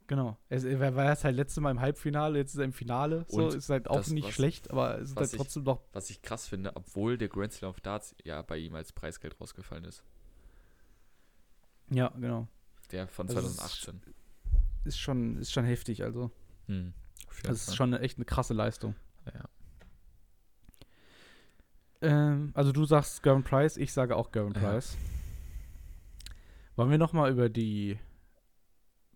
genau. 0.09 0.37
Er, 0.48 0.64
er 0.64 0.96
war 0.96 1.11
jetzt 1.11 1.22
halt 1.22 1.37
letztes 1.37 1.61
Mal 1.61 1.70
im 1.70 1.80
Halbfinale, 1.80 2.38
jetzt 2.40 2.54
ist 2.54 2.59
er 2.59 2.64
im 2.64 2.72
Finale. 2.72 3.24
So, 3.28 3.46
ist 3.50 3.70
halt 3.70 3.87
auch 3.88 3.98
das, 3.98 4.11
nicht 4.11 4.26
was- 4.26 4.35
schlecht, 4.35 4.68
aber 4.72 4.98
es 4.98 5.11
ist 5.11 5.16
halt 5.16 5.30
ich- 5.33 5.37
trotzdem 5.37 5.62
noch. 5.62 5.80
was 5.92 6.11
ich 6.11 6.22
krass 6.22 6.48
finde, 6.48 6.74
obwohl 6.74 7.16
der 7.16 7.28
Grand 7.28 7.52
Slam 7.52 7.70
of 7.70 7.80
Darts 7.80 8.16
ja 8.24 8.42
bei 8.42 8.59
ihm 8.59 8.74
als 8.74 8.90
Preisgeld 8.92 9.40
rausgefallen 9.40 9.85
ist. 9.85 10.02
Ja, 11.90 12.09
genau. 12.09 12.48
Der 12.90 13.06
von 13.06 13.28
Also 13.28 13.38
es 13.42 13.46
ist 13.46 13.56
2018. 13.59 14.00
Ist 14.87 14.98
schon, 14.98 15.37
ist 15.38 15.52
schon 15.52 15.64
heftig, 15.64 16.02
also. 16.02 16.33
Hm. 16.66 16.94
Das 17.44 17.59
ist 17.59 17.64
Fall. 17.66 17.74
schon 17.76 17.92
echt 17.94 18.18
eine 18.18 18.24
krasse 18.24 18.54
Leistung. 18.54 18.96
Ja. 19.33 19.44
Ähm, 22.03 22.51
also 22.55 22.73
du 22.73 22.85
sagst 22.85 23.23
Gavin 23.23 23.42
Price, 23.42 23.77
ich 23.77 23.92
sage 23.92 24.17
auch 24.17 24.31
Gavin 24.33 24.55
Ja. 24.55 24.61
Price. 24.61 24.96
Wollen 26.77 26.90
wir 26.90 26.98
nochmal 26.98 27.31
über 27.31 27.48
die 27.48 27.98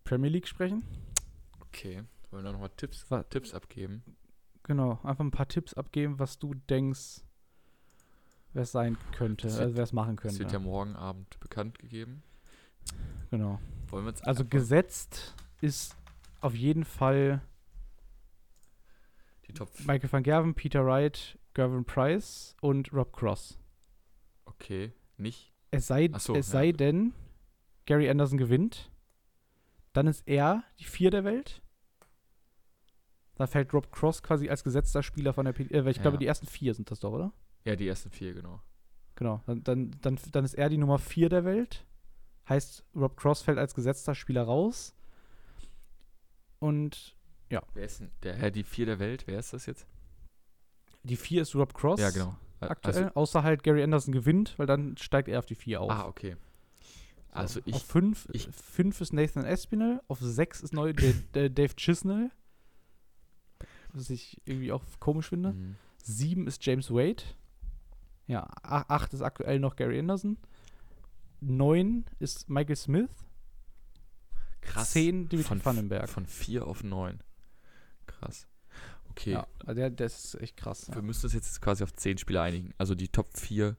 Premier 0.05 0.28
League 0.30 0.47
sprechen? 0.49 0.82
Okay. 1.61 2.03
Wollen 2.30 2.45
wir 2.45 2.53
nochmal 2.53 2.70
Tipps, 2.76 3.11
Wa- 3.11 3.22
Tipps 3.22 3.55
abgeben? 3.55 4.03
Genau, 4.64 4.99
einfach 5.03 5.24
ein 5.24 5.30
paar 5.30 5.49
Tipps 5.49 5.74
abgeben, 5.74 6.18
was 6.18 6.39
du 6.39 6.55
denkst, 6.55 7.22
wer 8.53 8.62
es 8.62 8.72
sein 8.72 8.97
könnte, 9.12 9.47
Das 9.47 9.55
wird- 9.55 9.62
also 9.64 9.76
wer 9.76 9.85
es 9.85 9.93
machen 9.93 10.16
Das 10.16 10.22
könnte. 10.22 10.39
wird 10.41 10.53
ja 10.53 10.59
morgen 10.59 10.97
Abend 10.97 11.39
bekannt 11.41 11.78
gegeben. 11.78 12.22
genau. 13.30 13.61
Wollen 13.89 14.05
wir 14.05 14.11
jetzt 14.11 14.26
Also 14.26 14.45
gesetzt 14.45 15.35
ist 15.61 15.97
auf 16.41 16.55
jeden 16.55 16.85
Fall 16.85 17.41
die 19.49 19.53
Top. 19.55 19.70
Michael 19.80 20.11
van 20.12 20.22
Gerven, 20.22 20.55
Peter 20.55 20.85
Wright, 20.85 21.39
Gavin 21.55 21.84
Price 21.84 22.57
und 22.61 22.92
Rob 22.92 23.12
Cross. 23.12 23.59
Okay. 24.44 24.92
Nicht? 25.16 25.52
Es 25.70 25.86
sei, 25.86 26.11
so, 26.18 26.34
es 26.34 26.48
ja. 26.48 26.52
sei 26.52 26.72
denn, 26.72 27.12
Gary 27.86 28.09
Anderson 28.09 28.38
gewinnt, 28.38 28.90
dann 29.92 30.07
ist 30.07 30.26
er 30.26 30.64
die 30.78 30.84
Vier 30.84 31.11
der 31.11 31.24
Welt. 31.24 31.62
Da 33.36 33.46
fällt 33.46 33.72
Rob 33.72 33.90
Cross 33.90 34.22
quasi 34.22 34.48
als 34.48 34.62
gesetzter 34.62 35.02
Spieler 35.02 35.32
von 35.32 35.44
der 35.44 35.52
P 35.52 35.64
äh, 35.64 35.84
weil 35.84 35.90
ich 35.90 36.00
glaube, 36.00 36.16
Ja. 36.16 36.20
die 36.20 36.26
ersten 36.26 36.46
vier 36.46 36.72
sind 36.74 36.90
das 36.90 37.00
doch, 37.00 37.12
oder? 37.12 37.32
Ja, 37.64 37.74
die 37.74 37.88
ersten 37.88 38.11
vier, 38.11 38.32
genau. 38.32 38.61
Genau. 39.16 39.42
Dann, 39.46 39.62
dann, 39.64 39.90
dann, 40.00 40.18
dann 40.30 40.44
ist 40.44 40.55
er 40.55 40.68
die 40.68 40.78
Nummer 40.78 40.98
vier 40.98 41.28
der 41.28 41.44
Welt. 41.44 41.84
Heißt, 42.48 42.84
Rob 42.94 43.16
Cross 43.16 43.42
fällt 43.42 43.59
als 43.59 43.74
gesetzter 43.74 44.14
Spieler 44.14 44.42
raus. 44.44 44.94
Und 46.59 47.16
Wer 47.48 47.84
ist 47.84 48.00
denn 48.00 48.11
der, 48.22 48.34
Herr, 48.34 48.50
die 48.50 48.64
vier 48.64 48.86
der 48.86 48.98
Welt? 48.98 49.26
Wer 49.26 49.38
ist 49.38 49.52
das 49.52 49.66
jetzt? 49.66 49.86
Die 51.05 51.16
vier 51.16 51.42
ist 51.42 51.55
Rob 51.55 51.72
Cross. 51.74 52.00
Ja, 52.00 52.11
genau. 52.11 52.36
Aktuell. 52.61 53.11
außer 53.14 53.42
halt 53.42 53.62
Gary 53.62 53.82
Anderson 53.82 54.12
gewinnt, 54.12 54.55
weil 54.59 54.66
dann 54.66 54.96
steigt 54.96 55.28
er 55.28 55.38
auf 55.38 55.44
die 55.46 55.55
vier 55.55 55.80
auf. 55.82 55.90
Ah, 55.90 56.07
okay. 56.07 56.36
Also 57.30 57.61
ich, 57.66 57.74
auf 57.74 57.82
fünf, 57.84 58.28
ich- 58.32 58.48
fünf 58.48 59.00
ist 59.00 59.12
Nathan 59.12 59.44
Espinel, 59.44 60.00
auf 60.09 60.18
sechs 60.20 60.61
ist 60.62 60.72
neu 60.72 60.92
der, 60.94 61.12
der 61.34 61.50
Dave 61.50 61.74
Chisnell. 61.76 62.30
Was 63.92 64.09
ich 64.11 64.40
irgendwie 64.44 64.72
auch 64.72 64.82
komisch 64.98 65.28
finde. 65.28 65.52
Mhm. 65.52 65.76
Sieben 66.02 66.46
ist 66.46 66.64
James 66.64 66.90
Wade. 66.90 67.22
Ja, 68.26 68.44
a- 68.62 68.86
acht 68.88 69.12
ist 69.12 69.20
aktuell 69.22 69.59
noch 69.61 69.76
Gary 69.76 69.98
Anderson. 69.98 70.38
Neun 71.40 72.07
ist 72.18 72.48
Michael 72.48 72.76
Smith. 72.76 73.11
krass. 74.62 74.92
Zehn 74.92 75.28
Dimitri 75.28 75.48
von, 75.48 75.64
Vandenberg. 75.64 76.09
Von 76.09 76.24
vier 76.26 76.66
auf 76.66 76.82
neun. 76.82 77.20
Krass. 78.07 78.46
Okay, 79.16 79.32
Ja, 79.32 79.46
also 79.60 79.74
der, 79.74 79.90
das 79.90 80.24
ist 80.34 80.40
echt 80.40 80.56
krass. 80.56 80.88
wir 80.88 80.96
Ja. 80.96 81.02
müssen 81.02 81.26
uns 81.26 81.34
jetzt 81.34 81.60
quasi 81.62 81.84
auf 81.84 81.92
zehn 81.94 82.18
Spieler 82.18 82.42
einigen. 82.42 82.74
Also 82.78 82.94
die 82.96 83.08
Top 83.08 83.28
4 83.38 83.76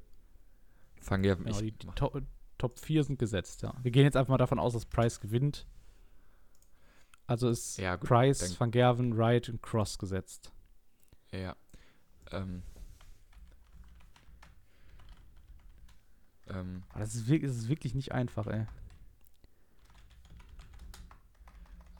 fangen 1.01 1.23
ja. 1.25 1.35
Genau, 1.35 1.59
die 1.59 1.71
die 1.73 1.87
Top, 1.87 2.21
Top 2.57 2.79
4 2.79 3.03
sind 3.03 3.19
gesetzt, 3.19 3.61
ja. 3.61 3.73
Wir 3.83 3.91
gehen 3.91 4.05
jetzt 4.05 4.15
einfach 4.15 4.29
mal 4.31 4.37
davon 4.37 4.59
aus, 4.59 4.73
dass 4.73 4.85
Price 4.85 5.19
gewinnt. 5.19 5.65
Also 7.27 7.49
ist 7.49 7.77
Ja, 7.77 7.95
gut, 7.97 8.07
Price, 8.07 8.39
dann- 8.39 8.59
Van 8.59 8.71
Gerven, 8.71 9.17
Wright 9.17 9.49
und 9.49 9.61
Cross 9.61 9.97
gesetzt. 9.97 10.51
Ja. 11.31 11.55
Ähm. 12.31 12.63
Ähm, 16.47 16.83
Aber 16.89 16.99
das 16.99 17.15
ist, 17.15 17.27
wirklich, 17.27 17.49
das 17.49 17.57
ist 17.57 17.67
wirklich 17.69 17.95
nicht 17.95 18.11
einfach, 18.11 18.45
ey. 18.47 18.67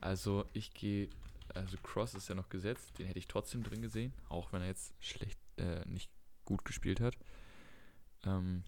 also 0.02 0.46
ich 0.54 0.72
gehe, 0.74 1.10
also 1.56 1.78
Cross 1.78 2.14
ist 2.14 2.28
ja 2.28 2.36
noch 2.36 2.50
gesetzt, 2.50 3.00
den 3.00 3.08
hätte 3.08 3.20
ich 3.20 3.28
trotzdem 3.28 3.64
drin 3.64 3.82
gesehen, 3.82 4.14
auch 4.30 4.52
wenn 4.54 4.62
er 4.62 4.68
jetzt 4.68 4.94
schlecht, 5.00 5.40
äh, 5.58 5.86
nicht 5.86 6.12
gut 6.44 6.66
gespielt 6.66 7.00
hat. 7.00 7.16
Ähm, 8.24 8.64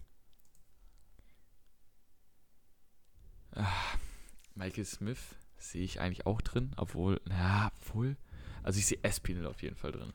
ah, 3.52 3.72
Michael 4.54 4.84
Smith 4.84 5.36
sehe 5.58 5.84
ich 5.84 6.00
eigentlich 6.00 6.26
auch 6.26 6.40
drin, 6.40 6.72
obwohl, 6.76 7.20
na, 7.24 7.70
obwohl, 7.76 8.16
also 8.62 8.78
ich 8.78 8.86
sehe 8.86 9.02
Espinel 9.02 9.46
auf 9.46 9.62
jeden 9.62 9.76
Fall 9.76 9.92
drin. 9.92 10.12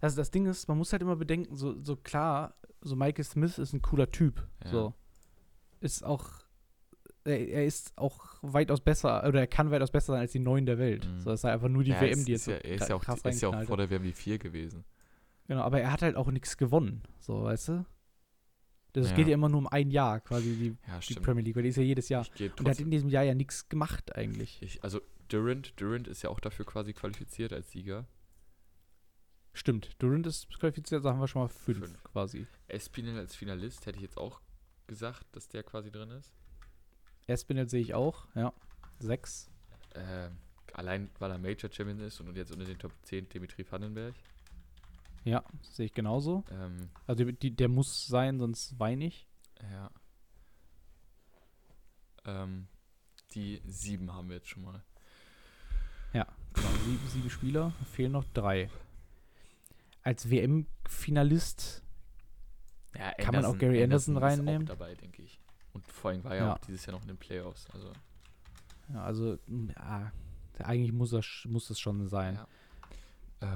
Also 0.00 0.16
das 0.16 0.30
Ding 0.30 0.46
ist, 0.46 0.68
man 0.68 0.78
muss 0.78 0.92
halt 0.92 1.02
immer 1.02 1.16
bedenken, 1.16 1.56
so, 1.56 1.82
so 1.82 1.96
klar, 1.96 2.54
so 2.80 2.94
Michael 2.94 3.24
Smith 3.24 3.58
ist 3.58 3.72
ein 3.72 3.82
cooler 3.82 4.10
Typ. 4.10 4.46
Ja. 4.64 4.70
So. 4.70 4.94
Ist 5.80 6.04
auch, 6.04 6.44
er, 7.28 7.48
er 7.48 7.64
ist 7.66 7.92
auch 7.96 8.36
weitaus 8.42 8.80
besser, 8.80 9.26
oder 9.26 9.40
er 9.40 9.46
kann 9.46 9.70
weitaus 9.70 9.90
besser 9.90 10.12
sein 10.12 10.20
als 10.22 10.32
die 10.32 10.38
Neuen 10.38 10.66
der 10.66 10.78
Welt. 10.78 11.06
Mhm. 11.06 11.18
So, 11.20 11.30
das 11.30 11.40
ist 11.40 11.44
halt 11.44 11.54
einfach 11.54 11.68
nur 11.68 11.84
die 11.84 11.90
ja, 11.90 12.00
WM, 12.00 12.24
die 12.24 12.32
jetzt 12.32 12.44
so 12.44 12.50
ja, 12.52 12.58
er 12.58 12.74
ist 12.76 12.88
ja 12.88 12.94
auch, 12.96 13.02
krass 13.04 13.20
ist 13.22 13.40
ja 13.40 13.48
auch 13.48 13.62
vor 13.64 13.76
der 13.76 13.90
WM 13.90 14.02
die 14.02 14.12
4 14.12 14.38
gewesen. 14.38 14.84
Genau, 15.46 15.62
aber 15.62 15.80
er 15.80 15.92
hat 15.92 16.02
halt 16.02 16.16
auch 16.16 16.30
nichts 16.30 16.56
gewonnen, 16.56 17.02
so, 17.20 17.44
weißt 17.44 17.68
du? 17.68 17.86
Das 18.92 19.10
Ja. 19.10 19.16
geht 19.16 19.28
ja 19.28 19.34
immer 19.34 19.48
nur 19.48 19.58
um 19.58 19.66
ein 19.68 19.90
Jahr, 19.90 20.20
quasi, 20.20 20.54
die, 20.56 20.76
Ja, 20.90 20.98
die. 20.98 21.14
Premier 21.14 21.42
League, 21.44 21.56
weil 21.56 21.62
die 21.62 21.68
ist 21.70 21.76
ja 21.76 21.82
jedes 21.82 22.08
Jahr. 22.08 22.26
Und 22.58 22.66
er 22.66 22.70
hat 22.70 22.80
in 22.80 22.90
diesem 22.90 23.08
Jahr 23.10 23.22
ja 23.24 23.34
nichts 23.34 23.68
gemacht, 23.68 24.14
eigentlich. 24.16 24.60
ich, 24.62 24.82
also 24.82 25.00
Durant, 25.28 25.78
Durant 25.80 26.08
ist 26.08 26.22
ja 26.22 26.30
auch 26.30 26.40
dafür 26.40 26.64
quasi 26.64 26.92
qualifiziert 26.94 27.52
als 27.52 27.70
Sieger. 27.70 28.06
Stimmt, 29.52 29.90
Durant 29.98 30.26
ist 30.26 30.48
qualifiziert, 30.58 31.04
haben 31.04 31.18
wir 31.20 31.28
schon 31.28 31.42
mal 31.42 31.48
fünf, 31.48 31.78
Fünf. 31.80 32.04
quasi. 32.04 32.46
Espinel 32.68 33.18
als 33.18 33.34
Finalist 33.34 33.86
hätte 33.86 33.96
ich 33.96 34.02
jetzt 34.02 34.16
auch 34.16 34.40
gesagt, 34.86 35.24
dass 35.32 35.48
der 35.48 35.62
quasi 35.62 35.90
drin 35.90 36.10
ist. 36.12 36.32
Espinel 37.28 37.68
sehe 37.68 37.80
ich 37.80 37.94
auch, 37.94 38.26
ja. 38.34 38.52
Sechs. 38.98 39.50
Ähm, 39.94 40.36
allein 40.72 41.10
weil 41.18 41.30
er 41.30 41.38
Major 41.38 41.70
Champion 41.70 42.00
ist 42.00 42.20
und 42.20 42.34
jetzt 42.36 42.50
unter 42.52 42.64
den 42.64 42.78
Top 42.78 42.92
10 43.02 43.28
Dimitri 43.28 43.64
Vandenberg. 43.70 44.14
Ja, 45.24 45.44
sehe 45.62 45.86
ich 45.86 45.94
genauso. 45.94 46.44
Ähm, 46.50 46.90
Also 47.06 47.24
die, 47.24 47.54
der 47.54 47.68
muss 47.68 48.06
sein, 48.06 48.38
sonst 48.38 48.78
weine 48.78 49.06
ich. 49.06 49.26
ja. 49.70 49.90
Ähm, 52.24 52.66
die 53.32 53.60
sieben 53.66 54.12
haben 54.12 54.28
wir 54.28 54.36
jetzt 54.36 54.48
schon 54.48 54.62
mal. 54.64 54.82
Genau, 56.54 56.68
sieben, 56.84 57.08
sieben 57.08 57.30
Spieler, 57.30 57.72
fehlen 57.92 58.12
noch 58.12 58.24
drei. 58.34 58.70
Als 60.02 60.30
WM-Finalist, 60.30 61.82
Ja, 62.94 63.12
Kann 63.12 63.34
man 63.34 63.44
auch 63.44 63.58
Gary 63.58 63.82
Anderson 63.82 64.16
ist 64.16 64.22
reinnehmen? 64.22 64.62
Auch 64.62 64.72
dabei, 64.72 64.94
denke 64.94 65.22
ich. 65.22 65.38
Und 65.72 65.86
vor 65.92 66.10
allem 66.10 66.24
war 66.24 66.32
er 66.34 66.44
Ja. 66.46 66.54
auch 66.54 66.58
dieses 66.58 66.86
Jahr 66.86 66.94
noch 66.96 67.02
in 67.02 67.08
den 67.08 67.16
Playoffs. 67.18 67.66
Also, 67.72 67.92
ja, 68.92 69.02
also, 69.04 69.38
ja, 69.48 70.12
eigentlich 70.60 70.92
muss 70.92 71.10
das, 71.10 71.44
muss 71.46 71.68
das 71.68 71.78
schon 71.78 72.08
sein. 72.08 72.34
Ja. 72.34 72.48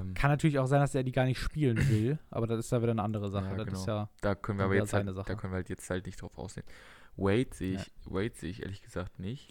ähm, 0.00 0.14
Kann 0.14 0.30
natürlich 0.30 0.58
auch 0.58 0.66
sein, 0.66 0.80
dass 0.80 0.94
er 0.94 1.02
die 1.02 1.10
gar 1.12 1.24
nicht 1.24 1.38
spielen 1.40 1.76
will, 1.88 2.18
aber 2.30 2.46
das 2.46 2.60
ist 2.60 2.70
ja 2.72 2.80
wieder 2.82 2.92
eine 2.92 3.02
andere 3.02 3.30
Sache. 3.30 3.46
Ja, 3.46 3.56
das 3.56 3.66
genau. 3.66 3.78
ist 3.80 3.86
ja, 3.86 4.08
da 4.20 4.34
können 4.34 4.58
wir 4.58 4.66
aber 4.66 4.74
jetzt 4.76 4.90
seine 4.90 5.06
halt, 5.08 5.16
da 5.18 5.22
Sache. 5.24 5.36
können 5.36 5.52
wir 5.52 5.56
halt 5.56 5.68
jetzt 5.68 5.88
halt 5.90 6.06
nicht 6.06 6.20
drauf 6.20 6.36
aussehen. 6.38 6.64
Wade 7.16 7.48
sehe 7.52 7.74
Ja. 7.74 7.80
ich, 7.80 7.90
Wade 8.04 8.34
sehe 8.34 8.50
ich 8.50 8.62
ehrlich 8.62 8.82
gesagt 8.82 9.18
nicht. 9.18 9.50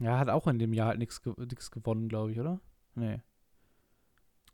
ja, 0.00 0.18
hat 0.18 0.28
auch 0.28 0.46
in 0.48 0.58
dem 0.58 0.72
Jahr 0.72 0.88
halt 0.88 0.98
nichts 0.98 1.20
gewonnen, 1.22 2.08
glaube 2.08 2.32
ich, 2.32 2.40
oder? 2.40 2.60
Nee. 2.94 3.20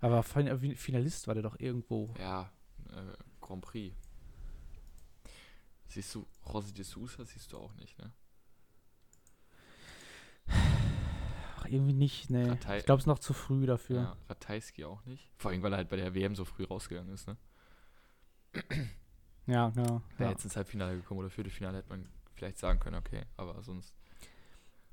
Aber 0.00 0.22
Fin- 0.22 0.76
Finalist 0.76 1.26
war 1.26 1.34
der 1.34 1.42
doch 1.42 1.58
irgendwo. 1.58 2.14
Ja, 2.18 2.50
äh, 2.90 3.16
Grand 3.40 3.62
Prix. 3.62 3.94
Siehst 5.90 6.14
du, 6.14 6.24
Rossi 6.46 6.72
de 6.72 6.84
Sousa 6.84 7.24
siehst 7.24 7.52
du 7.52 7.58
auch 7.58 7.74
nicht, 7.74 7.98
ne? 7.98 8.12
Ach, 10.46 11.66
irgendwie 11.66 11.92
nicht, 11.92 12.30
nee. 12.30 12.48
Ratei- 12.48 12.78
Ich 12.78 12.84
glaube, 12.86 12.98
es 12.98 13.02
ist 13.02 13.06
noch 13.08 13.18
zu 13.18 13.32
früh 13.32 13.66
dafür. 13.66 13.96
Ja, 13.96 14.16
Ratajski 14.28 14.84
auch 14.84 15.04
nicht. 15.04 15.30
Vor 15.36 15.50
allem, 15.50 15.62
weil 15.62 15.72
er 15.72 15.78
halt 15.78 15.88
bei 15.88 15.96
der 15.96 16.14
WM 16.14 16.34
so 16.34 16.44
früh 16.44 16.64
rausgegangen 16.64 17.12
ist, 17.12 17.26
ne? 17.26 17.36
Ja, 19.46 19.70
genau. 19.70 20.00
Wäre 20.16 20.28
Ja. 20.28 20.30
jetzt 20.30 20.44
ins 20.44 20.54
Halbfinale 20.54 20.94
gekommen 20.96 21.18
oder 21.20 21.30
Viertelfinale 21.30 21.78
hätte 21.78 21.88
man 21.88 22.08
vielleicht 22.34 22.56
sagen 22.58 22.78
können, 22.78 22.94
okay, 22.96 23.24
aber 23.36 23.60
sonst, 23.62 23.96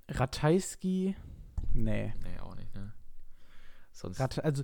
Ratajski, 0.09 1.15
nee. 1.73 2.13
nee, 2.23 2.39
auch 2.39 2.55
nicht, 2.55 2.73
ne? 2.73 2.91
Sonst, 3.91 4.19
Rat, 4.19 4.43
also 4.43 4.63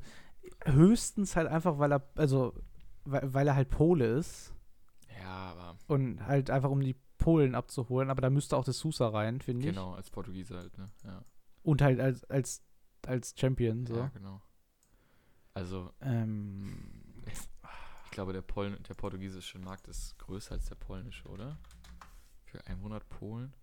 höchstens 0.66 1.36
halt 1.36 1.48
einfach, 1.48 1.78
weil 1.78 1.92
er, 1.94 2.10
also, 2.16 2.56
weil, 3.04 3.34
weil 3.36 3.48
er 3.48 3.56
halt 3.56 3.70
Pole 3.70 4.06
ist 4.18 4.53
ja, 5.24 5.52
aber 5.52 5.78
und 5.88 6.26
halt 6.26 6.50
einfach 6.50 6.70
um 6.70 6.82
die 6.82 6.96
Polen 7.18 7.56
abzuholen, 7.56 8.10
aber 8.10 8.22
da 8.22 8.30
müsste 8.30 8.58
auch 8.58 8.66
der 8.66 8.74
Sousa 8.74 9.08
rein, 9.08 9.40
finde 9.42 9.68
ich. 9.68 9.74
genau, 9.74 9.94
als 9.94 10.10
Portugiese 10.10 10.58
halt, 10.58 10.78
ne? 10.78 10.86
Ja, 11.06 11.24
Und 11.64 11.82
halt 11.82 12.00
als, 12.00 12.24
als, 12.26 12.62
als 13.06 13.34
Champion, 13.38 13.86
so. 13.86 13.96
ja 13.96 14.08
genau. 14.10 14.42
Also, 15.54 15.92
Ähm, 16.02 17.24
ich 17.26 18.12
glaube, 18.12 18.34
der, 18.34 18.42
Polen, 18.42 18.82
der 18.84 18.94
portugiesische 18.96 19.58
Markt 19.60 19.88
ist 19.88 20.18
größer 20.20 20.52
als 20.54 20.66
der 20.66 20.76
polnische, 20.76 21.28
oder? 21.30 21.58
Für 22.46 22.66
100 22.68 23.08
Polen? 23.10 23.54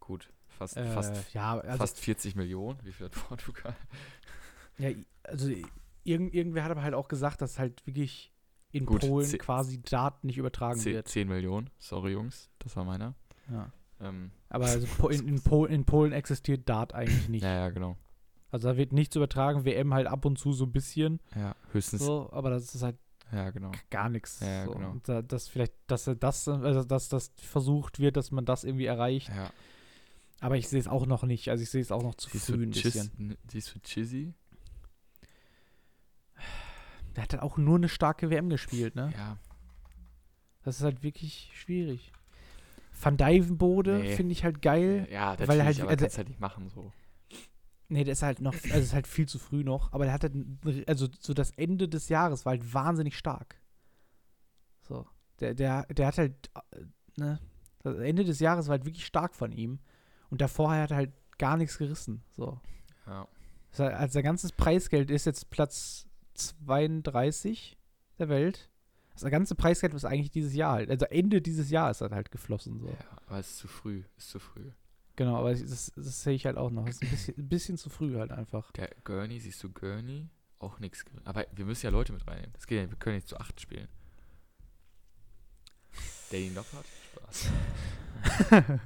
Gut, 0.00 0.32
fast, 0.48 0.76
äh, 0.76 0.86
fast, 0.92 1.32
ja, 1.32 1.58
also, 1.60 1.78
fast 1.78 1.98
40 1.98 2.34
Millionen. 2.36 2.78
Wie 2.84 2.92
viel 2.92 3.06
hat 3.06 3.12
Portugal? 3.28 3.76
ja, 4.78 4.90
also 5.22 5.50
irgend, 6.04 6.34
irgendwer 6.34 6.64
hat 6.64 6.70
aber 6.70 6.82
halt 6.82 6.94
auch 6.94 7.08
gesagt, 7.08 7.40
dass 7.40 7.58
halt 7.58 7.86
wirklich 7.86 8.32
in 8.72 8.86
Gut, 8.86 9.00
Polen 9.00 9.26
ze- 9.26 9.38
quasi 9.38 9.80
Daten 9.82 10.26
nicht 10.26 10.38
übertragen 10.38 10.78
10, 10.80 10.94
wird. 10.94 11.08
10 11.08 11.28
Millionen. 11.28 11.70
Sorry, 11.78 12.12
Jungs, 12.12 12.48
das 12.58 12.76
war 12.76 12.84
meiner. 12.84 13.14
Ja. 13.50 13.70
Ähm, 14.00 14.30
Aber 14.48 14.66
also 14.66 14.86
in, 15.10 15.26
in, 15.28 15.42
Polen, 15.42 15.72
in 15.72 15.84
Polen 15.84 16.12
existiert 16.12 16.68
Dart 16.68 16.94
eigentlich 16.94 17.28
nicht. 17.28 17.42
ja, 17.42 17.52
ja, 17.52 17.68
genau. 17.70 17.96
Also 18.52 18.68
da 18.68 18.76
wird 18.76 18.92
nichts 18.92 19.14
übertragen, 19.16 19.64
WM 19.64 19.92
halt 19.94 20.06
ab 20.06 20.24
und 20.24 20.38
zu 20.38 20.52
so 20.52 20.64
ein 20.64 20.72
bisschen, 20.72 21.20
Ja, 21.36 21.54
höchstens. 21.72 22.02
so, 22.04 22.28
aber 22.32 22.50
das 22.50 22.74
ist 22.74 22.82
halt 22.82 22.96
Ja, 23.32 23.50
genau. 23.50 23.70
gar 23.90 24.08
nichts. 24.08 24.40
Ja, 24.40 24.64
so. 24.64 24.72
genau. 24.72 24.96
Da, 25.04 25.22
dass 25.22 25.48
vielleicht, 25.48 25.74
dass 25.86 26.10
das, 26.18 26.48
also 26.48 26.82
dass 26.84 27.08
das 27.08 27.32
versucht 27.36 27.98
wird, 28.00 28.16
dass 28.16 28.30
man 28.32 28.44
das 28.44 28.64
irgendwie 28.64 28.86
erreicht. 28.86 29.28
Ja. 29.28 29.50
Aber 30.40 30.56
ich 30.56 30.68
sehe 30.68 30.80
es 30.80 30.88
auch 30.88 31.06
noch 31.06 31.22
nicht. 31.22 31.48
Also 31.50 31.62
ich 31.62 31.70
sehe 31.70 31.82
es 31.82 31.92
auch 31.92 32.02
noch 32.02 32.14
zu 32.14 32.30
früh 32.30 32.62
ein 32.64 32.70
bisschen. 32.70 33.36
siehst 33.48 33.74
du 33.74 33.78
Chizzy? 33.80 34.32
Der 37.16 37.22
hat 37.24 37.32
halt 37.32 37.42
auch 37.42 37.56
nur 37.56 37.76
eine 37.76 37.88
starke 37.88 38.30
WM 38.30 38.48
gespielt, 38.48 38.94
ne? 38.94 39.12
Ja. 39.16 39.36
Das 40.62 40.76
ist 40.78 40.82
halt 40.84 41.02
wirklich 41.02 41.50
schwierig. 41.54 42.12
Van 43.00 43.16
Dijvenbode 43.16 43.98
Nee. 44.00 44.14
finde 44.16 44.32
ich 44.32 44.44
halt 44.44 44.60
geil. 44.62 45.08
Ja, 45.10 45.38
Weil 45.38 45.58
natürlich, 45.58 45.64
halt- 45.66 45.80
aber 45.80 45.90
also- 45.90 46.04
kannst 46.04 46.18
halt 46.18 46.28
nicht 46.28 46.40
machen 46.40 46.68
so. 46.70 46.92
Nee, 47.88 48.04
der 48.04 48.12
ist 48.12 48.22
halt 48.22 48.40
noch, 48.40 48.52
also 48.54 48.78
ist 48.78 48.92
halt 48.94 49.08
viel 49.08 49.26
zu 49.26 49.38
früh 49.40 49.64
noch, 49.64 49.92
aber 49.92 50.04
der 50.04 50.12
hat 50.12 50.22
halt, 50.22 50.34
also 50.88 51.08
so 51.18 51.34
das 51.34 51.50
Ende 51.52 51.88
des 51.88 52.08
Jahres 52.08 52.44
war 52.44 52.50
halt 52.52 52.72
wahnsinnig 52.72 53.16
stark. 53.16 53.56
So. 54.82 55.06
Der, 55.40 55.54
der, 55.54 55.86
der 55.86 56.06
hat 56.06 56.18
halt, 56.18 56.50
äh, 56.72 56.84
ne, 57.16 57.40
das 57.82 57.96
Ende 57.96 58.24
des 58.24 58.38
Jahres 58.40 58.66
war 58.68 58.72
halt 58.72 58.84
wirklich 58.84 59.06
stark 59.06 59.34
von 59.34 59.50
ihm. 59.52 59.80
Und 60.28 60.40
davor 60.40 60.70
hat 60.70 60.90
er 60.92 60.98
halt 60.98 61.12
gar 61.38 61.56
nichts 61.56 61.78
gerissen. 61.78 62.22
So. 62.30 62.60
Ja. 63.06 63.26
Das 63.72 63.80
Also 63.80 64.12
sein 64.12 64.22
ganzes 64.22 64.52
Preisgeld 64.52 65.10
ist 65.10 65.24
jetzt 65.24 65.50
Platz 65.50 66.06
32 66.48 67.78
der 68.18 68.28
Welt. 68.28 68.70
Das 69.14 69.30
ganze 69.30 69.54
Preisgeld 69.54 69.92
ist 69.94 70.04
eigentlich 70.04 70.30
dieses 70.30 70.54
Jahr 70.54 70.74
halt. 70.74 70.90
Also 70.90 71.06
Ende 71.06 71.42
dieses 71.42 71.70
Jahr 71.70 71.90
ist 71.90 72.00
das 72.00 72.10
halt 72.10 72.30
geflossen. 72.30 72.78
So. 72.80 72.86
ja, 72.86 72.94
aber 73.26 73.38
es 73.38 73.50
ist 73.50 73.58
zu 73.58 73.68
früh. 73.68 74.02
Ist 74.16 74.30
zu 74.30 74.38
früh. 74.38 74.70
Genau, 75.16 75.36
aber 75.36 75.54
das, 75.54 75.92
das 75.94 76.22
sehe 76.22 76.34
ich 76.34 76.46
halt 76.46 76.56
auch 76.56 76.70
noch. 76.70 76.86
Das 76.86 76.96
ist 76.96 77.02
ein 77.02 77.10
bisschen, 77.10 77.34
ein 77.38 77.48
bisschen 77.48 77.76
zu 77.76 77.90
früh 77.90 78.16
halt 78.16 78.30
einfach. 78.30 78.72
Der 78.72 78.90
Gurney, 79.04 79.38
siehst 79.38 79.62
du 79.62 79.70
Gurney? 79.70 80.30
Auch 80.58 80.78
nichts. 80.78 81.04
Aber 81.24 81.46
wir 81.52 81.64
müssen 81.64 81.86
ja 81.86 81.90
Leute 81.90 82.12
mit 82.12 82.26
reinnehmen. 82.26 82.52
Das 82.54 82.66
geht 82.66 82.76
ja, 82.76 82.82
nicht, 82.82 82.92
wir 82.92 82.98
können 82.98 83.16
nicht 83.16 83.28
zu 83.28 83.38
acht 83.38 83.60
spielen. 83.60 83.88
Danny 86.30 86.50
Noppert? 86.50 86.86
Spaß. 87.12 87.50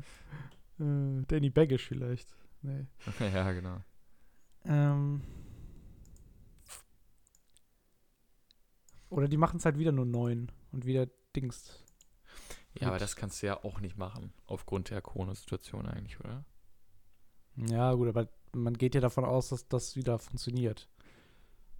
Äh, 0.80 1.22
Danny 1.28 1.50
Baggish 1.50 1.86
vielleicht. 1.86 2.34
Nee. 2.62 2.86
ja, 3.20 3.52
genau. 3.52 3.80
Ähm. 4.64 5.22
Oder 9.14 9.28
die 9.28 9.36
machen 9.36 9.58
es 9.58 9.64
halt 9.64 9.78
wieder 9.78 9.92
nur 9.92 10.06
neun 10.06 10.50
und 10.72 10.86
wieder 10.86 11.06
Dings. 11.36 11.84
Ja, 12.74 12.88
aber 12.88 12.96
Gut. 12.96 13.02
das 13.02 13.14
kannst 13.16 13.42
du 13.42 13.46
ja 13.46 13.62
auch 13.62 13.80
nicht 13.80 13.96
machen. 13.96 14.32
Aufgrund 14.46 14.90
der 14.90 15.00
Corona-Situation 15.00 15.86
eigentlich, 15.86 16.18
oder? 16.18 16.44
Ja, 17.56 17.92
gut, 17.94 18.08
aber 18.08 18.28
man 18.52 18.74
geht 18.74 18.96
ja 18.96 19.00
davon 19.00 19.24
aus, 19.24 19.50
dass 19.50 19.68
das 19.68 19.94
wieder 19.94 20.18
funktioniert. 20.18 20.88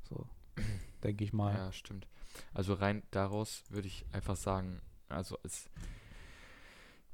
So, 0.09 0.29
denke 1.03 1.25
ich 1.25 1.33
mal. 1.33 1.55
Ja, 1.55 1.73
stimmt. 1.73 2.07
Also 2.53 2.75
rein 2.75 3.03
daraus 3.11 3.65
würde 3.69 3.89
ich 3.89 4.07
einfach 4.13 4.37
sagen, 4.37 4.81
also 5.09 5.37
es. 5.43 5.69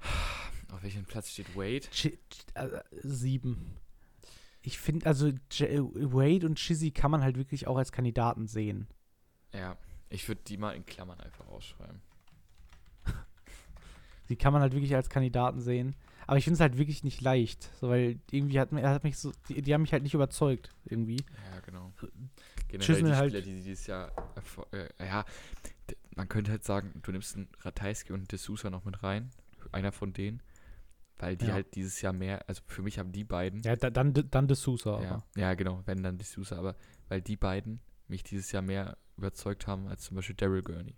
Auf 0.73 0.83
welchem 0.83 1.05
Platz 1.05 1.31
steht 1.31 1.57
Wade? 1.57 1.87
Ch- 1.93 2.19
äh, 2.55 2.83
sieben. 3.03 3.77
Ich 4.63 4.79
finde, 4.79 5.07
also 5.07 5.29
J 5.51 5.71
Wade 6.13 6.47
und 6.47 6.59
Chizzy 6.59 6.91
kann 6.91 7.11
man 7.11 7.23
halt 7.23 7.37
wirklich 7.39 7.67
auch 7.67 7.79
als 7.79 7.93
Kandidaten 7.93 8.47
sehen. 8.47 8.87
Ja, 9.55 9.77
ich 10.11 10.29
würde 10.29 10.43
die 10.47 10.57
mal 10.59 10.73
in 10.73 10.85
Klammern 10.85 11.19
einfach 11.21 11.47
ausschreiben. 11.49 12.01
Die 14.29 14.37
kann 14.37 14.53
man 14.53 14.63
halt 14.63 14.73
wirklich 14.75 14.95
als 14.95 15.09
Kandidaten 15.09 15.61
sehen. 15.61 15.97
Aber 16.27 16.39
ich 16.39 16.45
finde 16.45 16.55
es 16.55 16.61
halt 16.61 16.79
wirklich 16.79 17.03
nicht 17.03 17.21
leicht. 17.21 17.69
So, 17.81 17.89
weil 17.89 18.21
irgendwie 18.31 18.61
hat, 18.61 18.71
hat 18.73 19.03
mich 19.03 19.19
so, 19.19 19.33
die, 19.49 19.63
die 19.63 19.75
haben 19.75 19.81
mich 19.83 19.93
halt 19.93 20.05
nicht 20.05 20.15
überzeugt, 20.15 20.71
irgendwie. 20.85 21.17
Ja, 21.53 21.61
genau. 21.61 21.93
Generell 22.69 22.87
Chisnell 22.87 23.11
die 23.13 23.17
halt- 23.17 23.31
Spieler, 23.33 23.43
die 23.45 23.55
dieses 23.63 23.87
Jahr 23.89 24.13
äh, 24.73 24.89
ja, 25.05 25.25
man 26.15 26.29
könnte 26.29 26.53
halt 26.53 26.63
sagen, 26.63 27.01
du 27.03 27.11
nimmst 27.11 27.35
einen 27.35 27.49
Ratajski 27.63 28.13
und 28.13 28.33
D'Souza 28.33 28.71
noch 28.71 28.85
mit 28.85 29.03
rein, 29.03 29.31
einer 29.73 29.91
von 29.91 30.13
denen, 30.13 30.41
weil 31.19 31.37
die 31.37 31.47
Ja. 31.47 31.55
halt 31.55 31.75
dieses 31.75 32.01
Jahr 32.01 32.13
mehr, 32.13 32.49
also 32.49 32.63
für 32.67 32.83
mich 32.83 33.01
haben 33.01 33.11
die 33.11 33.25
beiden, 33.25 33.63
Ja, 33.63 33.75
da, 33.75 33.91
dann, 33.91 34.13
dann 34.15 34.47
De 34.47 34.57
Sousa. 34.57 35.03
ja, 35.03 35.11
aber. 35.11 35.25
ja 35.37 35.55
genau, 35.55 35.83
wenn 35.87 36.01
dann 36.05 36.19
D'Souza, 36.19 36.55
aber 36.57 36.77
weil 37.09 37.23
die 37.23 37.37
beiden 37.37 37.81
mich 38.11 38.23
dieses 38.23 38.53
Jahr 38.53 38.63
mehr 38.63 38.97
überzeugt 39.17 39.67
haben 39.67 39.87
als 39.89 40.03
zum 40.05 40.17
Beispiel 40.17 40.37
Daryl 40.37 40.63
Gurney. 40.63 40.97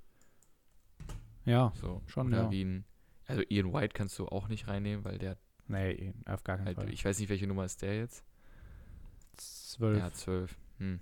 Ja, 1.44 1.72
So, 1.80 2.02
Schon, 2.06 2.28
oder 2.28 2.44
ja. 2.44 2.50
wie 2.50 2.64
ein, 2.64 2.84
also 3.26 3.42
Ian 3.48 3.72
White 3.72 3.94
kannst 3.94 4.18
du 4.18 4.26
auch 4.28 4.48
nicht 4.48 4.68
reinnehmen, 4.68 5.04
weil 5.04 5.18
der 5.18 5.36
nee, 5.66 6.14
auf 6.26 6.44
gar 6.44 6.56
keinen 6.56 6.66
halt, 6.66 6.76
Fall. 6.76 6.92
ich 6.92 7.04
weiß 7.04 7.18
nicht, 7.18 7.28
welche 7.28 7.46
Nummer 7.46 7.64
ist 7.64 7.82
der 7.82 7.96
jetzt? 7.96 8.24
Zwölf. 9.36 9.98
Ja, 9.98 10.12
zwölf. 10.12 10.56
Hm. 10.78 11.00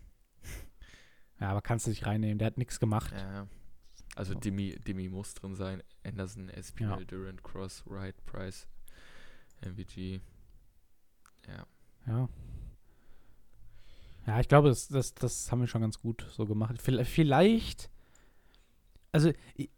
Ja, 1.41 1.51
aber 1.51 1.63
kannst 1.63 1.87
du 1.87 1.91
nicht 1.91 2.07
reinnehmen. 2.07 2.39
Der 2.39 2.47
hat 2.47 2.59
nichts 2.59 2.79
gemacht. 2.81 3.13
Ja. 3.13 3.47
Also 4.15 4.35
So. 4.35 4.41
Demi, 4.41 4.79
Demi 4.79 5.09
muss 5.09 5.35
drin 5.35 5.55
sein. 5.55 5.83
Anderson, 6.05 6.49
SPL, 6.51 6.83
Ja. 6.85 6.97
Durant, 7.05 7.43
Cross, 7.43 7.85
Wright, 7.87 8.15
Price, 8.27 8.67
MVG. 9.63 10.21
Ja. 11.47 11.67
Ja. 12.07 12.29
Ja, 14.31 14.39
ich 14.39 14.47
glaube, 14.49 14.69
das, 14.69 14.87
das, 14.87 15.13
das 15.15 15.51
haben 15.51 15.61
wir 15.61 15.67
schon 15.67 15.81
ganz 15.81 15.99
gut 16.01 16.25
so 16.31 16.47
gemacht. 16.47 16.77
Viell- 16.81 17.05
Vielleicht, 17.05 17.91
also, 19.11 19.33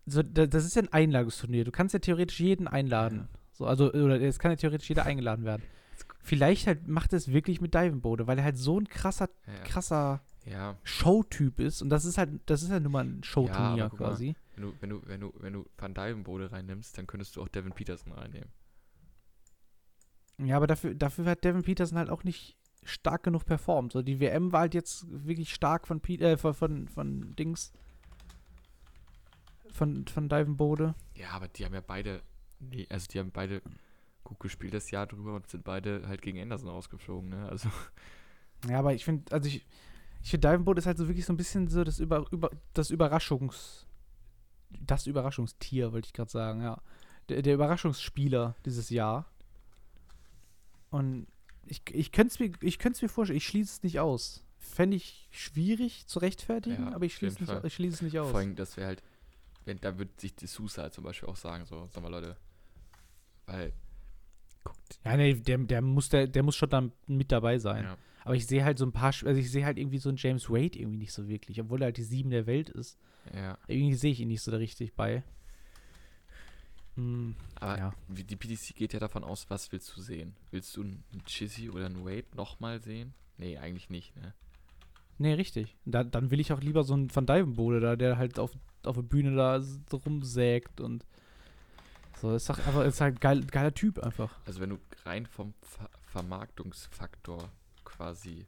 so, 0.05 0.23
da- 0.23 0.47
das 0.47 0.67
ist 0.67 0.77
ja 0.77 0.83
ein 0.83 0.93
Einladungsturnier. 0.93 1.65
Du 1.65 1.71
kannst 1.73 1.95
ja 1.95 2.01
theoretisch 2.01 2.39
jeden 2.39 2.69
einladen. 2.69 3.29
Ja. 3.33 3.39
So, 3.53 3.65
also, 3.67 3.91
oder 3.93 4.21
es 4.21 4.39
kann 4.39 4.51
ja 4.51 4.57
theoretisch 4.57 4.91
jeder 4.91 5.07
eingeladen 5.07 5.47
werden. 5.47 5.63
Vielleicht 6.21 6.67
halt 6.67 6.87
macht 6.87 7.15
es 7.15 7.33
wirklich 7.33 7.63
mit 7.63 7.73
Divenbode, 7.75 8.27
weil 8.27 8.37
er 8.39 8.45
halt 8.45 8.59
so 8.59 8.79
ein 8.79 8.87
krasser, 8.89 9.31
Ja. 9.47 9.65
krasser 9.65 10.21
ja. 10.45 10.77
Showtyp 10.85 11.59
ist. 11.59 11.81
Und 11.81 11.89
das 11.89 12.05
ist 12.05 12.19
halt, 12.19 12.29
das 12.47 12.63
ist 12.63 12.69
ja 12.71 12.79
nun 12.79 12.93
mal 12.93 13.05
ein 13.05 13.25
Showturnier 13.25 13.89
guck 13.89 14.01
mal. 14.01 14.09
quasi. 14.11 14.35
Wenn 14.57 14.63
du, 14.65 14.75
wenn 14.81 14.91
du, 14.91 15.03
wenn 15.07 15.21
du, 15.21 15.33
wenn 15.41 15.53
du 15.55 15.65
Van 15.79 15.95
Dijvenbode 15.95 16.53
reinnimmst, 16.53 16.99
dann 16.99 17.07
könntest 17.07 17.37
du 17.37 17.43
auch 17.43 17.49
Devin 17.49 17.73
Peterson 17.73 18.13
reinnehmen. 18.13 18.51
Ja, 20.45 20.57
aber 20.57 20.67
dafür, 20.67 20.95
dafür 20.95 21.25
hat 21.25 21.43
Devin 21.43 21.63
Peterson 21.63 21.97
halt 21.99 22.11
auch 22.11 22.23
nicht 22.25 22.57
stark 22.85 23.23
genug 23.23 23.45
performt. 23.45 23.93
So, 23.93 24.03
die 24.03 24.21
WM 24.21 24.53
war 24.53 24.61
halt 24.61 24.75
jetzt 24.75 25.07
wirklich 25.09 25.55
stark 25.55 25.87
von, 25.87 26.01
Pe 26.01 26.15
äh, 26.15 26.37
von, 26.37 26.55
von, 26.55 26.89
von 26.89 27.37
Dings. 27.37 27.73
Von, 29.71 30.07
von 30.07 30.29
Divenbode. 30.29 30.95
Ja, 31.15 31.31
aber 31.31 31.49
die 31.49 31.65
haben 31.65 31.75
ja 31.75 31.81
beide, 31.81 32.21
nee, 32.61 32.87
also 32.91 33.07
die 33.11 33.19
haben 33.19 33.31
beide 33.31 33.63
gut 34.23 34.39
gespielt 34.41 34.75
das 34.75 34.91
Jahr 34.91 35.07
drüber 35.07 35.35
und 35.35 35.49
sind 35.49 35.65
beide 35.65 36.07
halt 36.07 36.21
gegen 36.21 36.41
Anderson 36.41 36.69
rausgeflogen, 36.69 37.31
ne? 37.31 37.49
Also, 37.49 37.71
Ja, 38.69 38.79
aber 38.79 38.95
ich 38.95 39.05
finde, 39.05 39.33
also 39.33 39.49
ich, 39.49 39.67
ich 40.23 40.31
finde 40.31 40.49
Divenbode 40.49 40.79
ist 40.79 40.87
halt 40.87 40.99
so 40.99 41.09
wirklich 41.09 41.27
so 41.27 41.33
ein 41.33 41.37
bisschen 41.37 41.69
so 41.69 41.85
das, 41.85 41.99
über, 41.99 42.25
über, 42.31 42.51
das 42.75 42.91
Überraschungs. 42.91 43.87
Das 44.81 45.07
Überraschungstier, 45.07 45.93
wollte 45.93 46.07
ich 46.07 46.13
gerade 46.13 46.31
sagen, 46.31 46.63
ja. 46.63 46.81
Der, 47.29 47.43
der 47.43 47.55
Überraschungsspieler 47.55 48.57
dieses 48.65 48.91
Jahr. 48.91 49.27
Und 50.91 51.27
ich, 51.67 51.83
ich 51.93 52.13
könnte 52.13 52.33
es 52.33 52.41
mir, 52.41 52.53
ich 52.61 52.79
mir 53.03 53.09
vorstellen, 53.09 53.37
ich 53.37 53.47
schließe 53.47 53.73
es 53.77 53.83
nicht 53.83 54.01
aus. 54.01 54.45
Fände 54.59 54.97
ich 54.97 55.29
schwierig 55.31 56.07
zu 56.07 56.19
rechtfertigen, 56.19 56.85
Ja, 56.87 56.95
aber 56.95 57.05
ich 57.05 57.15
schließe, 57.15 57.43
nicht, 57.43 57.65
ich 57.65 57.75
schließe 57.75 57.97
es 57.97 58.03
nicht 58.03 58.19
aus. 58.19 58.31
vor 58.31 58.41
allem, 58.41 58.55
das 58.57 58.77
wäre 58.77 58.87
halt, 58.89 59.03
wenn, 59.65 59.79
da 59.81 59.99
würde 59.99 60.11
sich 60.17 60.35
die 60.35 60.47
halt 60.83 60.95
zum 60.95 61.05
Beispiel 61.05 61.29
auch 61.29 61.37
sagen, 61.37 61.65
so, 61.67 61.89
sag 61.93 62.03
mal 62.03 62.09
Leute, 62.11 62.37
weil, 63.47 63.73
guckt, 64.65 64.99
Ja, 65.05 65.17
nee, 65.17 65.35
der, 65.35 65.59
der, 65.59 65.83
muss, 65.83 66.09
der, 66.09 66.27
der 66.27 66.43
muss 66.43 66.57
schon 66.57 66.71
dann 66.71 66.93
mit 67.07 67.31
dabei 67.33 67.59
sein. 67.59 67.85
ja, 67.85 67.97
Aber 68.25 68.35
ich 68.35 68.47
sehe 68.47 68.65
halt 68.65 68.79
so 68.79 68.87
ein 68.87 68.93
paar, 68.93 69.13
also 69.13 69.35
ich 69.35 69.51
sehe 69.51 69.65
halt 69.65 69.79
irgendwie 69.79 69.99
so 69.99 70.09
einen 70.09 70.19
James 70.19 70.49
Wade 70.49 70.79
irgendwie 70.79 70.99
nicht 70.99 71.13
so 71.13 71.29
wirklich, 71.29 71.61
obwohl 71.61 71.83
er 71.83 71.87
halt 71.87 71.97
die 71.97 72.03
Sieben 72.05 72.31
der 72.31 72.47
Welt 72.47 72.71
ist. 72.71 72.99
ja, 73.35 73.59
Irgendwie 73.67 73.95
sehe 73.97 74.13
ich 74.13 74.21
ihn 74.21 74.29
nicht 74.29 74.43
so 74.43 74.51
da 74.51 74.57
richtig 74.59 74.95
bei. 74.95 75.23
Hm, 77.03 77.35
aber 77.57 77.79
ja. 77.79 77.95
die 78.09 78.37
PDC 78.37 78.77
geht 78.77 78.93
ja 78.93 79.01
davon 79.01 79.25
aus, 79.25 79.51
was 79.51 79.73
willst 79.73 79.97
du 79.97 80.01
sehen? 80.01 80.37
Willst 80.53 80.77
du 80.77 80.83
einen 80.83 81.03
Chizzy 81.27 81.69
oder 81.69 81.87
einen 81.87 82.05
Wade 82.05 82.27
nochmal 82.37 82.81
sehen? 82.81 83.13
Nee, 83.39 83.59
eigentlich 83.59 83.91
nicht, 83.91 84.15
ne? 84.17 84.35
Nee, 85.19 85.35
richtig. 85.35 85.77
Da, 85.85 86.05
dann 86.05 86.31
will 86.31 86.41
ich 86.41 86.53
auch 86.53 86.61
lieber 86.61 86.85
so 86.85 86.95
einen 86.95 87.15
Van 87.15 87.27
Dijvenbode 87.27 87.81
da, 87.81 87.97
der 87.97 88.19
halt 88.19 88.39
auf, 88.39 88.53
auf 88.85 88.97
der 88.97 89.03
Bühne 89.03 89.35
da 89.35 89.61
rumsägt 89.93 90.81
und 90.81 91.05
so. 92.21 92.35
Ist, 92.35 92.49
doch 92.49 92.59
einfach, 92.59 92.85
ist 92.85 93.01
halt 93.01 93.21
geil, 93.21 93.45
geiler 93.47 93.75
Typ 93.75 93.99
einfach. 93.99 94.39
Also 94.47 94.61
wenn 94.61 94.71
du 94.71 94.79
rein 95.05 95.27
vom 95.27 95.55
Ver 95.63 95.91
Vermarktungsfaktor 96.07 97.51
quasi 97.85 98.47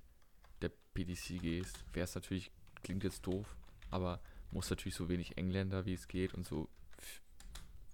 der 0.60 0.70
PDC 0.92 1.40
gehst, 1.40 1.82
wäre 1.94 2.04
es 2.04 2.14
natürlich, 2.14 2.52
klingt 2.82 3.04
jetzt 3.04 3.26
doof, 3.26 3.56
aber 3.90 4.20
muss 4.50 4.68
natürlich 4.68 4.94
so 4.94 5.08
wenig 5.08 5.38
Engländer 5.38 5.86
wie 5.86 5.94
es 5.94 6.06
geht 6.06 6.34
und 6.34 6.46
so 6.46 6.68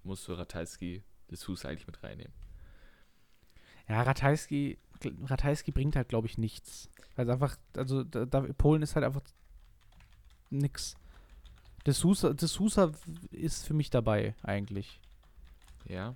musst 0.03 0.27
du 0.27 0.33
Ratajski 0.33 1.03
des 1.29 1.47
Hus 1.47 1.65
eigentlich 1.65 1.87
mit 1.87 2.03
reinnehmen. 2.03 2.33
Ja, 3.87 4.01
Ratajski, 4.03 4.77
Ratajski 5.23 5.71
bringt 5.71 5.95
halt, 5.95 6.09
glaube 6.09 6.27
ich, 6.27 6.37
nichts. 6.37 6.89
Also 7.15 7.31
einfach, 7.31 7.57
also 7.75 8.03
da, 8.03 8.25
da, 8.25 8.41
Polen 8.53 8.81
ist 8.81 8.95
halt 8.95 9.05
einfach 9.05 9.23
nix. 10.49 10.95
De 11.85 11.93
Sousa 11.93 12.91
ist 13.31 13.65
für 13.65 13.73
mich 13.73 13.89
dabei, 13.89 14.35
eigentlich. 14.43 15.01
Ja, 15.85 16.15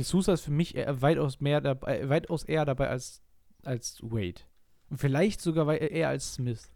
De 0.00 0.04
Sousa 0.04 0.32
ist 0.32 0.42
für 0.42 0.50
mich 0.50 0.74
eher, 0.74 1.02
weitaus 1.02 1.40
mehr 1.40 1.60
dabei, 1.60 2.00
äh, 2.00 2.08
weitaus 2.08 2.44
eher 2.44 2.64
dabei 2.64 2.88
als, 2.88 3.22
als 3.64 4.00
Wade. 4.02 4.40
Und 4.88 4.98
vielleicht 4.98 5.40
sogar 5.40 5.70
eher 5.76 6.08
als 6.08 6.34
Smith. 6.34 6.72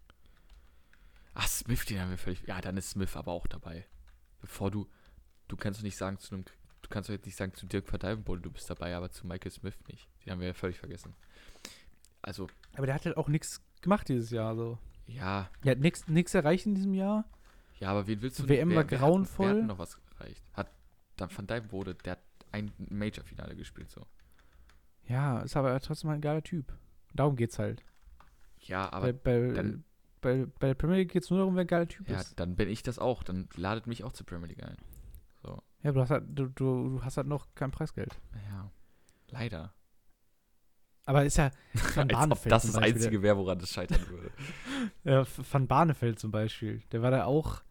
Ach, 1.34 1.48
Smith, 1.48 1.84
den 1.86 2.00
haben 2.00 2.10
wir 2.10 2.18
völlig. 2.18 2.42
Ja, 2.46 2.60
dann 2.60 2.76
ist 2.76 2.90
Smith 2.90 3.16
aber 3.16 3.32
auch 3.32 3.46
dabei. 3.46 3.86
Bevor 4.40 4.70
du. 4.70 4.86
Du 5.48 5.56
kannst 5.56 5.80
doch 5.80 5.84
nicht 5.84 5.96
sagen 5.96 6.18
zu 6.18 6.34
einem. 6.34 6.44
Du 6.82 6.88
kannst 6.90 7.08
doch 7.08 7.14
jetzt 7.14 7.24
nicht 7.26 7.36
sagen 7.36 7.54
zu 7.54 7.66
Dirk 7.66 7.88
Verdeifenbode, 7.88 8.42
du 8.42 8.50
bist 8.50 8.68
dabei, 8.68 8.94
aber 8.94 9.10
zu 9.10 9.26
Michael 9.26 9.50
Smith 9.50 9.76
nicht. 9.88 10.08
Den 10.24 10.32
haben 10.32 10.40
wir 10.40 10.48
ja 10.48 10.54
völlig 10.54 10.78
vergessen. 10.78 11.14
Also, 12.20 12.48
Aber 12.76 12.86
der 12.86 12.94
hat 12.94 13.04
halt 13.06 13.16
auch 13.16 13.28
nichts 13.28 13.62
gemacht 13.80 14.08
dieses 14.08 14.30
Jahr. 14.30 14.54
So. 14.56 14.78
ja. 15.06 15.50
Er 15.64 15.70
hat 15.72 15.78
nichts 15.78 16.34
erreicht 16.34 16.66
in 16.66 16.74
diesem 16.74 16.94
Jahr. 16.94 17.24
Ja, 17.78 17.90
aber 17.90 18.06
wen 18.06 18.20
willst 18.22 18.38
du 18.38 18.48
WM 18.48 18.70
war 18.74 18.88
wer, 18.90 18.98
grauenvoll. 18.98 19.46
Hat, 19.48 19.54
wer 19.56 19.62
hat 19.62 19.68
noch 19.68 19.78
was 19.78 19.98
erreicht? 20.18 20.42
Hat 20.52 20.70
dann 21.16 21.28
Van 21.36 21.46
Dijvenbode, 21.46 21.94
der 21.94 22.12
hat 22.12 22.20
ein 22.52 22.72
Major-Finale 22.78 23.56
gespielt, 23.56 23.90
so. 23.90 24.06
Ja, 25.06 25.40
ist 25.40 25.56
aber 25.56 25.78
trotzdem 25.80 26.10
ein 26.10 26.20
geiler 26.20 26.42
Typ. 26.42 26.72
Darum 27.14 27.36
geht's 27.36 27.58
halt. 27.58 27.82
Ja, 28.60 28.88
bei, 28.90 28.92
aber. 28.96 29.12
bei, 29.12 29.52
dann- 29.52 29.84
bei, 30.20 30.46
bei 30.58 30.68
der 30.68 30.74
Premier 30.74 30.96
League 30.98 31.12
geht's 31.12 31.28
nur 31.28 31.40
darum, 31.40 31.54
wer 31.54 31.62
ein 31.64 31.66
geiler 31.66 31.86
Typ 31.88 32.08
Ja, 32.08 32.20
ist. 32.20 32.40
dann 32.40 32.56
bin 32.56 32.68
ich 32.70 32.82
das 32.82 32.98
auch. 32.98 33.22
Dann 33.22 33.48
ladet 33.56 33.86
mich 33.86 34.04
auch 34.04 34.12
zur 34.12 34.24
Premier 34.24 34.48
League 34.48 34.62
ein. 34.62 34.76
Ja, 35.84 35.92
du 35.92 36.00
hast 36.00 36.10
halt, 36.10 36.24
du, 36.26 36.46
du, 36.46 36.88
du 36.96 37.04
hast 37.04 37.18
halt 37.18 37.26
noch 37.26 37.46
kein 37.54 37.70
Preisgeld. 37.70 38.18
Ja. 38.50 38.70
Leider. 39.30 39.74
Aber 41.04 41.24
ist 41.24 41.36
ja 41.36 41.50
Van 41.94 42.08
Barneveld 42.08 42.50
das 42.50 42.62
zum 42.62 42.72
das 42.72 42.82
Einzige 42.82 43.22
wäre, 43.22 43.36
woran 43.36 43.58
das 43.58 43.70
scheitern 43.70 44.00
würde. 44.08 44.30
Äh, 45.04 45.24
Van 45.50 45.66
Barneveld 45.66 46.18
zum 46.18 46.30
Beispiel, 46.30 46.82
der 46.92 47.00
war 47.00 47.10
da 47.10 47.24
auch, 47.24 47.62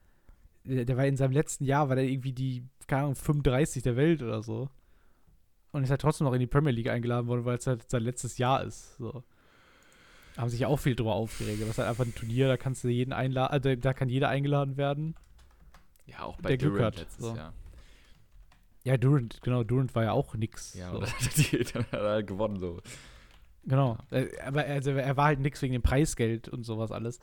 der, 0.63 0.85
der 0.85 0.97
war 0.97 1.05
in 1.05 1.17
seinem 1.17 1.31
letzten 1.31 1.63
Jahr, 1.63 1.89
war 1.89 1.95
der 1.95 2.05
irgendwie 2.05 2.33
die, 2.33 2.67
keine 2.87 3.03
Ahnung, 3.03 3.15
35 3.15 3.83
der 3.83 3.95
Welt 3.95 4.23
oder 4.23 4.41
so. 4.41 4.69
Und 5.71 5.83
ist 5.83 5.89
halt 5.91 6.01
trotzdem 6.01 6.25
noch 6.25 6.33
in 6.33 6.39
die 6.39 6.47
Premier 6.47 6.71
League 6.71 6.89
eingeladen 6.89 7.27
worden, 7.27 7.45
weil 7.45 7.57
es 7.57 7.67
halt 7.67 7.89
sein 7.89 8.03
letztes 8.03 8.37
Jahr 8.37 8.63
ist. 8.63 8.97
So. 8.97 9.23
Haben 10.37 10.49
sich 10.49 10.61
ja 10.61 10.67
auch 10.67 10.77
viel 10.77 10.95
drüber 10.95 11.13
aufgeregt. 11.13 11.61
Es 11.61 11.69
ist 11.69 11.77
halt 11.77 11.89
einfach 11.89 12.05
ein 12.05 12.15
Turnier, 12.15 12.47
da 12.47 12.57
kannst 12.57 12.83
du 12.83 12.87
jeden 12.87 13.13
einladen, 13.13 13.51
also 13.51 13.75
da 13.75 13.93
kann 13.93 14.09
jeder 14.09 14.29
eingeladen 14.29 14.77
werden. 14.77 15.15
Ja, 16.05 16.23
auch 16.23 16.37
bei 16.37 16.49
Der 16.49 16.57
Glück 16.57 16.77
Durant 16.77 16.95
hat, 16.95 17.03
letztes 17.03 17.25
so. 17.25 17.35
Jahr. 17.35 17.53
Ja, 18.83 18.97
Durant, 18.97 19.41
genau, 19.41 19.63
Durant 19.63 19.95
war 19.95 20.03
ja 20.03 20.11
auch 20.11 20.35
nix. 20.35 20.73
Ja, 20.73 20.91
so. 20.91 20.97
und 20.97 21.03
dann 21.07 21.13
hat, 21.13 21.37
die, 21.37 21.63
dann 21.63 21.83
hat 21.83 21.93
er 21.93 22.23
gewonnen 22.23 22.59
so. 22.59 22.81
Genau. 23.65 23.97
Äh, 24.11 24.27
Aber 24.45 24.65
also, 24.65 24.91
er 24.91 25.15
war 25.15 25.25
halt 25.27 25.39
nix 25.39 25.61
wegen 25.61 25.73
dem 25.73 25.81
Preisgeld 25.81 26.49
und 26.49 26.63
sowas 26.63 26.91
alles. 26.91 27.19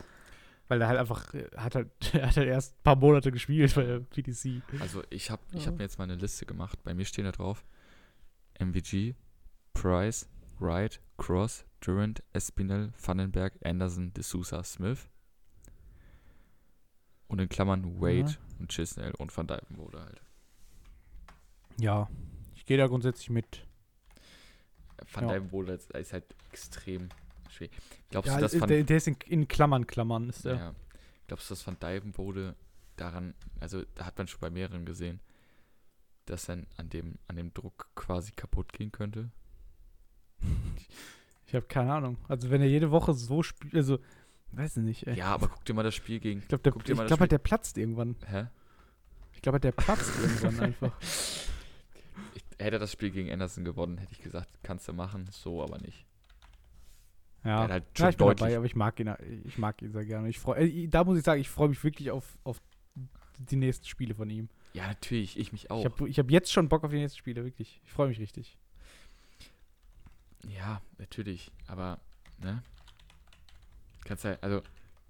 Weil 0.69 0.81
er 0.81 0.89
halt 0.89 0.99
einfach, 1.01 1.35
äh, 1.35 1.49
hat 1.57 1.75
halt, 1.75 1.91
er 2.15 2.29
hat 2.29 2.37
halt 2.37 2.49
erst 2.49 2.75
ein 2.77 2.83
paar 2.83 2.97
Monate 2.97 3.31
gespielt 3.31 3.75
bei 3.75 3.83
der 3.85 4.01
PDC. 4.01 4.63
Also 4.81 5.03
ich 5.11 5.31
habe 5.31 5.43
ich 5.53 5.65
Ja. 5.65 5.71
hab 5.71 5.77
mir 5.77 5.85
jetzt 5.85 5.99
mal 5.99 6.05
eine 6.05 6.15
Liste 6.15 6.47
gemacht. 6.47 6.79
Bei 6.83 6.95
mir 6.95 7.05
stehen 7.05 7.25
da 7.27 7.33
drauf 7.33 7.65
MVG, 8.59 9.15
Price, 9.75 10.29
Wright, 10.59 11.01
Cross, 11.19 11.65
Durant, 11.81 12.23
Espinel, 12.33 12.93
Vandenberg, 13.05 13.55
Anderson, 13.65 14.13
D'Souza, 14.15 14.63
Smith. 14.65 15.09
Und 17.29 17.39
in 17.41 17.49
Klammern 17.49 18.01
Wade 18.01 18.31
Ja. 18.31 18.37
und 18.59 18.71
Chisnell 18.73 19.13
und 19.19 19.37
Van 19.37 19.47
Dijvenbode 19.47 20.01
halt. 20.01 20.23
Ja, 21.81 22.09
ich 22.55 22.65
gehe 22.67 22.77
da 22.79 22.87
grundsätzlich 22.87 23.31
mit. 23.31 23.67
Van 25.13 25.25
Ja. 25.25 25.33
Dijvenbode 25.35 25.73
ist, 25.73 25.91
ist 25.93 26.13
halt 26.13 26.25
extrem 26.51 27.09
schwierig. 27.49 27.73
Glaubst 28.11 28.29
Ja, 28.29 28.37
du, 28.37 28.43
dass 28.43 28.55
ist- 28.55 28.61
Van, 28.61 28.69
der, 28.69 28.85
der 28.85 28.97
ist 28.97 29.07
in, 29.09 29.17
in 29.27 29.49
Klammern, 29.49 29.87
Klammern 29.87 30.29
ist 30.29 30.45
der. 30.45 30.55
ja, 30.57 30.75
glaubst 31.27 31.49
du, 31.51 31.55
dass 31.55 31.67
Van 31.67 31.77
Dijvenbode 31.81 32.55
daran, 32.97 33.35
also 33.61 33.83
da 33.95 34.05
hat 34.07 34.19
man 34.19 34.29
schon 34.29 34.41
bei 34.41 34.51
mehreren 34.51 34.85
gesehen, 34.85 35.21
dass 36.27 36.47
dann 36.47 36.67
an 36.77 36.91
dem, 36.91 37.19
an 37.29 37.37
dem 37.37 37.53
Druck 37.55 37.89
quasi 37.95 38.33
kaputt 38.33 38.73
gehen 38.73 38.93
könnte? 38.93 39.31
Ich 41.47 41.55
habe 41.57 41.67
keine 41.67 41.93
Ahnung. 41.93 42.17
Also 42.29 42.49
wenn 42.51 42.61
er 42.61 42.69
jede 42.69 42.93
Woche 42.93 43.13
so 43.13 43.43
spielt, 43.43 43.75
also, 43.75 43.99
weiß 44.53 44.77
ich 44.77 44.85
nicht. 44.85 45.07
Ey. 45.09 45.17
Ja, 45.19 45.27
aber 45.35 45.49
guck 45.49 45.65
dir 45.65 45.75
mal 45.75 45.83
das 45.83 45.97
Spiel 45.97 46.21
gegen. 46.21 46.39
ich 46.43 46.47
glaube, 46.47 46.63
der, 46.63 46.77
ich 46.77 46.85
das 46.85 47.07
glaub, 47.09 47.19
halt, 47.19 47.33
der 47.33 47.39
platzt 47.39 47.77
irgendwann. 47.77 48.15
Hä? 48.25 48.47
Ich 49.33 49.43
glaube, 49.43 49.55
halt, 49.57 49.65
der 49.65 49.73
platzt 49.73 50.13
irgendwann 50.23 50.61
einfach. 50.61 50.93
Hätte 52.61 52.77
er 52.77 52.79
das 52.79 52.93
Spiel 52.93 53.11
gegen 53.11 53.31
Anderson 53.33 53.65
gewonnen, 53.65 53.99
hätte 53.99 54.13
ich 54.13 54.23
gesagt, 54.23 54.51
kannst 54.63 54.87
du 54.89 54.93
machen, 54.93 55.27
so 55.31 55.63
aber 55.63 55.79
nicht. 55.79 56.07
Ja, 57.43 57.69
halt 57.69 57.85
ja 57.99 58.11
ich 58.11 58.17
bin 58.17 58.27
deutlich. 58.27 58.41
dabei, 58.41 58.57
aber 58.57 58.67
ich 58.67 58.77
mag 58.77 59.01
ihn, 59.01 59.15
ich 59.45 59.57
mag 59.57 59.81
ihn 59.81 59.93
sehr 59.93 60.05
gerne. 60.05 60.29
Ich 60.29 60.39
freu, 60.39 60.57
äh, 60.57 60.87
da 60.89 61.05
muss 61.05 61.17
ich 61.17 61.25
sagen, 61.25 61.41
ich 61.41 61.49
freue 61.49 61.69
mich 61.69 61.83
wirklich 61.83 62.11
auf, 62.11 62.39
auf 62.45 62.61
die 63.39 63.57
nächsten 63.57 63.87
Spiele 63.87 64.15
von 64.15 64.29
ihm. 64.29 64.51
ja, 64.75 64.87
natürlich, 64.87 65.39
ich 65.39 65.53
mich 65.53 65.71
auch. 65.71 65.79
Ich 65.79 65.85
habe 65.87 66.11
hab 66.11 66.31
jetzt 66.31 66.53
schon 66.53 66.69
Bock 66.69 66.85
auf 66.85 66.91
die 66.91 66.99
nächsten 66.99 67.19
Spiele, 67.19 67.45
wirklich. 67.45 67.81
Ich 67.85 67.93
freue 67.93 68.09
mich 68.09 68.21
richtig. 68.21 68.59
ja, 70.47 70.83
natürlich, 70.99 71.51
aber, 71.67 71.99
ne? 72.39 72.63
Kannst 74.05 74.25
halt, 74.25 74.43
also, 74.43 74.61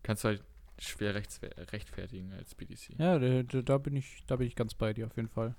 kannst 0.03 0.23
du 0.23 0.29
halt 0.29 0.45
schwer 0.79 1.15
rechtfertigen 1.15 2.33
als 2.33 2.55
BDC. 2.55 2.99
Ja, 2.99 3.19
da, 3.19 3.43
da 3.43 3.79
bin 3.79 3.97
ich, 3.97 4.23
da 4.27 4.37
bin 4.37 4.47
ich 4.47 4.55
ganz 4.55 4.75
bei 4.75 4.93
dir 4.93 5.07
auf 5.07 5.17
jeden 5.17 5.29
Fall. 5.29 5.57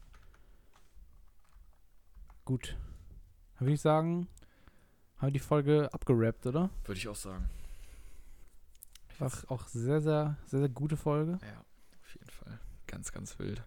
Gut. 2.45 2.75
Dann 3.55 3.67
würde 3.67 3.73
ich 3.73 3.81
sagen, 3.81 4.27
haben 5.17 5.27
wir 5.27 5.31
die 5.31 5.39
Folge 5.39 5.93
abgerappt, 5.93 6.45
oder? 6.47 6.69
Würde 6.85 6.97
ich 6.97 7.07
auch 7.07 7.15
sagen. 7.15 7.49
Auch, 9.19 9.49
auch 9.49 9.67
sehr, 9.67 10.01
sehr, 10.01 10.35
sehr, 10.47 10.59
sehr 10.59 10.69
gute 10.69 10.97
Folge. 10.97 11.37
Ja, 11.43 11.59
auf 12.01 12.13
jeden 12.15 12.29
Fall. 12.31 12.59
Ganz, 12.87 13.11
ganz 13.11 13.37
wild. 13.37 13.63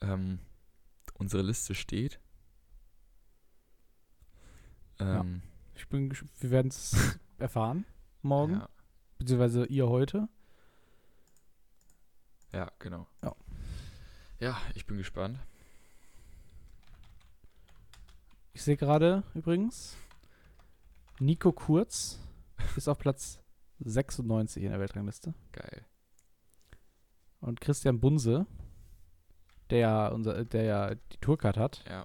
Ähm, 0.00 0.38
unsere 1.14 1.42
Liste 1.42 1.74
steht. 1.74 2.20
Ja. 5.00 5.20
Ähm, 5.20 5.42
Ich 5.74 5.88
bin, 5.88 6.12
wir 6.40 6.50
werden 6.50 6.68
es 6.68 7.18
erfahren 7.38 7.84
morgen, 8.22 8.54
ja, 8.54 8.68
beziehungsweise 9.18 9.66
ihr 9.66 9.88
heute. 9.88 10.28
ja, 12.52 12.70
genau. 12.78 13.06
Ja. 13.22 13.34
Ja, 14.40 14.56
ich 14.74 14.86
bin 14.86 14.98
gespannt. 14.98 15.38
Ich 18.58 18.64
sehe 18.64 18.76
gerade 18.76 19.22
übrigens, 19.34 19.96
Nico 21.20 21.52
Kurz 21.52 22.18
ist 22.74 22.88
auf 22.88 22.98
Platz 22.98 23.40
96 23.78 24.64
in 24.64 24.70
der 24.70 24.80
Weltrangliste. 24.80 25.32
Geil. 25.52 25.86
Und 27.38 27.60
Christian 27.60 28.00
Bunse, 28.00 28.48
der 29.70 29.78
ja, 29.78 30.08
unser, 30.08 30.44
der 30.44 30.64
ja 30.64 30.94
die 30.96 31.18
Tourcard 31.18 31.56
hat, 31.56 31.84
Ja. 31.88 32.04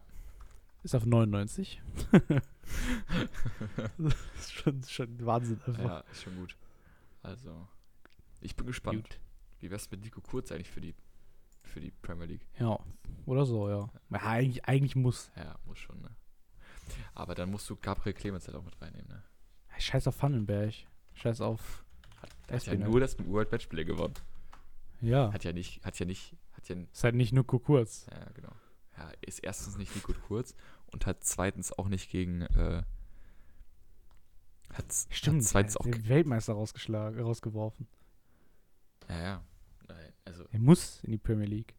ist 0.83 0.93
auf 0.93 1.07
99. 1.07 1.81
das 3.97 4.13
ist 4.37 4.53
schon, 4.53 4.83
schon 4.83 5.25
Wahnsinn 5.25 5.59
einfach. 5.65 5.83
Ja, 5.83 5.99
ist 6.11 6.21
schon 6.21 6.35
gut. 6.35 6.55
Also, 7.23 7.67
ich 8.41 8.55
bin 8.55 8.67
gespannt. 8.67 9.09
Gut. 9.09 9.19
Wie 9.59 9.71
wär's 9.71 9.89
mit 9.89 10.01
Nico 10.01 10.21
Kurz 10.21 10.51
eigentlich 10.51 10.69
für 10.69 10.81
die, 10.81 10.93
für 11.63 11.81
die 11.81 11.89
Premier 11.89 12.27
League? 12.27 12.45
Ja, 12.59 12.77
oder 13.25 13.47
so, 13.47 13.69
ja. 13.69 13.89
ja 14.11 14.19
eigentlich, 14.19 14.65
eigentlich 14.65 14.95
muss. 14.95 15.31
Ja, 15.35 15.57
muss 15.65 15.79
schon, 15.79 15.99
ne? 15.99 16.15
Aber 17.13 17.35
dann 17.35 17.49
musst 17.51 17.69
du 17.69 17.75
Gabriel 17.75 18.13
Clemens 18.13 18.47
halt 18.47 18.55
auch 18.57 18.63
mit 18.63 18.79
reinnehmen, 18.81 19.07
ne? 19.07 19.23
Scheiß 19.77 20.07
auf 20.07 20.21
Vandenberg. 20.21 20.73
Scheiß 21.13 21.41
auf. 21.41 21.83
Hat 22.21 22.29
ja 22.49 22.55
Espinel. 22.55 22.87
nur 22.87 22.99
das 22.99 23.17
World 23.27 23.51
Matchplay 23.51 23.83
gewonnen. 23.85 24.13
Ja. 25.01 25.33
Hat 25.33 25.43
ja 25.43 25.51
nicht, 25.53 25.83
hat 25.83 25.99
ja 25.99 26.05
nicht, 26.05 26.35
hat 26.53 26.69
ja, 26.69 26.75
Ist 26.91 27.03
halt 27.03 27.15
nicht 27.15 27.33
nur 27.33 27.45
Kurz. 27.45 28.05
ja, 28.11 28.29
genau. 28.33 28.51
Ja, 28.97 29.11
ist 29.21 29.39
erstens 29.39 29.77
nicht 29.77 29.95
Nico 29.95 30.13
Kurz 30.27 30.55
und 30.87 31.05
hat 31.05 31.23
zweitens 31.23 31.71
auch 31.73 31.87
nicht 31.87 32.09
gegen, 32.11 32.41
äh, 32.43 32.83
hat, 34.71 34.85
Stimmt. 35.09 35.41
hat 35.41 35.43
zweitens 35.47 35.77
auch, 35.77 35.83
den 35.83 36.07
Weltmeister 36.07 36.53
rausgeschlagen, 36.53 37.19
rausgeworfen. 37.19 37.87
ja, 39.09 39.21
ja. 39.21 39.43
Also, 40.25 40.45
Er 40.51 40.59
muss 40.59 41.03
in 41.03 41.11
die 41.11 41.17
Premier 41.17 41.45
League. 41.47 41.75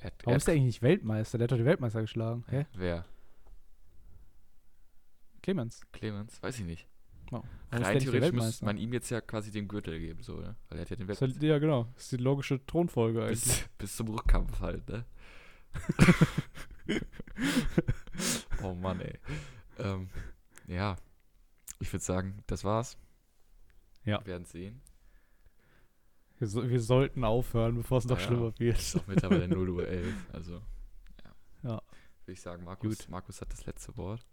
Er 0.00 0.10
er 0.10 0.12
Warum 0.22 0.34
hat, 0.34 0.36
ist 0.38 0.48
er 0.48 0.54
eigentlich 0.54 0.64
nicht 0.64 0.82
Weltmeister? 0.82 1.38
Der 1.38 1.44
hat 1.44 1.52
doch 1.52 1.56
die 1.56 1.64
Weltmeister 1.64 2.00
geschlagen. 2.00 2.44
Hä? 2.48 2.66
wer? 2.74 3.04
Clemens. 5.42 5.80
Clemens? 5.92 6.42
Weiß 6.42 6.58
ich 6.58 6.64
nicht. 6.64 6.88
Ist 7.26 7.32
Rein 7.32 7.82
der 7.82 7.92
der 7.92 8.00
theoretisch 8.00 8.32
müsste 8.32 8.64
man 8.64 8.78
ihm 8.78 8.92
jetzt 8.92 9.10
ja 9.10 9.20
quasi 9.20 9.50
den 9.50 9.66
Gürtel 9.66 9.98
geben, 9.98 10.22
so, 10.22 10.38
ne? 10.40 10.56
Weil 10.68 10.78
er 10.78 10.82
hat 10.82 10.90
ja 10.90 10.96
den 10.96 11.08
Ist 11.08 11.20
Weltmeister. 11.20 11.40
halt, 11.40 11.42
ja, 11.42 11.58
genau. 11.58 11.84
Das 11.94 12.04
ist 12.04 12.12
die 12.12 12.16
logische 12.18 12.64
Thronfolge 12.64 13.22
eigentlich. 13.22 13.40
Bis, 13.42 13.68
bis 13.78 13.96
zum 13.96 14.08
Rückkampf 14.08 14.60
halt, 14.60 14.88
ne? 14.88 15.04
oh 18.62 18.74
Mann, 18.74 19.00
ey. 19.00 19.18
Ähm, 19.78 20.08
ja, 20.68 20.96
ich 21.80 21.92
würde 21.92 22.04
sagen, 22.04 22.42
das 22.46 22.64
war's. 22.64 22.96
Ja. 24.04 24.20
Wir 24.20 24.26
werden 24.26 24.44
sehen. 24.44 24.80
Wir, 26.38 26.48
so, 26.48 26.68
wir 26.68 26.80
sollten 26.80 27.24
aufhören, 27.24 27.76
bevor 27.76 27.98
es 27.98 28.04
noch 28.06 28.18
Ja, 28.18 28.26
schlimmer 28.26 28.52
wird. 28.58 28.78
Ist 28.78 28.96
auch 28.96 29.06
mittlerweile 29.06 29.48
0 29.54 29.68
Uhr 29.70 29.88
11. 29.88 30.14
Also, 30.32 30.52
ja. 31.24 31.70
Ja. 31.70 31.82
Würde 32.24 32.32
ich 32.32 32.40
sagen, 32.40 32.64
Markus, 32.64 32.98
Gut. 32.98 33.08
Markus 33.08 33.40
hat 33.40 33.52
das 33.52 33.64
letzte 33.66 33.96
Wort. 33.96 34.26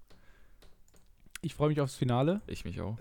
Ich 1.41 1.55
freue 1.55 1.69
mich 1.69 1.79
aufs 1.81 1.95
Finale. 1.95 2.41
Ich 2.47 2.65
mich 2.65 2.81
auch. 2.81 2.97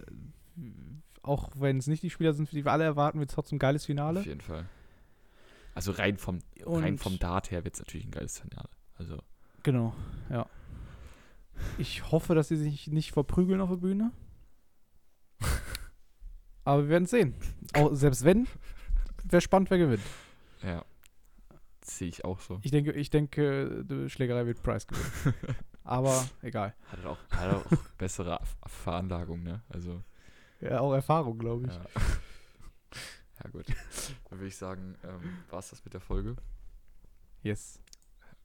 Auch 1.23 1.51
wenn 1.55 1.79
es 1.79 1.87
nicht 1.87 2.03
die 2.03 2.11
Spieler 2.11 2.33
sind, 2.35 2.51
die 2.53 2.65
wir 2.65 2.73
alle 2.73 2.85
erwarten, 2.85 3.19
wird 3.19 3.31
es 3.31 3.35
trotzdem 3.35 3.57
ein 3.57 3.61
geiles 3.61 3.87
Finale. 3.87 4.21
Auf 4.21 4.27
jeden 4.27 4.41
Fall. 4.41 4.67
Also 5.75 5.93
rein 5.93 6.19
vom, 6.19 6.41
Und 6.65 6.83
rein 6.83 6.99
vom 6.99 7.19
Dart 7.19 7.51
her 7.51 7.65
wird 7.65 7.75
es 7.75 7.81
natürlich 7.81 8.07
ein 8.07 8.11
geiles 8.11 8.41
Finale. 8.41 8.69
Also, 8.97 9.19
Genau, 9.63 9.95
ja. 10.29 10.47
Ich 11.79 12.11
hoffe, 12.11 12.35
dass 12.35 12.49
sie 12.49 12.57
sich 12.57 12.89
nicht 12.89 13.13
verprügeln 13.13 13.61
auf 13.61 13.71
der 13.71 13.77
Bühne. 13.77 14.11
Aber 16.65 16.83
wir 16.83 16.89
werden 16.89 17.07
sehen. 17.07 17.35
Auch, 17.75 17.95
selbst 17.95 18.25
wenn, 18.25 18.49
wäre 19.25 19.41
spannend, 19.41 19.71
wer 19.71 19.79
gewinnt. 19.79 20.03
ja. 20.63 20.85
Sehe 21.85 22.07
ich 22.07 22.25
auch 22.25 22.39
so. 22.39 22.61
Ich 22.63 22.71
denke, 22.71 22.93
ich 22.93 23.11
denke, 23.11 23.85
die 23.85 24.09
Schlägerei 24.09 24.47
wird 24.47 24.63
Price 24.63 24.87
gewinnen. 24.87 25.35
Aber 25.83 26.29
egal. 26.41 26.75
Hat 26.87 27.01
er 27.03 27.11
auch, 27.11 27.19
hat 27.31 27.51
er 27.51 27.57
auch 27.57 27.67
bessere 27.99 28.39
Ver- 28.39 28.69
Veranlagung, 28.69 29.43
ne? 29.43 29.63
Also, 29.69 30.01
Ja, 30.61 30.79
auch 30.79 30.93
Erfahrung, 30.93 31.39
glaube 31.41 31.67
ich. 31.67 31.73
ja. 31.75 31.81
ja, 33.45 33.51
gut. 33.51 33.67
Dann 34.31 34.39
würde 34.39 34.47
ich 34.47 34.55
sagen, 34.57 34.95
ähm, 35.03 35.39
war 35.51 35.59
es 35.59 35.71
das 35.71 35.85
mit 35.85 35.93
der 35.93 36.01
Folge. 36.01 36.37
Yes. 37.43 37.81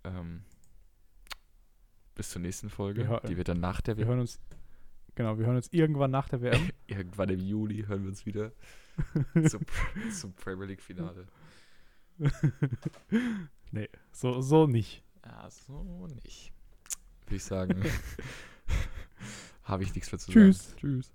Ähm, 0.03 0.41
bis 2.15 2.31
zur 2.31 2.41
nächsten 2.41 2.71
Folge. 2.71 3.07
Wir 3.07 3.19
die 3.27 3.37
wird 3.37 3.49
dann 3.49 3.59
nach 3.59 3.81
der 3.81 3.97
Wir 3.97 4.05
hören 4.07 4.21
uns, 4.21 4.39
genau, 5.13 5.37
wir 5.37 5.45
hören 5.45 5.57
uns 5.57 5.67
irgendwann 5.71 6.09
nach 6.09 6.27
der 6.27 6.41
WM. 6.41 6.71
Irgendwann 6.87 7.29
im 7.29 7.39
Juli 7.41 7.83
hören 7.85 8.01
wir 8.01 8.09
uns 8.09 8.25
wieder 8.25 8.51
zum, 9.49 9.61
zum 10.11 10.33
Premier 10.33 10.65
League 10.65 10.81
Finale. 10.81 11.27
nee, 13.71 13.89
so, 14.11 14.41
so 14.41 14.67
nicht. 14.67 15.03
Ja, 15.25 15.49
so 15.49 16.07
nicht. 16.23 16.51
Würde 17.25 17.35
ich 17.35 17.43
sagen. 17.43 17.83
habe 19.63 19.83
ich 19.83 19.93
nichts 19.93 20.11
mehr 20.11 20.19
zu 20.19 20.31
Tschüss. 20.31 20.69
sagen. 20.69 20.77
Tschüss. 20.79 21.11